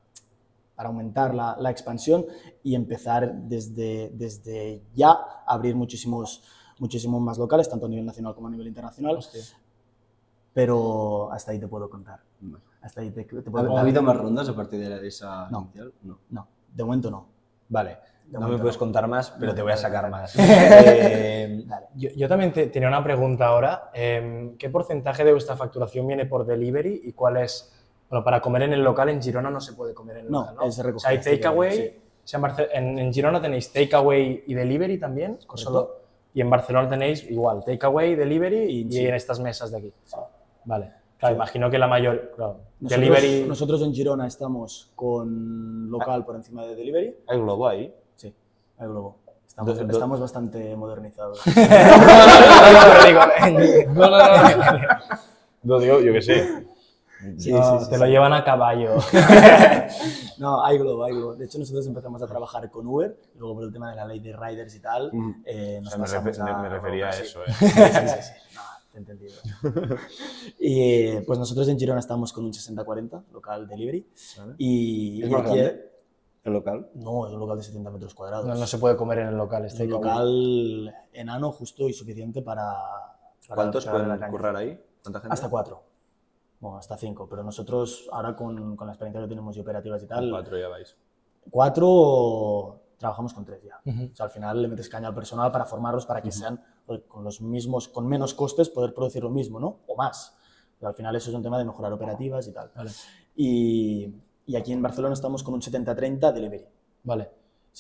para 0.76 0.90
aumentar 0.90 1.36
la, 1.36 1.56
la 1.60 1.70
expansión 1.70 2.26
y 2.64 2.74
empezar 2.74 3.32
desde, 3.44 4.10
desde 4.16 4.82
ya 4.96 5.12
a 5.12 5.44
abrir 5.54 5.76
muchísimos, 5.76 6.42
muchísimos 6.80 7.22
más 7.22 7.38
locales, 7.38 7.70
tanto 7.70 7.86
a 7.86 7.90
nivel 7.90 8.06
nacional 8.08 8.34
como 8.34 8.48
a 8.48 8.52
nivel 8.52 8.68
internacional. 8.68 9.18
Hostia. 9.18 9.42
Pero 10.54 11.32
hasta 11.32 11.52
ahí 11.52 11.60
te 11.60 11.68
puedo 11.68 11.90
contar. 11.90 12.22
Hasta 12.82 13.02
ahí 13.02 13.12
te, 13.12 13.24
te 13.26 13.42
puedo 13.52 13.78
¿Ha, 13.78 13.82
habido 13.82 14.02
más 14.02 14.16
rondas 14.18 14.48
aparte 14.50 14.78
de 14.78 14.90
la- 14.90 15.00
de 15.00 15.08
esa 15.08 15.50
No. 15.50 15.62
inicial? 15.64 15.94
No. 16.04 16.20
No, 16.30 16.48
de 16.74 16.84
momento 16.84 17.12
no. 17.12 17.28
Vale. 17.68 17.98
De 18.26 18.38
No 18.40 18.48
me 18.48 18.58
puedes 18.58 18.76
no. 18.76 18.80
contar 18.80 19.08
más, 19.08 19.32
pero 19.32 19.48
No 19.52 19.56
te 19.56 19.62
voy 19.64 19.72
a 19.72 19.78
sacar 19.78 20.10
más. 20.10 20.34
Eh, 20.40 21.66
Yo, 21.96 22.10
yo 22.16 22.28
también 22.30 22.54
te- 22.54 22.68
tenía 22.68 22.88
una 22.88 23.04
pregunta 23.04 23.48
ahora. 23.48 23.90
Em, 23.94 24.56
¿Qué 24.58 24.70
porcentaje 24.70 25.24
de 25.24 25.32
vuestra 25.34 25.56
facturación 25.58 26.08
viene 26.08 26.26
por 26.26 26.46
delivery 26.46 27.02
y 27.06 27.14
cuál 27.14 27.38
es? 27.38 27.74
Bueno, 28.10 28.24
para 28.24 28.40
comer 28.42 28.64
en 28.64 28.74
el 28.74 28.84
local 28.84 29.10
en 29.10 29.22
Girona 29.22 29.50
no 29.50 29.60
se 29.62 29.74
puede 29.74 29.94
comer 29.94 30.18
en 30.18 30.26
el 30.28 30.32
No, 30.32 30.40
local, 30.42 30.56
¿no? 30.56 30.64
es 30.68 30.80
O 30.80 31.00
sea, 31.00 31.10
hay 31.12 31.20
takeaway. 31.22 31.76
sí. 31.76 31.94
o 32.24 32.28
sea, 32.28 32.56
en, 32.74 32.98
en- 33.00 33.14
Girona 33.14 33.42
tenéis 33.42 33.72
takeaway 33.74 34.44
y 34.48 34.54
delivery 34.54 34.98
también. 35.00 35.38
solo- 35.56 35.96
y 36.34 36.42
en 36.42 36.50
Barcelona 36.50 36.88
tenéis 36.88 37.24
igual 37.30 37.64
takeaway, 37.66 38.16
delivery 38.16 38.58
y, 38.64 38.80
Y 38.88 38.92
sí. 38.92 39.06
en 39.08 39.16
estas 39.16 39.40
mesas 39.40 39.72
de 39.72 39.78
aquí. 39.80 39.94
Vale. 40.66 40.92
Claro, 41.20 41.36
imagino 41.36 41.70
que 41.70 41.78
la 41.78 41.88
mayor. 41.88 42.32
Claro, 42.36 42.62
Nosotros, 42.80 42.90
delivery. 43.10 43.46
nosotros 43.48 43.82
en 43.82 43.94
Girona 43.94 44.26
estamos 44.26 44.92
con 44.96 45.90
local 45.92 46.24
por 46.26 46.36
encima 46.36 46.66
de 46.66 46.76
delivery. 46.76 47.16
Hay 47.28 47.38
globo 47.40 47.68
ahí. 47.68 47.94
Sí, 48.16 48.34
hay 48.78 48.88
globo. 48.88 49.18
Estamos, 49.48 49.78
Do- 49.78 49.86
do- 49.86 49.92
estamos 49.92 50.20
bastante 50.22 50.76
modernizados. 50.78 51.42
no, 53.88 53.94
no, 53.94 54.10
no. 54.10 54.80
No, 55.64 55.80
digo, 55.80 56.00
yo 56.00 56.14
qué 56.14 56.22
sé. 56.22 56.66
Sí, 57.38 57.52
No, 57.52 57.80
sí, 57.80 57.84
sí, 57.84 57.90
te 57.90 57.96
sí. 57.96 58.02
lo 58.02 58.08
llevan 58.08 58.32
a 58.34 58.44
caballo. 58.44 58.96
No, 60.38 60.64
hay 60.64 60.78
globo, 60.78 61.04
hay 61.04 61.12
globo. 61.14 61.36
De 61.36 61.44
hecho, 61.46 61.58
nosotros 61.60 61.86
empezamos 61.86 62.22
a 62.24 62.28
trabajar 62.28 62.70
con 62.72 62.88
Uber, 62.88 63.14
luego 63.38 63.56
por 63.56 63.64
el 63.66 63.74
tema 63.74 63.90
de 63.90 63.98
la 63.98 64.06
ley 64.06 64.22
de 64.22 64.32
riders 64.38 64.74
y 64.74 64.80
tal, 64.80 65.10
Mm. 65.12 65.44
eh, 65.46 65.78
O 65.80 65.82
nos 65.82 65.90
sea, 65.92 65.98
me, 66.00 66.04
pasamos 66.06 66.38
refe- 66.38 66.44
me- 66.46 66.52
a- 66.52 66.58
me 66.60 66.70
refería 66.70 67.10
a 67.10 67.12
sí. 67.12 67.24
eso, 67.24 67.42
¿eh? 67.44 67.52
Entendido. 68.94 69.34
y 70.60 71.20
pues 71.22 71.38
nosotros 71.40 71.68
en 71.68 71.78
Girona 71.80 72.00
estamos 72.00 72.34
con 72.34 72.46
un 72.46 72.52
60-40, 72.54 73.24
local 73.32 73.68
delivery. 73.68 74.08
Y, 74.58 75.22
¿Es 75.24 75.30
y 75.30 75.32
más 75.32 75.42
aquí- 75.42 75.58
grande 75.58 75.90
el 76.44 76.54
local? 76.54 76.90
No, 76.96 77.28
es 77.28 77.34
un 77.34 77.40
local 77.40 77.58
de 77.58 77.64
70 77.64 77.92
metros 77.92 78.14
cuadrados. 78.14 78.46
No, 78.46 78.56
no 78.56 78.66
se 78.68 78.78
puede 78.78 78.96
comer 78.98 79.20
en 79.20 79.28
el 79.30 79.36
local. 79.38 79.66
Es 79.66 79.74
Este 79.74 79.86
un 79.86 79.92
local 79.92 80.96
enano 81.14 81.52
justo 81.52 81.88
y 81.88 81.94
suficiente 81.94 82.42
para... 82.42 82.64
para 83.48 83.56
¿Cuántos 83.56 83.86
pueden 83.86 84.20
currar 84.32 84.56
ahí? 84.56 84.80
¿Cuánta 85.04 85.20
gente? 85.20 85.34
Hasta 85.34 85.50
cuatro. 85.50 85.84
Bueno, 86.60 86.78
hasta 86.78 86.98
cinco. 86.98 87.28
Pero 87.30 87.44
nosotros 87.44 88.10
ahora 88.12 88.36
con, 88.36 88.76
con 88.76 88.88
la 88.88 88.94
experiencia 88.94 89.22
que 89.22 89.28
tenemos 89.28 89.56
y 89.56 89.60
operativas 89.60 90.02
y 90.04 90.08
tal, 90.08 90.30
Cuatro 90.32 90.58
ya 90.58 90.68
vais. 90.70 90.96
cuatro 91.50 92.82
trabajamos 92.98 93.34
con 93.34 93.46
tres 93.46 93.62
ya. 93.64 93.80
Ujú. 93.86 94.10
O 94.12 94.16
sea, 94.16 94.26
al 94.26 94.32
final 94.32 94.62
le 94.62 94.68
metes 94.68 94.90
caña 94.90 95.08
al 95.10 95.16
personal 95.16 95.52
para 95.52 95.66
formarlos 95.66 96.06
para 96.06 96.22
que 96.22 96.32
sean 96.32 96.62
con 97.08 97.24
los 97.24 97.42
mismos, 97.42 97.88
con 97.88 98.08
menos 98.08 98.34
costes 98.34 98.70
poder 98.70 98.94
producir 98.94 99.24
lo 99.24 99.30
mismo, 99.30 99.60
¿no? 99.60 99.80
O 99.88 99.96
más. 99.96 100.36
Pero 100.80 100.90
al 100.90 100.96
final 100.96 101.16
eso 101.16 101.30
es 101.30 101.36
un 101.36 101.44
tema 101.44 101.58
de 101.58 101.66
mejorar 101.66 101.92
operativas 101.94 102.48
y 102.48 102.52
tal. 102.54 102.72
Vale. 102.76 102.92
Y, 103.36 104.14
y 104.46 104.56
aquí 104.56 104.72
en 104.74 104.82
Barcelona 104.82 105.14
estamos 105.14 105.44
con 105.44 105.54
un 105.54 105.62
70-30 105.62 106.32
delivery. 106.34 106.66
Vale. 107.04 107.30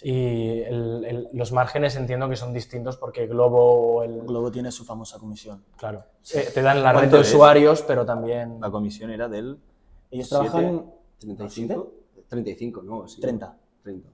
Y 0.03 0.59
el- 0.61 1.03
el- 1.05 1.29
los 1.33 1.51
márgenes 1.51 1.95
entiendo 1.95 2.29
que 2.29 2.35
son 2.35 2.53
distintos 2.53 2.95
porque 2.97 3.25
Globo 3.27 4.03
el... 4.03 4.21
Globo 4.21 4.51
tiene 4.51 4.71
su 4.71 4.85
famosa 4.85 5.17
comisión. 5.19 5.63
Claro. 5.77 6.03
Eh, 6.33 6.47
te 6.53 6.61
dan 6.61 6.81
la 6.83 6.91
red 6.93 6.99
¿Cuánto 6.99 7.15
de 7.17 7.21
es? 7.23 7.29
usuarios, 7.33 7.81
pero 7.81 8.05
también... 8.05 8.59
La 8.61 8.69
comisión 8.71 9.09
era 9.11 9.27
del... 9.27 9.57
Ellos 10.11 10.29
trabajan 10.29 10.85
35. 11.19 11.91
35, 12.29 12.81
no, 12.83 13.07
sí. 13.07 13.19
30. 13.19 13.57
30. 13.83 14.09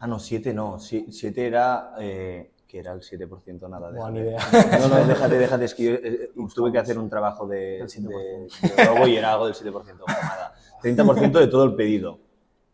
Ah, 0.00 0.06
no, 0.08 0.18
siete 0.18 0.52
no. 0.52 0.78
Sie- 0.78 1.10
Siete 1.10 1.46
era... 1.46 1.94
eh, 1.98 2.50
que 2.72 2.78
era 2.78 2.92
el 2.94 3.00
7% 3.02 3.68
nada 3.68 3.92
de 3.92 4.20
idea. 4.22 4.38
No, 4.80 4.88
no, 4.88 5.04
déjate, 5.06 5.38
déjate, 5.38 5.64
es 5.66 5.74
que 5.74 5.84
yo 5.84 5.90
eh, 5.92 6.32
tuve 6.54 6.72
que 6.72 6.78
hacer 6.78 6.98
un 6.98 7.10
trabajo 7.10 7.46
de, 7.46 7.84
de, 7.86 8.48
de 8.76 8.84
logo 8.86 9.06
y 9.06 9.16
era 9.16 9.34
algo 9.34 9.44
del 9.44 9.54
7%, 9.54 9.84
nada. 10.08 10.54
30% 10.82 11.38
de 11.38 11.46
todo 11.48 11.64
el 11.64 11.74
pedido. 11.74 12.18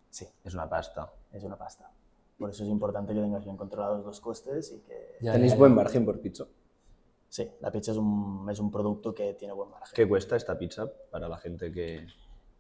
Sí, 0.09 0.25
Es 0.45 0.55
una 0.55 0.69
pasta. 0.69 1.13
es 1.33 1.43
una 1.43 1.59
pasta. 1.59 1.91
Por 2.39 2.49
eso 2.51 2.63
es 2.63 2.71
importante 2.71 3.13
que 3.13 3.21
tengas 3.21 3.43
bien 3.43 3.57
controlados 3.57 4.07
los 4.07 4.21
costes 4.21 4.71
y 4.71 4.79
que... 4.83 5.17
Ya, 5.21 5.33
¿Tenéis 5.33 5.55
ya, 5.55 5.59
buen 5.59 5.73
ya. 5.73 5.77
margen 5.83 6.05
por 6.05 6.21
pizza? 6.21 6.45
Sí, 7.29 7.51
la 7.61 7.73
pizza 7.73 7.91
es 7.91 7.99
un, 7.99 8.47
es 8.49 8.61
un 8.61 8.71
producto 8.71 9.13
que 9.13 9.35
tiene 9.35 9.53
buen 9.53 9.69
margen. 9.71 9.97
¿Qué 9.97 10.07
cuesta 10.09 10.37
esta 10.37 10.57
pizza 10.57 10.87
para 11.11 11.29
la 11.29 11.39
gente 11.39 11.73
que...? 11.73 12.07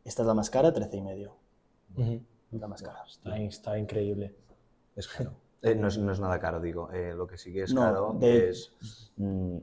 Esta 0.04 0.22
es 0.22 0.26
la 0.26 0.34
más 0.34 0.50
cara, 0.50 0.72
13 0.72 0.96
y 0.96 1.02
medio. 1.02 1.36
Ujú. 1.96 2.20
La 2.50 2.66
más 2.66 2.82
cara. 2.82 3.04
Está, 3.08 3.38
está 3.38 3.78
increíble. 3.78 4.34
Es 4.96 5.06
caro. 5.06 5.34
Eh, 5.62 5.74
no, 5.74 5.88
es, 5.88 5.98
no 5.98 6.12
es 6.12 6.20
nada 6.20 6.38
caro, 6.38 6.60
digo. 6.60 6.90
Eh, 6.92 7.12
lo 7.14 7.26
que 7.26 7.36
sí 7.36 7.52
que 7.52 7.62
es 7.64 7.72
No, 7.74 7.80
caro 7.82 8.14
de- 8.18 8.50
es... 8.50 8.72
mm, 9.16 9.56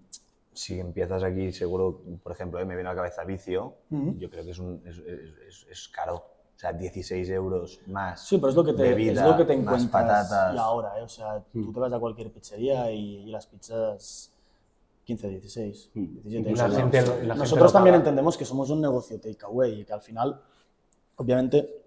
si 0.53 0.79
empiezas 0.79 1.23
aquí, 1.23 1.51
seguro, 1.51 2.01
por 2.23 2.31
ejemplo, 2.31 2.59
eh, 2.59 2.65
me 2.65 2.75
viene 2.75 2.89
a 2.89 2.93
la 2.93 2.97
cabeza 2.97 3.23
vicio, 3.23 3.75
yo 3.89 4.29
creo 4.29 4.43
que 4.45 4.51
es, 4.51 4.59
un, 4.59 4.81
es, 4.85 4.97
es- 4.99 5.37
es- 5.47 5.67
es 5.69 5.87
caro. 5.89 6.15
O 6.55 6.57
sea, 6.57 6.71
16 6.71 7.29
euros 7.31 7.81
más 7.87 8.25
Sí, 8.25 8.37
pero 8.37 8.49
es 8.49 8.55
lo 8.55 8.63
que 8.63 8.71
te, 8.71 8.81
bebida, 8.81 9.23
es 9.23 9.27
lo 9.27 9.35
que 9.37 9.43
te 9.43 9.53
encuentras 9.53 9.87
patatas. 9.87 10.55
y 10.55 10.57
ahora, 10.57 10.97
¿eh? 10.99 11.03
O 11.03 11.09
sea, 11.09 11.43
tú 11.51 11.73
te 11.73 11.79
vas 11.81 11.91
a 11.91 11.99
cualquier 11.99 12.31
pizzería 12.31 12.89
y, 12.91 13.23
y 13.23 13.25
las 13.25 13.45
pizzas 13.45 14.31
15, 15.03 15.27
16, 15.29 15.89
17 15.93 16.49
Y 16.51 16.55
la 16.55 16.69
gente 16.69 17.01
la 17.01 17.07
gente 17.11 17.25
Nosotros 17.35 17.73
también 17.73 17.93
paga. 17.95 18.03
entendemos 18.03 18.37
que 18.37 18.45
somos 18.45 18.69
un 18.69 18.79
negocio 18.79 19.19
takeaway 19.19 19.81
y 19.81 19.85
que 19.85 19.91
al 19.91 20.01
final, 20.01 20.41
obviamente, 21.17 21.83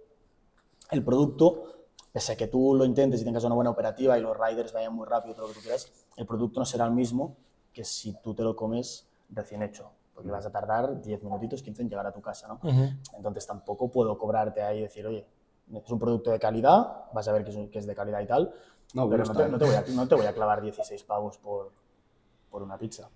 el 0.91 1.03
producto, 1.03 1.78
pese 2.13 2.33
a 2.33 2.37
que 2.37 2.47
tú 2.47 2.75
lo 2.75 2.85
intentes 2.85 3.21
y 3.21 3.25
tengas 3.25 3.45
una 3.45 3.55
buena 3.55 3.71
operativa 3.71 4.19
y 4.19 4.21
los 4.23 4.37
riders 4.37 4.73
vayan 4.73 4.95
muy 4.95 5.07
rápido, 5.07 5.35
todo 5.35 5.49
lo 5.49 5.53
que 5.53 5.59
tú 5.59 5.63
quieras, 5.63 5.91
el 6.17 6.27
producto 6.27 6.61
no 6.61 6.67
será 6.67 6.85
el 6.87 6.93
mismo 6.93 7.37
que 7.73 7.85
si 7.85 8.13
tú 8.23 8.35
te 8.35 8.43
lo 8.43 8.57
comes 8.57 9.07
recién 9.31 9.63
hecho. 9.63 9.91
Porque 10.15 10.31
vas 10.31 10.45
a 10.47 10.51
tardar 10.51 11.01
10 11.01 11.23
minutitos, 11.23 11.63
15 11.63 11.83
en 11.83 11.89
llegar 11.89 12.07
a 12.07 12.13
tu 12.13 12.21
casa, 12.21 12.49
¿no? 12.49 12.59
Entonces 13.17 13.47
tampoco 13.47 13.89
puedo 13.89 14.19
cobrarte 14.19 14.63
ahí 14.63 14.79
y 14.79 14.83
decir, 14.83 15.07
oye, 15.07 15.25
es 15.73 15.91
un 15.91 15.99
producto 15.99 16.31
de 16.31 16.41
calidad, 16.41 17.05
vas 17.13 17.29
a 17.29 17.33
ver 17.33 17.45
que 17.45 17.51
es, 17.51 17.71
que 17.71 17.79
es 17.79 17.87
de 17.87 17.95
calidad 17.95 18.21
y 18.21 18.27
tal, 18.27 18.53
No, 18.95 19.09
pero 19.09 19.25
no 19.25 19.35
te, 19.35 19.49
no 19.49 19.59
te 19.59 19.65
voy 19.67 19.75
a, 19.75 19.85
no 19.95 20.09
te 20.09 20.15
voy 20.17 20.27
a 20.27 20.33
clavar 20.33 20.61
16 20.61 21.05
pavos 21.05 21.39
por, 21.39 21.71
por 22.51 22.63
una 22.63 22.77
pizza. 22.79 23.09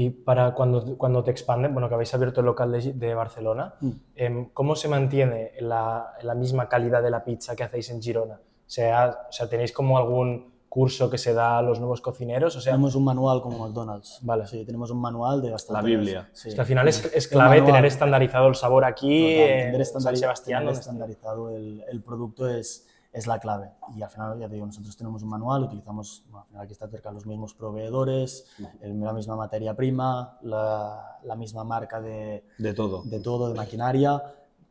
Y 0.00 0.10
para 0.10 0.54
cuando, 0.54 0.96
cuando 0.96 1.24
te 1.24 1.32
expanden, 1.32 1.72
bueno, 1.72 1.88
que 1.88 1.94
habéis 1.96 2.14
abierto 2.14 2.38
el 2.40 2.46
local 2.46 2.70
de, 2.70 2.92
de 2.92 3.14
Barcelona, 3.14 3.74
em, 4.14 4.48
¿cómo 4.52 4.76
se 4.76 4.86
mantiene 4.86 5.52
la, 5.60 6.12
la 6.22 6.34
misma 6.36 6.68
calidad 6.68 7.02
de 7.02 7.10
la 7.10 7.24
pizza 7.24 7.56
que 7.56 7.64
hacéis 7.64 7.90
en 7.90 8.00
Girona? 8.00 8.34
O 8.34 8.70
sea, 8.70 9.18
o 9.28 9.32
sea, 9.32 9.48
¿tenéis 9.48 9.72
como 9.72 9.98
algún 9.98 10.52
curso 10.68 11.10
que 11.10 11.18
se 11.18 11.32
da 11.34 11.58
a 11.58 11.62
los 11.62 11.80
nuevos 11.80 12.00
cocineros? 12.00 12.54
O 12.54 12.60
sea, 12.60 12.74
Tenemos 12.74 12.94
un 12.94 13.02
manual 13.04 13.42
como 13.42 13.58
McDonald's. 13.66 14.20
Vale. 14.22 14.46
Sí, 14.46 14.64
tenemos 14.64 14.90
un 14.92 15.00
manual 15.00 15.42
de 15.42 15.50
bastante... 15.50 15.82
La 15.82 15.86
Biblia. 15.88 16.28
Sí. 16.32 16.50
es 16.50 16.54
que 16.54 16.60
al 16.60 16.66
final 16.68 16.86
es, 16.86 17.04
es 17.12 17.26
clave 17.26 17.62
tener 17.62 17.84
estandarizado 17.84 18.46
el 18.48 18.54
sabor 18.54 18.84
aquí 18.84 19.34
Total, 19.34 19.50
en 19.50 19.70
tener 19.72 19.86
San 19.86 20.00
estandari- 20.02 20.16
Sebastián. 20.16 20.60
tener 20.60 20.74
estandarizado 20.74 21.50
el, 21.50 21.82
el 21.90 22.02
producto 22.02 22.48
es, 22.48 22.86
es 23.18 23.26
la 23.26 23.38
clave. 23.38 23.70
Y 23.96 24.02
al 24.02 24.10
final, 24.10 24.38
ya 24.38 24.48
te 24.48 24.54
digo, 24.54 24.66
nosotros 24.66 24.96
tenemos 24.96 25.22
un 25.22 25.28
manual, 25.28 25.64
utilizamos, 25.64 26.22
bueno, 26.30 26.40
al 26.42 26.46
final 26.48 26.62
aquí 26.64 26.72
está 26.72 26.88
cerca 26.88 27.10
los 27.10 27.26
mismos 27.26 27.54
proveedores, 27.54 28.46
el- 28.80 29.00
la 29.00 29.12
misma 29.12 29.36
materia 29.36 29.74
prima, 29.74 30.38
la, 30.42 31.18
la 31.24 31.36
misma 31.36 31.64
marca 31.64 32.00
de, 32.00 32.44
De 32.58 32.74
todo. 32.74 33.02
de 33.04 33.20
todo, 33.20 33.48
de 33.48 33.54
maquinaria. 33.54 34.22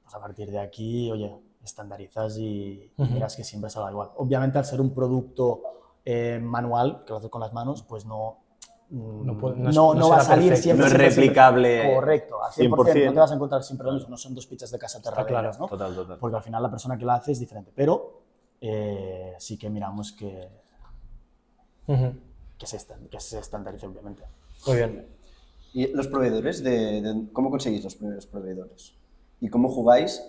Pues 0.04 0.16
a 0.16 0.20
partir 0.20 0.50
de 0.52 0.60
aquí, 0.60 1.12
oye, 1.12 1.36
estandarizas 1.64 2.38
y, 2.38 2.92
y 2.98 3.04
miras 3.12 3.36
que 3.36 3.44
siempre 3.44 3.70
salga 3.70 3.92
igual. 3.92 4.10
Obviamente, 4.18 4.58
al 4.58 4.66
ser 4.66 4.80
un 4.80 4.94
producto 4.94 5.62
eh, 6.06 6.40
manual, 6.42 7.04
que 7.06 7.12
lo 7.12 7.18
haces 7.18 7.30
con 7.30 7.42
las 7.42 7.52
manos, 7.52 7.84
pues 7.84 8.06
no, 8.06 8.38
mm, 8.90 9.26
No 9.26 9.38
puede- 9.38 9.58
no 9.58 9.72
no, 9.72 9.94
no 9.94 10.00
no 10.00 10.10
va 10.10 10.18
a 10.18 10.22
salir 10.22 10.48
perfecto. 10.48 10.64
siempre. 10.64 10.80
No 10.80 10.86
es 10.86 10.92
siempre, 10.92 11.12
siempre. 11.12 11.26
replicable 11.28 11.96
Correcto, 11.96 12.42
al 12.42 12.52
100%, 12.54 12.70
100%. 12.94 13.06
No 13.08 13.14
te 13.14 13.20
vas 13.20 13.32
a 13.32 13.36
encontrar 13.36 13.64
siempre 13.64 13.88
lo 13.88 13.94
mismo, 13.94 14.10
no 14.10 14.18
son 14.18 14.34
dos 14.34 14.48
pizzas 14.48 14.72
de 14.72 14.80
casa 14.80 15.02
terraderas, 15.02 15.28
claro. 15.28 15.52
¿no? 15.60 15.68
Total, 15.68 15.94
total. 15.94 16.18
Porque 16.20 16.38
al 16.38 16.44
final 16.44 16.64
la 16.64 16.70
persona 16.70 16.98
que 16.98 17.04
la 17.04 17.16
hace 17.16 17.34
es 17.34 17.40
diferente. 17.40 17.74
Pero 17.76 18.22
eh, 18.62 19.34
sí 19.40 19.58
que 19.58 19.70
miramos 19.70 20.12
que, 20.14 20.50
Ujú. 21.88 22.14
que, 22.58 22.68
se, 22.68 22.78
que 23.10 23.20
se 23.20 23.40
estandarice, 23.40 23.86
obviamente. 23.88 24.24
Muy 24.66 24.78
bien. 24.78 25.06
¿Y 25.74 25.88
los 25.94 26.08
proveedores? 26.08 26.64
De, 26.64 27.02
de- 27.02 27.28
¿Cómo 27.34 27.50
conseguís 27.50 27.84
los 27.84 27.96
primeros 27.96 28.26
proveedores? 28.26 28.94
¿Y 29.42 29.50
cómo 29.50 29.70
jugáis 29.70 30.22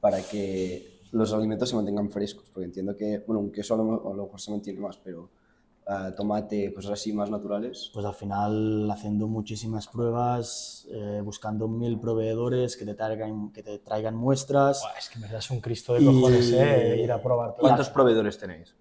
para 0.00 0.20
que 0.22 1.00
los 1.12 1.32
alimentos 1.32 1.68
se 1.68 1.76
mantengan 1.76 2.10
frescos? 2.10 2.48
Porque 2.52 2.64
entiendo 2.66 2.96
que, 2.96 3.18
bueno, 3.26 3.40
un 3.40 3.52
queso 3.52 3.74
a 3.74 3.76
lo, 3.78 4.12
a 4.12 4.14
lo 4.16 4.24
mejor 4.24 4.40
se 4.40 4.50
mantiene 4.50 4.80
más, 4.80 4.96
pero 4.98 5.28
tomate, 6.16 6.72
cosas 6.72 6.92
así 6.92 7.12
más 7.12 7.30
naturales. 7.30 7.90
Pues 7.92 8.06
al 8.06 8.14
final 8.14 8.90
haciendo 8.90 9.26
muchísimas 9.28 9.86
pruebas, 9.88 10.86
eh, 10.90 11.20
buscando 11.22 11.68
mil 11.68 11.98
proveedores 12.00 12.76
que 12.76 12.84
te 12.86 12.94
traigan, 12.94 13.50
que 13.52 13.62
te 13.62 13.78
traigan 13.78 14.16
muestras. 14.16 14.80
Buah, 14.82 14.98
es 14.98 15.08
que 15.10 15.18
verdad 15.18 15.38
es 15.38 15.50
un 15.50 15.60
cristo 15.60 15.94
de 15.94 16.02
Y- 16.02 16.06
cojones, 16.06 16.52
¿eh? 16.52 17.00
Ir 17.02 17.12
a 17.12 17.22
probar 17.22 17.50
todo. 17.52 17.60
¿Cuántos 17.60 17.90
proveedores 17.90 18.38
tenéis? 18.38 18.74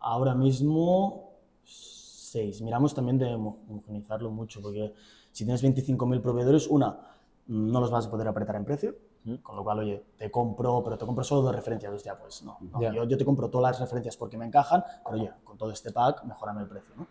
Ahora 0.00 0.34
mismo, 0.34 1.30
seis. 1.64 2.60
Miramos 2.60 2.94
también 2.94 3.18
de 3.18 3.26
homo- 3.34 3.58
homogeneizarlo 3.68 4.30
mucho, 4.30 4.60
porque 4.60 4.92
si 5.32 5.44
tienes 5.44 5.62
25.000 5.62 6.20
proveedores, 6.20 6.66
una, 6.66 6.98
no 7.46 7.80
los 7.80 7.90
vas 7.90 8.06
a 8.06 8.10
poder 8.10 8.28
apretar 8.28 8.56
en 8.56 8.64
precio, 8.64 8.96
con 9.42 9.56
lo 9.56 9.64
cual, 9.64 9.80
oye, 9.80 10.04
te 10.16 10.30
compro, 10.30 10.82
pero 10.84 10.98
te 10.98 11.06
compro 11.06 11.24
solo 11.24 11.42
dos 11.42 11.54
referencias. 11.54 11.92
Hostia, 11.92 12.18
pues 12.18 12.42
no. 12.42 12.58
no, 12.60 12.80
Ya. 12.80 12.92
Yo, 12.92 13.04
yo 13.04 13.16
te 13.16 13.24
compro 13.24 13.48
todas 13.48 13.72
las 13.72 13.80
referencias 13.80 14.16
porque 14.16 14.36
me 14.36 14.44
encajan, 14.44 14.84
pero 15.04 15.16
oye, 15.16 15.32
con 15.42 15.56
todo 15.56 15.70
este 15.70 15.92
pack, 15.92 16.24
mejorame 16.24 16.62
el 16.62 16.68
precio. 16.68 16.94
¿no? 16.96 17.06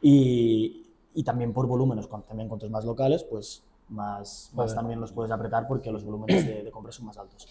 Y, 0.00 0.92
y 1.14 1.22
también 1.22 1.52
por 1.52 1.66
volúmenes, 1.66 2.06
con, 2.06 2.22
también 2.22 2.48
cuantos 2.48 2.70
más 2.70 2.84
locales, 2.84 3.24
pues 3.24 3.62
más, 3.88 4.50
más 4.54 4.64
Joder. 4.64 4.74
también 4.74 5.00
los 5.00 5.12
puedes 5.12 5.30
apretar 5.30 5.68
porque 5.68 5.92
los 5.92 6.04
volúmenes 6.04 6.46
de, 6.46 6.62
de 6.64 6.70
compra 6.70 6.92
son 6.92 7.06
más 7.06 7.18
altos. 7.18 7.46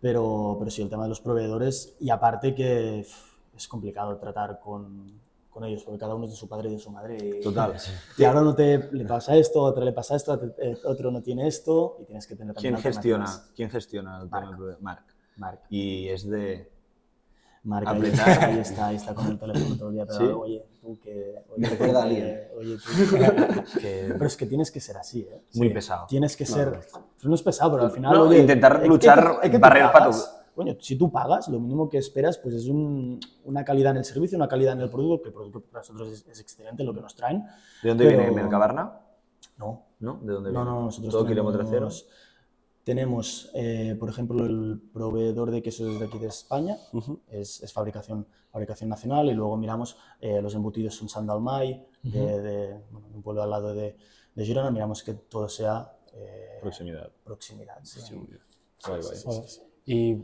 Pero, 0.00 0.56
pero 0.58 0.70
sí, 0.70 0.80
el 0.80 0.88
tema 0.88 1.02
de 1.02 1.10
los 1.10 1.20
proveedores, 1.20 1.94
y 2.00 2.08
aparte 2.10 2.54
que 2.54 3.00
es 3.00 3.68
complicado 3.68 4.16
tratar 4.16 4.58
con, 4.60 5.20
con 5.50 5.64
ellos, 5.64 5.82
porque 5.84 5.98
cada 5.98 6.14
uno 6.14 6.24
es 6.26 6.30
de 6.30 6.36
su 6.36 6.48
padre 6.48 6.68
y 6.70 6.72
de 6.74 6.78
su 6.78 6.90
madre. 6.90 7.16
Y, 7.16 7.40
Total. 7.40 7.74
y 8.16 8.24
ahora 8.24 8.40
uno 8.42 8.54
te, 8.54 8.88
le 8.92 9.04
pasa 9.04 9.36
esto, 9.36 9.66
a 9.66 9.70
otro 9.70 9.84
le 9.84 9.92
pasa 9.92 10.14
esto, 10.16 10.32
a 10.32 10.36
otro- 10.36 10.54
eh, 10.58 10.76
otro 10.84 11.10
no 11.10 11.20
tiene 11.22 11.46
esto, 11.48 11.96
y 12.00 12.04
tienes 12.04 12.26
que 12.26 12.36
tener 12.36 12.54
también 12.54 12.74
¿Quién 12.76 12.82
gestiona. 12.94 13.26
¿quién 13.56 13.70
gestiona 13.70 14.16
el 14.22 14.28
tema 14.28 14.36
Marc. 14.40 14.48
del 14.48 14.56
proveedor? 14.56 14.82
Marc. 14.82 15.04
Marc. 15.36 15.60
Y 15.70 16.08
es 16.08 16.28
de... 16.28 16.70
Marc 17.62 17.86
ahí 17.88 18.02
está, 18.06 18.44
ahí 18.46 18.58
está, 18.58 18.86
ahí 18.86 18.96
está 18.96 19.14
con 19.14 19.26
el 19.26 19.38
teléfono 19.38 19.76
todo 19.76 19.88
el 19.88 19.94
día, 19.96 20.06
pero 20.06 20.18
¿Sí? 20.18 20.24
oye, 20.24 20.64
tú 20.80 20.98
que... 21.02 21.34
Oye, 21.50 21.58
Me 21.58 21.68
recuerda 21.68 22.02
a 22.02 22.06
oye, 22.06 22.48
oye, 22.58 22.76
tú 22.76 23.16
que- 23.80 24.08
Pero 24.12 24.26
es 24.26 24.36
que 24.36 24.46
tienes 24.46 24.70
que 24.70 24.80
ser 24.80 24.96
así, 24.96 25.20
¿eh? 25.30 25.42
Muy 25.54 25.68
Sí. 25.68 25.74
pesado. 25.74 26.06
Tienes 26.06 26.36
que 26.36 26.46
ser... 26.46 26.80
No 27.22 27.34
es 27.34 27.42
pesado, 27.42 27.72
pero 27.72 27.84
al 27.84 27.90
final... 27.90 28.14
No, 28.14 28.22
oye, 28.22 28.38
intentar 28.38 28.80
que- 28.80 28.88
luchar, 28.88 29.40
que 29.42 29.58
barrer 29.58 29.92
para 29.92 30.10
tu- 30.10 30.16
Coño, 30.60 30.76
si 30.78 30.96
tú 30.98 31.10
pagas, 31.10 31.48
lo 31.48 31.58
mínimo 31.58 31.88
que 31.88 31.96
esperas 31.96 32.36
pues 32.36 32.54
es 32.54 32.66
un- 32.66 33.18
una 33.44 33.64
calidad 33.64 33.92
en 33.92 33.96
el 33.98 34.04
servicio, 34.04 34.36
una 34.36 34.46
calidad 34.46 34.74
en 34.74 34.82
el 34.82 34.90
producto, 34.90 35.22
que 35.22 35.28
el 35.28 35.34
producto 35.34 35.60
para 35.62 35.80
nosotros 35.80 36.08
es, 36.08 36.26
es 36.28 36.38
excelente 36.38 36.84
lo 36.84 36.92
que 36.92 37.00
nos 37.00 37.14
traen. 37.14 37.44
¿De 37.82 37.88
dónde 37.88 38.04
Pero- 38.04 38.18
viene? 38.18 38.32
¿Mercabarna? 38.42 39.00
No, 39.56 39.86
¿No? 40.00 40.20
¿De 40.22 40.32
dónde 40.34 40.52
no, 40.52 40.60
viene? 40.60 40.70
no, 40.76 40.82
nosotros 40.84 41.12
¿Todo 41.14 41.24
kilómetro 41.26 41.64
cero? 41.66 41.88
Tenemos, 42.84 43.50
eh, 43.54 43.96
por 43.98 44.10
ejemplo, 44.10 44.44
el 44.44 44.82
proveedor 44.92 45.50
de 45.50 45.62
quesos 45.62 45.98
de 45.98 46.04
aquí 46.06 46.18
de 46.18 46.26
España, 46.28 46.76
es, 47.28 47.62
es 47.62 47.72
fabricación, 47.72 48.26
fabricación 48.50 48.90
nacional, 48.90 49.30
y 49.30 49.32
luego 49.34 49.56
miramos 49.56 49.96
eh, 50.20 50.42
los 50.42 50.54
embutidos 50.54 50.94
son 50.94 51.08
Sandalmay, 51.08 51.86
de, 52.02 52.40
de, 52.40 52.80
bueno, 52.90 53.08
un 53.14 53.22
pueblo 53.22 53.42
al 53.42 53.50
lado 53.50 53.74
de, 53.74 53.96
de 54.34 54.44
Girona, 54.44 54.70
miramos 54.70 55.02
que 55.02 55.14
todo 55.14 55.48
sea 55.48 55.90
eh, 56.12 56.58
Proximidad. 56.60 57.10
proximidad. 57.24 57.78
sí. 57.82 58.14
Guay. 58.86 59.00
Joder. 59.24 59.44
Y 59.84 60.14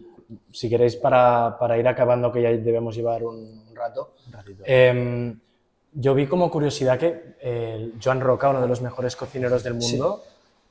si 0.52 0.68
queréis, 0.68 0.96
para, 0.96 1.56
para 1.58 1.78
ir 1.78 1.86
acabando, 1.88 2.32
que 2.32 2.42
ya 2.42 2.50
debemos 2.50 2.94
llevar 2.96 3.24
un, 3.24 3.64
rato, 3.74 4.14
Un 4.26 4.34
em, 4.64 5.40
yo 5.92 6.14
vi 6.14 6.26
como 6.26 6.50
curiosidad 6.50 6.98
que 6.98 7.36
eh, 7.40 7.92
Joan 8.02 8.20
Roca, 8.20 8.48
uno 8.50 8.60
de 8.60 8.68
los 8.68 8.80
mejores 8.82 9.16
cocineros 9.16 9.62
del 9.62 9.74
mundo, 9.74 10.22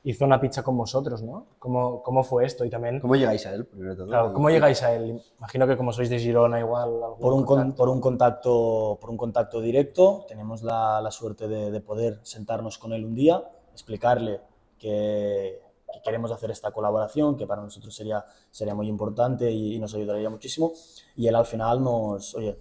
hizo 0.04 0.24
una 0.24 0.40
pizza 0.40 0.62
con 0.62 0.76
vosotros, 0.76 1.20
¿no? 1.22 1.46
¿Cómo, 1.58 2.00
cómo 2.02 2.22
fue 2.22 2.44
esto? 2.44 2.64
Y 2.64 2.70
también, 2.70 3.00
¿Cómo 3.00 3.16
llegáis 3.16 3.44
a 3.46 3.54
él, 3.54 3.64
primero 3.64 3.96
todo? 3.96 4.06
claro, 4.06 4.32
¿cómo 4.32 4.50
llegáis 4.50 4.80
a 4.84 4.94
él? 4.94 5.20
Imagino 5.38 5.66
que 5.66 5.76
como 5.76 5.92
sois 5.92 6.08
de 6.08 6.18
Girona, 6.20 6.60
igual... 6.60 6.90
por 7.18 7.32
un, 7.32 7.44
con- 7.44 7.72
por 7.72 7.88
un 7.88 8.00
contacto 8.00 8.98
por 9.00 9.10
un 9.10 9.16
contacto 9.16 9.60
directo 9.60 10.24
tenemos 10.28 10.62
la, 10.62 11.00
la 11.00 11.10
suerte 11.10 11.48
de, 11.48 11.72
de 11.72 11.80
poder 11.80 12.20
sentarnos 12.22 12.78
con 12.78 12.92
él 12.92 13.04
un 13.04 13.16
día 13.16 13.42
explicarle 13.72 14.40
que, 14.78 15.60
que 15.92 16.02
queremos 16.02 16.30
hacer 16.32 16.50
esta 16.50 16.70
colaboración 16.72 17.36
que 17.36 17.46
para 17.46 17.62
nosotros 17.62 17.94
sería 17.94 18.24
sería 18.50 18.74
muy 18.74 18.88
importante 18.88 19.50
y, 19.50 19.74
y 19.74 19.78
nos 19.78 19.94
ayudaría 19.94 20.28
muchísimo. 20.30 20.72
Y 21.16 21.26
él 21.28 21.34
al 21.36 21.46
final 21.46 21.82
nos 21.82 22.34
oye 22.34 22.58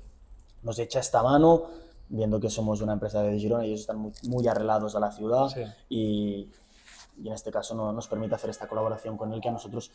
nos 0.63 0.80
echa 0.80 0.99
esta 0.99 1.21
mano 1.21 1.63
viendo 2.09 2.39
que 2.39 2.49
somos 2.49 2.82
una 2.82 2.93
empresa 2.93 3.21
de 3.23 3.38
Girona 3.39 3.65
y 3.65 3.69
ellos 3.69 3.82
están 3.82 3.97
muy, 3.97 4.11
muy 4.23 4.47
arrelados 4.47 4.95
a 4.95 4.99
la 4.99 5.11
ciudad 5.11 5.47
Sí. 5.49 5.61
y, 5.89 6.49
y 7.21 7.28
en 7.28 7.34
este 7.34 7.51
caso 7.51 7.73
no, 7.76 7.91
nos 7.93 8.07
permite 8.07 8.36
hacer 8.36 8.49
esta 8.49 8.67
colaboración 8.67 9.17
con 9.17 9.32
él 9.34 9.41
que 9.41 9.49
a 9.49 9.51
nosotros 9.51 9.91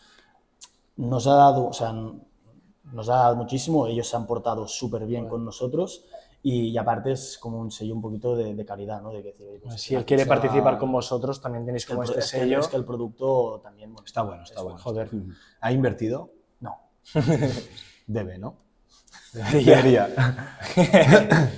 nos 0.96 1.26
ha 1.26 1.34
dado, 1.34 1.66
o 1.68 1.72
sea, 1.72 1.92
nos 1.92 3.08
ha 3.08 3.14
dado 3.14 3.36
muchísimo, 3.36 3.86
ellos 3.86 4.08
se 4.08 4.16
han 4.16 4.26
portado 4.26 4.66
súper 4.66 5.06
bien 5.06 5.28
con 5.28 5.44
nosotros 5.44 6.04
Y, 6.42 6.68
y 6.70 6.78
aparte 6.78 7.12
es 7.12 7.36
como 7.38 7.58
un 7.60 7.70
sello 7.70 7.94
un 7.94 8.00
poquito 8.00 8.34
de, 8.34 8.54
de 8.54 8.64
calidad, 8.64 9.02
¿no? 9.02 9.12
De 9.12 9.22
que, 9.22 9.28
decir, 9.28 9.46
oye, 9.46 9.58
pues 9.62 9.80
Si 9.82 9.94
él 9.94 10.06
quiere 10.06 10.24
participar 10.24 10.78
con 10.78 10.90
vosotros, 10.90 11.40
también 11.40 11.66
tenéis 11.66 11.84
como 11.84 12.02
el, 12.02 12.08
este 12.08 12.20
es 12.20 12.30
que- 12.32 12.38
sello. 12.38 12.60
es 12.60 12.68
que 12.68 12.76
el 12.76 12.84
producto 12.86 13.60
también 13.62 13.92
bueno, 13.92 14.06
Está 14.06 14.22
bueno, 14.22 14.42
está 14.44 14.56
es 14.60 14.62
bueno. 14.62 14.78
Joder. 14.78 15.10
¿Ha 15.60 15.72
invertido? 15.72 16.32
No. 16.60 16.78
Debe, 18.06 18.38
¿no? 18.38 18.56
Debería. 19.52 20.08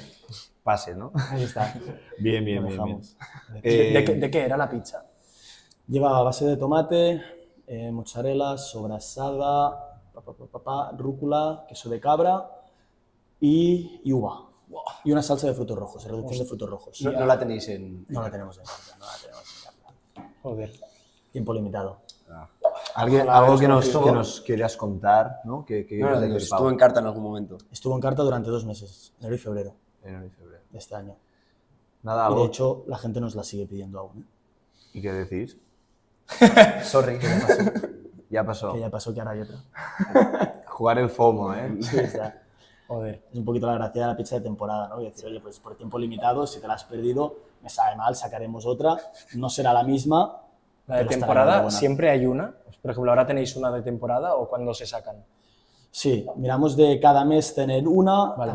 Pase, 0.62 0.94
¿no? 0.94 1.12
Ahí 1.30 1.42
está. 1.44 1.74
Bien, 2.18 2.44
bien, 2.44 2.62
bien, 2.62 2.64
bien. 2.64 2.70
dejamos. 2.70 3.16
¿De, 3.62 3.98
Eh, 3.98 4.04
qué, 4.04 4.14
de 4.14 4.30
qué 4.30 4.44
era 4.44 4.56
la 4.56 4.68
pizza? 4.70 5.06
Lleva 5.88 6.22
base 6.22 6.44
de 6.44 6.56
tomate, 6.56 7.20
eh, 7.66 7.90
mozzarella, 7.90 8.56
sobrasada, 8.56 10.00
pa, 10.12 10.20
pa, 10.20 10.32
pa, 10.34 10.46
pa, 10.46 10.62
pa, 10.62 10.92
rúcula, 10.96 11.64
queso 11.68 11.88
de 11.90 11.98
cabra 12.00 12.48
y, 13.40 14.00
y 14.04 14.12
uva. 14.12 14.48
Y 15.04 15.12
una 15.12 15.22
salsa 15.22 15.46
de 15.46 15.54
frutos 15.54 15.78
rojos, 15.78 16.04
reducción 16.04 16.38
de 16.40 16.44
frutos 16.46 16.68
rojos. 16.70 17.00
No, 17.02 17.12
no 17.12 17.26
la 17.26 17.38
tenéis 17.38 17.68
en... 17.68 18.06
No 18.08 18.22
la 18.22 18.30
tenemos 18.30 18.58
en 18.58 18.64
carta, 18.64 18.96
no 18.98 19.06
la 19.06 19.12
tenemos 19.20 19.44
en 19.56 20.22
carta. 20.22 20.34
Joder. 20.42 20.72
Tiempo 21.32 21.54
limitado. 21.54 22.00
¿Alguien- 22.94 23.22
Ojalá 23.22 23.38
algo 23.46 23.58
que 23.58 23.68
nos, 23.68 23.88
que 23.88 24.12
nos 24.12 24.40
quieras 24.42 24.76
contar, 24.76 25.40
¿no? 25.44 25.64
Que, 25.64 25.86
que 25.86 25.98
No, 25.98 26.18
no, 26.18 26.36
estuvo 26.36 26.70
en 26.70 26.76
carta 26.76 27.00
en 27.00 27.06
algún 27.06 27.22
momento. 27.22 27.58
Estuvo 27.70 27.94
en 27.94 28.00
carta 28.00 28.22
durante 28.22 28.50
dos 28.50 28.64
meses, 28.64 29.12
enero 29.20 29.34
y 29.34 29.38
febrero 29.38 29.74
Enero 30.02 30.26
y 30.26 30.30
febrero. 30.30 30.62
de 30.70 30.78
este 30.78 30.94
año. 30.94 31.16
Nada, 32.02 32.24
Y 32.24 32.26
algo. 32.26 32.40
de 32.40 32.46
hecho, 32.46 32.84
la 32.86 32.98
gente 32.98 33.20
nos 33.20 33.34
la 33.34 33.44
sigue 33.44 33.66
pidiendo 33.66 34.00
aún. 34.00 34.20
¿eh? 34.22 34.26
¿Y 34.94 35.02
qué 35.02 35.12
decís? 35.12 35.56
Sorry. 36.84 37.18
Ya 38.30 38.44
pasó. 38.44 38.72
Que 38.72 38.80
ya 38.80 38.90
pasó 38.90 39.12
que 39.12 39.20
ahora 39.20 39.32
hay 39.32 39.40
otra. 39.42 40.62
Jugar 40.66 40.98
el 40.98 41.10
FOMO, 41.10 41.54
¿eh? 41.54 41.76
Sí, 41.82 41.98
está. 41.98 42.41
Joder. 42.92 43.22
Es 43.32 43.38
un 43.38 43.44
poquito 43.44 43.66
la 43.66 43.74
gracia 43.74 44.02
de 44.02 44.08
la 44.08 44.16
pizza 44.16 44.36
de 44.36 44.42
temporada, 44.42 44.88
¿no? 44.88 45.00
Y 45.00 45.04
decir, 45.06 45.26
oye, 45.26 45.40
pues 45.40 45.58
por 45.58 45.74
tiempo 45.76 45.98
limitado, 45.98 46.46
si 46.46 46.60
te 46.60 46.68
la 46.68 46.74
has 46.74 46.84
perdido, 46.84 47.36
me 47.62 47.70
sabe 47.70 47.96
mal, 47.96 48.14
sacaremos 48.14 48.66
otra. 48.66 48.96
No 49.34 49.48
será 49.48 49.72
la 49.72 49.82
misma. 49.82 50.42
La 50.86 50.96
de 50.96 51.04
pero 51.06 51.20
temporada. 51.20 51.70
¿siempre 51.70 52.10
hay 52.10 52.26
una? 52.26 52.54
Por 52.82 52.90
ejemplo, 52.90 53.10
¿ahora 53.12 53.26
tenéis 53.26 53.56
una 53.56 53.70
de 53.72 53.80
temporada 53.82 54.34
o 54.34 54.48
cuándo 54.48 54.74
se 54.74 54.84
sacan? 54.84 55.24
Sí, 55.90 56.26
miramos 56.36 56.76
de 56.76 56.98
cada 57.00 57.24
mes 57.24 57.54
tener 57.54 57.88
una. 57.88 58.32
Vale. 58.34 58.54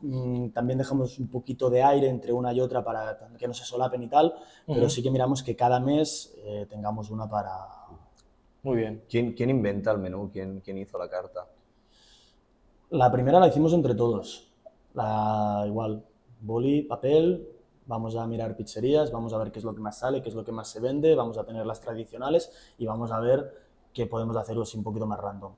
Mm, 0.00 0.48
También 0.50 0.78
dejamos 0.78 1.18
un 1.18 1.28
poquito 1.28 1.70
de 1.70 1.82
aire 1.82 2.08
entre 2.08 2.32
una 2.32 2.52
y 2.52 2.60
otra 2.60 2.82
para 2.82 3.18
que 3.38 3.46
no 3.46 3.54
se 3.54 3.64
solapen 3.64 4.02
y 4.02 4.08
tal, 4.08 4.34
pero 4.66 4.80
Ujú. 4.80 4.90
sí 4.90 5.02
que 5.02 5.10
miramos 5.10 5.42
que 5.42 5.54
cada 5.54 5.78
mes 5.80 6.34
eh, 6.38 6.66
tengamos 6.68 7.10
una 7.10 7.28
para... 7.28 7.52
Muy 8.62 8.78
bien. 8.78 9.04
¿Quién, 9.08 9.32
quién 9.32 9.48
inventa 9.50 9.92
el 9.92 9.98
menú? 9.98 10.28
¿Quién, 10.32 10.60
¿Quién 10.60 10.78
hizo 10.78 10.98
la 10.98 11.08
carta? 11.08 11.46
La 12.90 13.10
primera 13.10 13.40
la 13.40 13.48
hicimos 13.48 13.72
entre 13.72 13.96
todos. 13.96 14.48
La, 14.94 15.64
igual, 15.66 16.04
boli, 16.40 16.82
papel, 16.82 17.48
vamos 17.84 18.14
a 18.14 18.24
mirar 18.28 18.56
pizzerías, 18.56 19.10
vamos 19.10 19.32
a 19.32 19.38
ver 19.38 19.50
qué 19.50 19.58
es 19.58 19.64
lo 19.64 19.74
que 19.74 19.80
más 19.80 19.98
sale, 19.98 20.22
qué 20.22 20.28
es 20.28 20.36
lo 20.36 20.44
que 20.44 20.52
más 20.52 20.68
se 20.68 20.78
vende, 20.78 21.16
vamos 21.16 21.36
a 21.36 21.44
tener 21.44 21.66
las 21.66 21.80
tradicionales 21.80 22.52
y 22.78 22.86
vamos 22.86 23.10
a 23.10 23.18
ver 23.18 23.52
qué 23.92 24.06
podemos 24.06 24.36
hacer 24.36 24.56
así 24.58 24.78
un 24.78 24.84
poquito 24.84 25.06
más 25.06 25.18
random. 25.18 25.52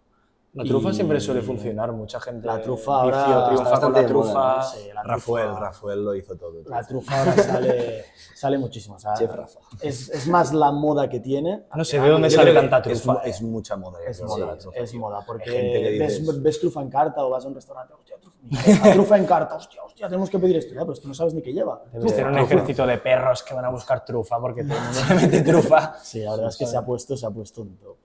La 0.55 0.65
trufa 0.65 0.91
Y- 0.91 0.95
siempre 0.95 1.21
suele 1.21 1.43
funcionar, 1.43 1.93
mucha 1.93 2.19
gente. 2.21 2.47
La 2.47 2.61
trufa 2.63 3.03
ahora 3.03 3.47
triunfa 3.49 3.81
con 3.81 3.93
la 3.93 4.07
trufa. 4.07 4.57
¿no? 4.57 4.63
Sí, 4.65 4.89
la 4.95 5.03
Rafael, 5.03 5.47
trufa- 5.49 5.61
Rafael 5.61 6.05
lo 6.05 6.15
hizo 6.15 6.37
todo. 6.37 6.53
La 6.67 6.83
trufa 6.87 7.19
ahora 7.19 7.35
sale, 7.37 8.05
sale 8.35 8.59
muchísimo. 8.59 8.97
o 8.97 8.99
sea, 8.99 9.15
Chef 9.15 9.31
Rafa. 9.31 9.61
Es, 9.81 10.09
es 10.09 10.27
más 10.27 10.53
la 10.55 10.73
moda 10.73 11.09
que 11.09 11.21
tiene. 11.21 11.65
No 11.75 11.85
sé 11.85 12.01
de 12.01 12.09
dónde 12.09 12.31
sale 12.31 12.55
tanta 12.55 12.79
es, 12.91 13.03
trufa. 13.03 13.21
es 13.25 13.43
mucha 13.43 13.77
moda. 13.77 13.99
Es 14.07 14.23
moda, 14.23 14.47
la 14.47 14.57
trufa, 14.59 14.79
es 14.79 14.95
moda, 14.95 15.21
porque 15.27 15.51
Hay 15.51 15.57
gente 15.57 15.83
que 15.83 15.99
ves, 15.99 16.43
ves 16.43 16.61
trufa 16.61 16.81
en 16.83 16.89
carta 16.91 17.25
o 17.25 17.31
vas 17.31 17.45
a 17.45 17.49
un 17.49 17.55
restaurante, 17.55 17.93
hostia, 17.95 18.17
trufa, 18.19 18.39
la 18.89 18.93
trufa 18.95 19.19
en 19.19 19.27
carta, 19.27 19.55
hostia, 19.57 19.83
hostia, 19.85 20.07
tenemos 20.09 20.31
que 20.31 20.39
pedir 20.39 20.57
esto, 20.57 20.73
ya, 20.75 20.81
pero 20.81 20.95
es 20.95 21.01
que 21.01 21.09
no 21.09 21.15
sabes 21.15 21.35
ni 21.35 21.43
qué 21.43 21.53
lleva. 21.53 21.83
Debe 21.93 22.09
ser 22.09 22.27
un 22.27 22.39
ejército 22.39 22.87
de 22.87 22.97
perros 22.99 23.43
que 23.43 23.53
van 23.55 23.67
a 23.67 23.69
buscar 23.71 24.05
trufa 24.05 24.41
porque 24.41 24.65
todo 24.65 24.79
el 24.79 24.83
mundo 24.85 25.01
mete 25.21 25.43
trufa. 25.43 25.95
Sí, 26.03 26.21
la 26.21 26.31
verdad 26.33 26.49
es 26.49 26.57
que 26.57 26.67
se 26.67 26.77
ha 26.77 26.83
puesto, 26.85 27.17
se 27.17 27.27
ha 27.27 27.31
puesto 27.31 27.61
en 27.63 27.77
top. 27.77 27.97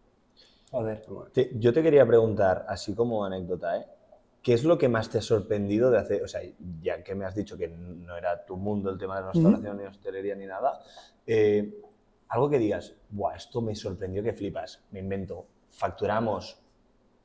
Joder. 0.73 1.01
Te- 1.31 1.51
yo 1.59 1.71
te 1.71 1.83
quería 1.83 2.05
preguntar, 2.05 2.65
así 2.67 2.95
como 2.95 3.23
anécdota, 3.23 3.77
¿eh? 3.77 3.85
¿qué 4.41 4.53
es 4.53 4.63
lo 4.63 4.77
que 4.77 4.89
más 4.89 5.09
te 5.09 5.19
ha 5.19 5.21
sorprendido 5.21 5.89
de 5.89 5.99
hacer? 5.99 6.23
O 6.23 6.27
sea, 6.27 6.41
ya 6.81 7.03
que 7.03 7.15
me 7.15 7.25
has 7.25 7.35
dicho 7.35 7.57
que 7.57 7.67
no 7.69 8.17
era 8.17 8.43
tu 8.43 8.57
mundo 8.57 8.89
el 8.89 8.97
tema 8.97 9.15
de 9.15 9.21
la 9.21 9.31
restauración, 9.31 9.77
ni 9.77 9.85
hostelería, 9.85 10.35
ni 10.35 10.45
nada, 10.45 10.81
eh, 11.25 11.79
algo 12.27 12.49
que 12.49 12.57
digas, 12.57 12.93
Buah, 13.09 13.35
esto 13.35 13.61
me 13.61 13.75
sorprendió 13.75 14.23
que 14.23 14.33
flipas. 14.33 14.81
Me 14.91 14.99
invento, 14.99 15.45
facturamos 15.67 16.59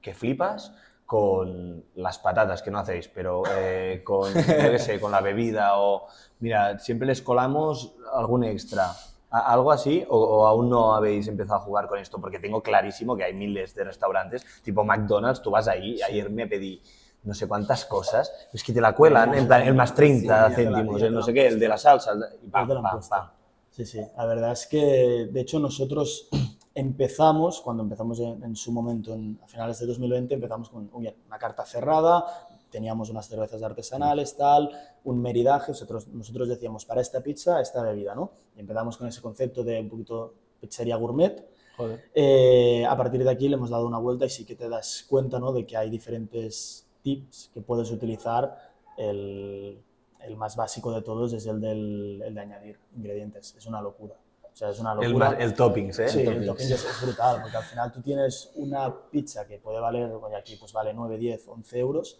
que 0.01 0.15
flipas 0.15 0.75
con 1.07 1.85
las 1.97 2.19
patatas 2.19 2.63
que 2.63 2.71
no 2.71 2.79
hacéis, 2.79 3.09
pero 3.09 3.43
eh, 3.51 4.03
con, 4.05 4.33
yo 4.35 4.71
qué 4.71 4.79
sé, 4.79 5.01
con 5.01 5.11
la 5.11 5.23
bebida 5.23 5.79
o, 5.81 6.07
mira, 6.41 6.79
siempre 6.79 7.07
les 7.07 7.23
colamos 7.23 7.97
algún 8.13 8.45
extra. 8.45 8.93
¿A- 9.31 9.53
¿Algo 9.53 9.73
así? 9.73 10.05
O, 10.09 10.19
o 10.19 10.47
aún 10.47 10.71
no 10.71 10.95
habéis 10.95 11.29
empezado 11.29 11.61
a 11.61 11.63
jugar 11.63 11.87
con 11.89 11.99
esto? 11.99 12.21
Porque 12.21 12.39
tengo 12.39 12.63
clarísimo 12.63 13.17
que 13.17 13.25
hay 13.25 13.35
miles 13.35 13.75
de 13.75 13.85
restaurantes, 13.85 14.45
tipo 14.63 14.85
McDonald's, 14.85 15.43
tú 15.43 15.51
vas 15.51 15.69
ahí, 15.69 16.01
ayer 16.03 16.31
me 16.31 16.47
pedí 16.47 16.83
no 17.25 17.35
sé 17.35 17.47
cuántas 17.49 17.85
cosas, 17.85 18.33
es 18.53 18.63
que 18.63 18.73
te 18.73 18.81
la 18.81 18.95
cuelan, 18.95 19.35
en 19.35 19.47
plan, 19.47 19.63
el 19.63 19.75
más 19.75 19.95
30 19.95 20.21
Sí, 20.21 20.27
ya 20.51 20.57
te 20.57 20.65
la- 20.65 20.77
céntimos, 20.79 21.03
el 21.03 21.13
no 21.15 21.23
sé 21.23 21.35
qué, 21.35 21.47
el 21.49 21.59
de 21.59 21.69
la 21.69 21.77
salsa, 21.77 22.13
y 22.43 22.49
pam, 22.49 22.67
puesto. 22.69 23.11
pam. 23.11 23.29
Sí, 23.71 23.85
sí. 23.85 24.01
La 24.17 24.25
verdad 24.25 24.53
es 24.53 24.67
que, 24.67 25.29
de 25.31 25.41
hecho, 25.41 25.59
nosotros 25.59 26.29
empezamos, 26.75 27.61
cuando 27.61 27.83
empezamos 27.83 28.19
en, 28.21 28.43
en 28.45 28.57
su 28.57 28.73
momento, 28.73 29.13
en, 29.13 29.39
a 29.43 29.47
finales 29.49 29.79
de 29.81 29.87
2020, 29.87 30.35
empezamos 30.35 30.71
con 30.71 30.89
una 30.95 31.39
carta 31.39 31.67
cerrada, 31.67 32.25
teníamos 32.71 33.11
unas 33.11 33.29
cervezas 33.29 33.63
artesanales, 33.63 34.37
tal, 34.37 34.71
un 35.05 35.21
meridaje, 35.21 35.73
nosotros, 35.73 36.09
nosotros 36.09 36.49
decíamos, 36.49 36.85
para 36.85 37.01
esta 37.01 37.21
pizza, 37.23 37.61
esta 37.61 37.83
bebida, 37.83 38.15
¿no? 38.15 38.31
Y 38.57 38.61
empezamos 38.61 38.97
con 38.97 39.07
ese 39.09 39.21
concepto 39.23 39.63
de 39.65 39.81
un 39.81 39.89
poquito 39.89 40.35
pizzería 40.61 40.97
gourmet. 40.97 41.49
Joder. 41.77 42.05
Eh, 42.15 42.85
a 42.89 42.97
partir 42.97 43.23
de 43.23 43.31
aquí 43.31 43.49
le 43.49 43.55
hemos 43.55 43.71
dado 43.71 43.87
una 43.87 43.99
vuelta 43.99 44.27
y 44.27 44.31
sí 44.31 44.45
que 44.45 44.57
te 44.57 44.69
das 44.69 45.07
cuenta, 45.09 45.39
¿no? 45.39 45.53
De 45.53 45.65
que 45.65 45.77
hay 45.77 45.89
diferentes 45.91 46.87
tips 47.03 47.51
que 47.55 47.61
puedes 47.61 47.91
utilizar. 47.91 48.57
El, 48.97 49.81
el 50.25 50.37
más 50.37 50.57
básico 50.57 50.93
de 50.93 51.03
todos 51.03 51.33
es 51.33 51.47
el, 51.47 51.61
del, 51.61 52.21
el 52.25 52.35
de 52.35 52.41
añadir 52.41 52.79
ingredientes. 52.97 53.55
Es 53.57 53.65
una 53.67 53.81
locura. 53.81 54.17
O 54.53 54.57
sea, 54.59 54.71
es 54.71 54.81
una 54.81 54.93
El, 54.95 55.11
locura. 55.13 55.31
más- 55.31 55.41
el 55.41 55.55
toppings, 55.55 55.99
¿eh? 56.01 56.09
Sí, 56.09 56.21
El 56.23 56.29
el 56.29 56.47
toppings. 56.47 56.69
topping 56.71 56.75
es, 56.75 56.85
es 56.97 57.03
brutal, 57.07 57.43
porque 57.43 57.57
al 57.57 57.63
final 57.63 57.93
tú 57.93 58.03
tienes 58.03 58.51
una 58.57 58.93
pizza 59.11 59.47
que 59.47 59.59
puede 59.59 59.79
valer, 59.79 60.11
oye, 60.11 60.35
aquí 60.35 60.57
pues 60.57 60.73
vale 60.73 60.93
9, 60.93 61.17
10, 61.17 61.47
11 61.47 61.79
euros, 61.79 62.19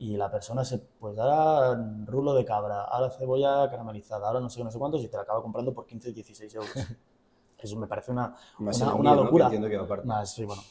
y 0.00 0.16
la 0.16 0.30
persona 0.30 0.64
se, 0.64 0.78
pues 0.78 1.18
ahora 1.18 1.78
rulo 2.06 2.32
de 2.32 2.42
cabra, 2.42 2.84
ahora 2.84 3.10
cebolla 3.10 3.68
caramelizada, 3.70 4.26
ahora 4.26 4.40
no 4.40 4.48
sé 4.48 4.64
no 4.64 4.70
sé 4.70 4.78
cuántos, 4.78 5.04
y 5.04 5.08
te 5.08 5.16
la 5.16 5.24
acaba 5.24 5.42
comprando 5.42 5.74
por 5.74 5.86
15, 5.86 6.12
16 6.12 6.54
euros. 6.54 6.70
Eso 7.58 7.76
me 7.76 7.86
parece 7.86 8.10
una, 8.10 8.34
Más 8.60 8.80
una, 8.80 8.94
una 8.94 9.10
envío, 9.10 9.10
¿no? 9.10 9.16
Que 9.16 9.24
locura. 9.24 9.44
entiendo 9.44 9.68
que 9.68 9.76
va. 9.76 10.02
Más, 10.04 10.32
sí, 10.32 10.46
bueno. 10.46 10.62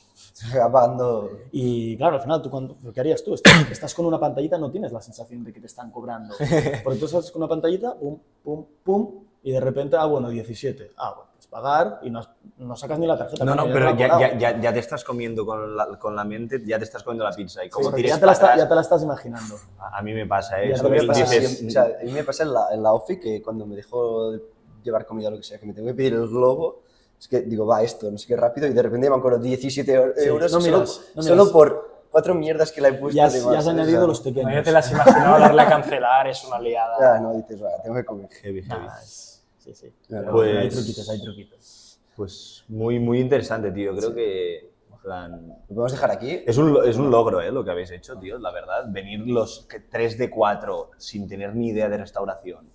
Pagando... 0.72 1.30
Y 1.52 1.96
claro, 1.96 2.16
al 2.16 2.22
final, 2.24 2.42
¿tú 2.42 2.50
cuando, 2.50 2.76
¿qué 2.92 3.00
harías 3.00 3.24
tú? 3.24 3.36
Estás, 3.36 3.54
estás 3.72 3.94
con 3.94 4.08
una 4.08 4.20
pantallita, 4.20 4.58
no 4.58 4.72
tienes 4.72 4.92
la 4.92 5.00
sensación 5.00 5.44
de 5.44 5.54
que 5.54 5.60
te 5.60 5.68
están 5.68 5.92
cobrando. 5.92 6.34
Porque 6.84 6.98
tú 6.98 7.06
estás 7.06 7.30
con 7.32 7.44
una 7.44 7.50
pantallita, 7.50 7.96
pum, 7.96 8.18
pum, 8.44 8.66
pum, 8.84 9.24
y 9.44 9.52
de 9.52 9.60
repente, 9.60 9.96
ah, 9.98 10.06
bueno, 10.06 10.30
17. 10.30 10.92
Ah, 10.98 11.14
bueno, 11.16 11.30
pues 11.34 11.48
pagar 11.48 12.00
y 12.04 12.10
no, 12.10 12.22
no 12.58 12.76
sacas 12.76 13.00
ni 13.00 13.08
la 13.08 13.18
tarjeta. 13.18 13.46
No, 13.46 13.56
no, 13.56 13.64
pero 13.72 13.96
ya, 13.96 14.20
ya, 14.20 14.38
ya, 14.38 14.60
ya 14.62 14.74
te 14.74 14.80
estás 14.80 15.04
comiendo 15.04 15.46
con 15.46 15.76
la, 15.76 15.88
con 15.98 16.16
la 16.16 16.24
mente, 16.26 16.62
ya 16.66 16.78
te 16.78 16.84
estás 16.84 17.04
comiendo 17.04 17.24
la 17.24 17.32
pizza. 17.36 17.62
Y 17.64 17.68
Sí, 17.68 17.72
como 17.72 17.92
tires 17.94 18.12
ya, 18.12 18.20
te 18.20 18.26
la 18.26 18.32
está- 18.34 18.58
ya 18.58 18.68
te 18.68 18.76
la 18.76 18.82
estás 18.82 19.02
imaginando. 19.04 19.56
a 19.80 19.98
a 19.98 20.02
mí 20.02 20.14
me 20.14 20.26
pasa, 20.26 20.62
¿eh? 20.62 20.74
Me 20.84 21.04
pasa 21.06 21.22
dices, 21.24 21.64
o 21.66 21.70
sea, 21.70 21.84
a 22.02 22.04
mí 22.04 22.12
me 22.12 22.24
pasa 22.24 22.44
en 22.44 22.54
la, 22.54 22.68
en 22.72 22.84
la 22.84 22.94
OFI 22.94 23.20
que 23.20 23.42
cuando 23.42 23.66
me 23.66 23.76
dejo 23.76 24.32
de 24.32 24.42
llevar 24.84 25.06
comida 25.06 25.30
o 25.30 25.32
lo 25.32 25.38
que 25.38 25.44
sea, 25.44 25.58
que 25.60 25.66
me 25.66 25.74
tengo 25.74 25.88
que 25.88 25.94
pedir 25.94 26.14
el 26.14 26.28
globo, 26.28 26.82
es 27.20 27.28
que 27.28 27.42
digo, 27.42 27.66
va 27.66 27.82
esto, 27.84 28.10
no 28.12 28.18
sé 28.18 28.28
qué 28.28 28.36
rápido, 28.38 28.68
y 28.68 28.74
de 28.74 28.82
repente 28.82 29.10
me 29.10 29.16
acuerdo 29.18 29.40
17 29.40 29.94
eu- 30.00 30.14
Sí, 30.16 30.26
euros 30.28 30.52
no 30.54 30.62
solo, 30.62 30.78
miras, 30.78 31.02
no 31.16 31.22
solo 31.24 31.52
por 31.52 31.89
cuatro 32.10 32.34
mierdas 32.36 32.72
que 32.72 32.82
le 32.82 32.90
he 32.90 32.94
puesto. 32.94 33.16
Ya 33.16 33.26
has, 33.26 33.68
añadido 33.68 34.08
los 34.08 34.22
pequeños. 34.22 34.52
No, 34.54 34.64
te 34.64 34.72
las 34.72 34.92
imaginaba 34.92 35.40
darle 35.40 35.62
a 35.62 35.68
cancelar, 35.70 36.28
es 36.28 36.44
una 36.46 36.60
liada. 36.60 36.96
Ya, 37.00 37.20
no, 37.20 37.34
dices, 37.34 37.62
va, 37.64 37.70
tengo 37.84 37.96
que 37.96 38.06
comer. 38.06 38.30
heavy, 38.30 38.62
heavy. 38.64 38.68
Nada, 38.86 39.00
es- 39.02 39.44
sí, 39.60 39.74
sí. 39.74 39.94
Pero 40.08 40.32
Pues- 40.32 40.58
hay 40.58 40.70
truquitos, 40.70 41.10
hay 41.10 41.22
truquitos. 41.22 42.00
Pues 42.16 42.66
muy, 42.68 43.00
muy 43.00 43.20
interesante, 43.22 43.72
tío. 43.72 43.96
Creo 43.96 44.14
que 44.14 44.58
en 44.92 44.98
plan, 45.02 45.48
¿Lo 45.48 45.68
podemos 45.76 45.92
dejar 45.94 46.12
aquí? 46.12 46.44
es, 46.46 46.58
un, 46.58 46.78
es 46.86 46.98
un 46.98 47.10
logro, 47.10 47.40
¿eh? 47.42 47.52
Lo 47.52 47.64
que 47.64 47.72
habéis 47.72 47.92
hecho, 47.92 48.18
tío, 48.18 48.38
la 48.40 48.52
verdad. 48.52 48.86
Venir 48.90 49.22
los 49.22 49.68
3 49.90 50.18
de 50.18 50.30
4 50.30 50.92
sin 50.98 51.28
tener 51.30 51.56
ni 51.56 51.70
idea 51.70 51.88
de 51.88 51.98
restauración. 51.98 52.68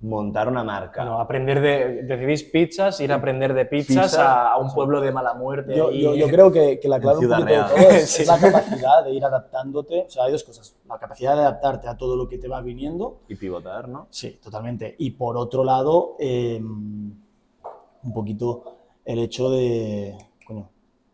Montar 0.00 0.46
una 0.48 0.62
marca. 0.62 1.02
Bueno, 1.02 1.20
aprender 1.20 1.60
de. 1.60 2.02
Decidís 2.04 2.44
pizzas, 2.44 3.00
ir 3.00 3.10
a 3.10 3.16
aprender 3.16 3.52
de 3.52 3.66
pizzas 3.66 4.10
Pizza. 4.12 4.42
a, 4.50 4.52
a 4.52 4.56
un 4.58 4.72
pueblo 4.72 5.00
de 5.00 5.10
mala 5.10 5.34
muerte. 5.34 5.74
Yo, 5.76 5.88
ahí. 5.88 6.00
yo, 6.00 6.14
yo 6.14 6.28
creo 6.28 6.52
que, 6.52 6.78
que 6.78 6.88
la 6.88 7.00
clave 7.00 7.18
un 7.26 7.44
de 7.44 7.56
todo 7.56 7.76
es, 7.78 8.08
Sí. 8.10 8.22
es 8.22 8.28
la 8.28 8.38
capacidad 8.38 9.02
de 9.04 9.10
ir 9.12 9.24
adaptándote. 9.24 10.04
O 10.06 10.10
sea, 10.10 10.24
hay 10.24 10.32
dos 10.32 10.44
cosas. 10.44 10.76
La 10.88 10.98
capacidad 11.00 11.34
de 11.34 11.40
adaptarte 11.40 11.88
a 11.88 11.96
todo 11.96 12.14
lo 12.14 12.28
que 12.28 12.38
te 12.38 12.46
va 12.46 12.60
viniendo 12.60 13.22
Y 13.28 13.34
pivotar, 13.34 13.88
¿no? 13.88 14.06
Sí, 14.10 14.38
totalmente. 14.40 14.94
Y 14.98 15.10
por 15.10 15.36
otro 15.36 15.64
lado, 15.64 16.14
eh, 16.20 16.60
un 16.62 18.12
poquito 18.14 18.62
el 19.04 19.18
hecho 19.18 19.50
de. 19.50 20.16
Coño, 20.46 20.70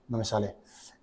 no 0.08 0.18
me 0.18 0.24
sale. 0.26 0.56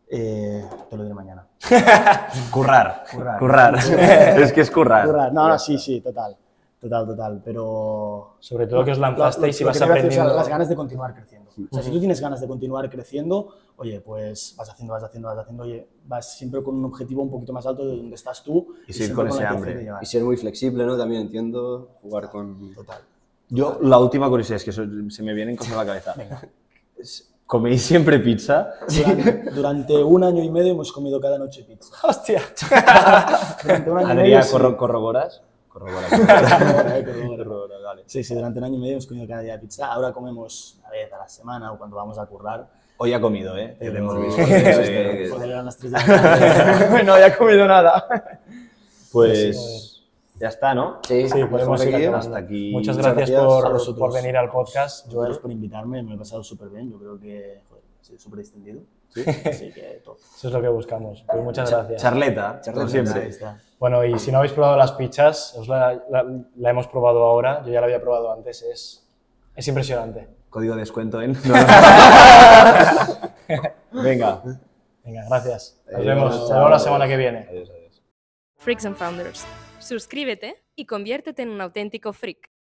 Eh, 0.08 0.64
te 0.88 0.98
lo 0.98 1.02
diré 1.02 1.16
mañana. 1.16 1.48
Currar. 2.52 3.06
Currar. 3.12 3.40
Currar. 3.40 3.76
es 4.40 4.54
que 4.54 4.62
es 4.62 4.70
currar. 4.70 5.08
Currar. 5.08 5.34
No, 5.34 5.48
no, 5.48 5.58
sí, 5.58 5.80
sí, 5.80 6.00
total. 6.02 6.38
Total, 6.82 7.06
total. 7.06 7.42
Pero. 7.46 8.36
Sobre 8.40 8.66
todo 8.68 8.84
que 8.84 8.92
os 8.92 8.98
lanzasteis 8.98 9.62
y 9.62 9.64
vas 9.64 9.78
que 9.78 9.80
te 9.80 9.86
iba 9.86 9.94
a 9.94 9.96
decir, 9.98 10.10
o 10.10 10.12
sea, 10.14 10.24
aprendiendo. 10.24 10.36
las 10.42 10.50
ganas 10.50 10.68
de 10.70 10.76
continuar 10.76 11.14
creciendo. 11.14 11.52
O 11.70 11.74
sea, 11.76 11.84
si 11.84 11.92
tú 11.92 12.00
tienes 12.00 12.20
ganas 12.20 12.42
de 12.42 12.48
continuar 12.48 12.90
creciendo, 12.90 13.50
oye, 13.78 14.00
pues 14.02 14.56
vas 14.58 14.70
haciendo, 14.70 14.94
vas 14.94 15.04
haciendo, 15.04 15.28
vas 15.28 15.38
haciendo, 15.38 15.64
oye, 15.64 15.88
vas 16.08 16.38
siempre 16.38 16.64
con 16.64 16.76
un 16.76 16.86
objetivo 16.86 17.22
un 17.22 17.30
poquito 17.30 17.54
más 17.54 17.66
alto 17.68 17.86
de 17.86 17.98
donde 17.98 18.16
estás 18.16 18.44
tú. 18.44 18.74
Y 18.88 18.94
seguir 18.94 19.08
siempre 19.10 19.16
con 19.16 19.28
ese 19.28 19.44
la 19.44 19.50
intención 19.54 19.90
hambre. 19.90 20.00
Y 20.02 20.06
ser 20.08 20.24
muy 20.24 20.38
flexible, 20.38 20.86
¿no? 20.86 20.98
También 20.98 21.22
entiendo 21.22 21.98
jugar 22.02 22.30
con... 22.32 22.74
Total. 22.74 23.00
Yo, 23.50 23.78
la 23.82 24.00
última 24.00 24.28
curiosidad 24.30 24.56
es 24.56 24.64
que 24.64 24.70
eso- 24.72 24.86
se 25.10 25.22
me 25.24 25.34
vienen 25.34 25.56
cosas 25.58 25.74
a 25.74 25.78
la 25.78 25.86
cabeza. 25.86 26.16
Es- 26.98 27.28
¿Coméis 27.46 27.82
siempre 27.82 28.18
pizza? 28.20 28.70
Durante, 28.88 29.52
durante 29.52 30.04
un 30.04 30.24
año 30.24 30.42
y 30.42 30.50
medio 30.50 30.72
hemos 30.72 30.92
comido 30.94 31.20
cada 31.20 31.38
noche 31.38 31.64
pizza. 31.66 31.94
¡Hostia! 32.08 32.42
Durante 33.64 33.92
un 33.92 33.98
año 33.98 34.08
y 34.08 34.12
Adrián, 34.12 34.18
medio, 34.30 34.42
sí. 34.44 34.54
corro- 34.54 34.78
¿corroboras? 34.78 35.42
Corrobora, 35.72 36.08
corrobora. 37.38 37.76
Vale. 37.86 38.04
Sí, 38.06 38.24
sí, 38.24 38.36
durante 38.36 38.60
un 38.60 38.66
año 38.66 38.76
y 38.76 38.80
medio 38.80 38.92
hemos 38.94 39.08
comido 39.08 39.28
cada 39.28 39.42
día 39.42 39.60
pizza. 39.60 39.88
Ahora 39.92 40.12
comemos 40.14 40.78
una 40.80 40.90
vez 40.90 41.12
a 41.14 41.18
la 41.18 41.28
semana 41.30 41.72
o 41.72 41.78
cuando 41.78 41.96
vamos 41.96 42.18
a 42.20 42.26
currar. 42.26 42.68
Hoy 42.98 43.14
ha 43.14 43.22
comido, 43.22 43.58
¿eh? 43.58 43.76
Te 43.80 43.88
hemos 43.88 44.14
Pero- 44.16 44.26
visto. 44.28 44.44
Joder, 44.44 45.26
Sí, 45.26 45.32
joder, 45.32 45.50
eran 45.50 45.66
las 45.66 45.78
tres 45.78 45.92
de 45.92 45.98
la 45.98 46.06
tarde. 46.06 47.04
no 47.06 47.14
había 47.14 47.38
comido 47.38 47.68
nada. 47.68 48.06
Pues 49.12 50.04
ya 50.40 50.48
está, 50.50 50.74
¿no? 50.74 51.00
Sí, 51.08 51.28
Sí, 51.30 51.44
podemos 51.46 51.84
ir 51.86 51.92
seguir. 51.92 52.10
Hasta 52.10 52.38
aquí. 52.38 52.72
Muchas 52.72 52.98
Muchas 52.98 53.16
gracias, 53.16 53.40
gracias 53.42 53.86
por, 53.88 53.98
por 53.98 54.14
venir 54.14 54.38
al 54.38 54.50
podcast, 54.50 55.06
Joel. 55.08 55.26
Gracias 55.26 55.40
por 55.42 55.52
invitarme, 55.52 56.04
me 56.04 56.10
lo 56.10 56.16
he 56.16 56.20
pasado 56.20 56.44
súper 56.44 56.70
bien. 56.70 56.92
Yo 56.92 56.98
creo 57.00 57.20
que 57.20 57.62
joder, 57.70 57.81
ha 57.81 57.81
súper 58.18 58.40
distendido. 58.40 58.82
Así 59.46 59.72
que 59.74 60.02
top. 60.04 60.18
Eso 60.20 60.48
es 60.48 60.54
lo 60.54 60.62
que 60.62 60.68
buscamos. 60.70 61.24
Pues 61.28 61.44
muchas 61.44 61.70
gracias. 61.70 62.02
Charleta, 62.02 62.62
Charleta, 62.64 62.88
siempre. 62.88 63.28
está. 63.28 63.60
Bueno, 63.80 64.06
y 64.06 64.18
si 64.20 64.32
no 64.32 64.38
habéis 64.38 64.54
probado 64.54 64.78
las 64.78 64.94
pizzas, 64.94 65.56
os 65.58 65.68
la, 65.68 66.02
la- 66.10 66.26
la 66.56 66.70
hemos 66.70 66.88
probado 66.88 67.24
ahora. 67.24 67.62
Yo 67.66 67.72
ya 67.74 67.82
la 67.82 67.88
había 67.88 68.00
probado 68.02 68.32
antes. 68.32 68.62
Es, 68.62 69.10
es 69.56 69.68
impresionante. 69.68 70.30
Código 70.50 70.76
de 70.76 70.82
descuento 70.82 71.22
en. 71.22 71.34
Venga. 73.92 74.42
Venga, 75.04 75.26
gracias. 75.30 75.82
Nos 75.92 76.06
vemos. 76.06 76.36
Nos 76.36 76.50
vemos 76.52 76.70
la 76.70 76.80
semana 76.80 77.08
que 77.08 77.18
viene. 77.18 77.48
Adiós, 77.50 77.70
adiós. 77.72 78.04
Freaks 78.58 78.86
and 78.86 78.96
Founders. 78.96 79.46
Suscríbete 79.80 80.64
y 80.76 80.86
conviértete 80.86 81.42
en 81.42 81.50
un 81.50 81.60
auténtico 81.62 82.14
freak. 82.14 82.51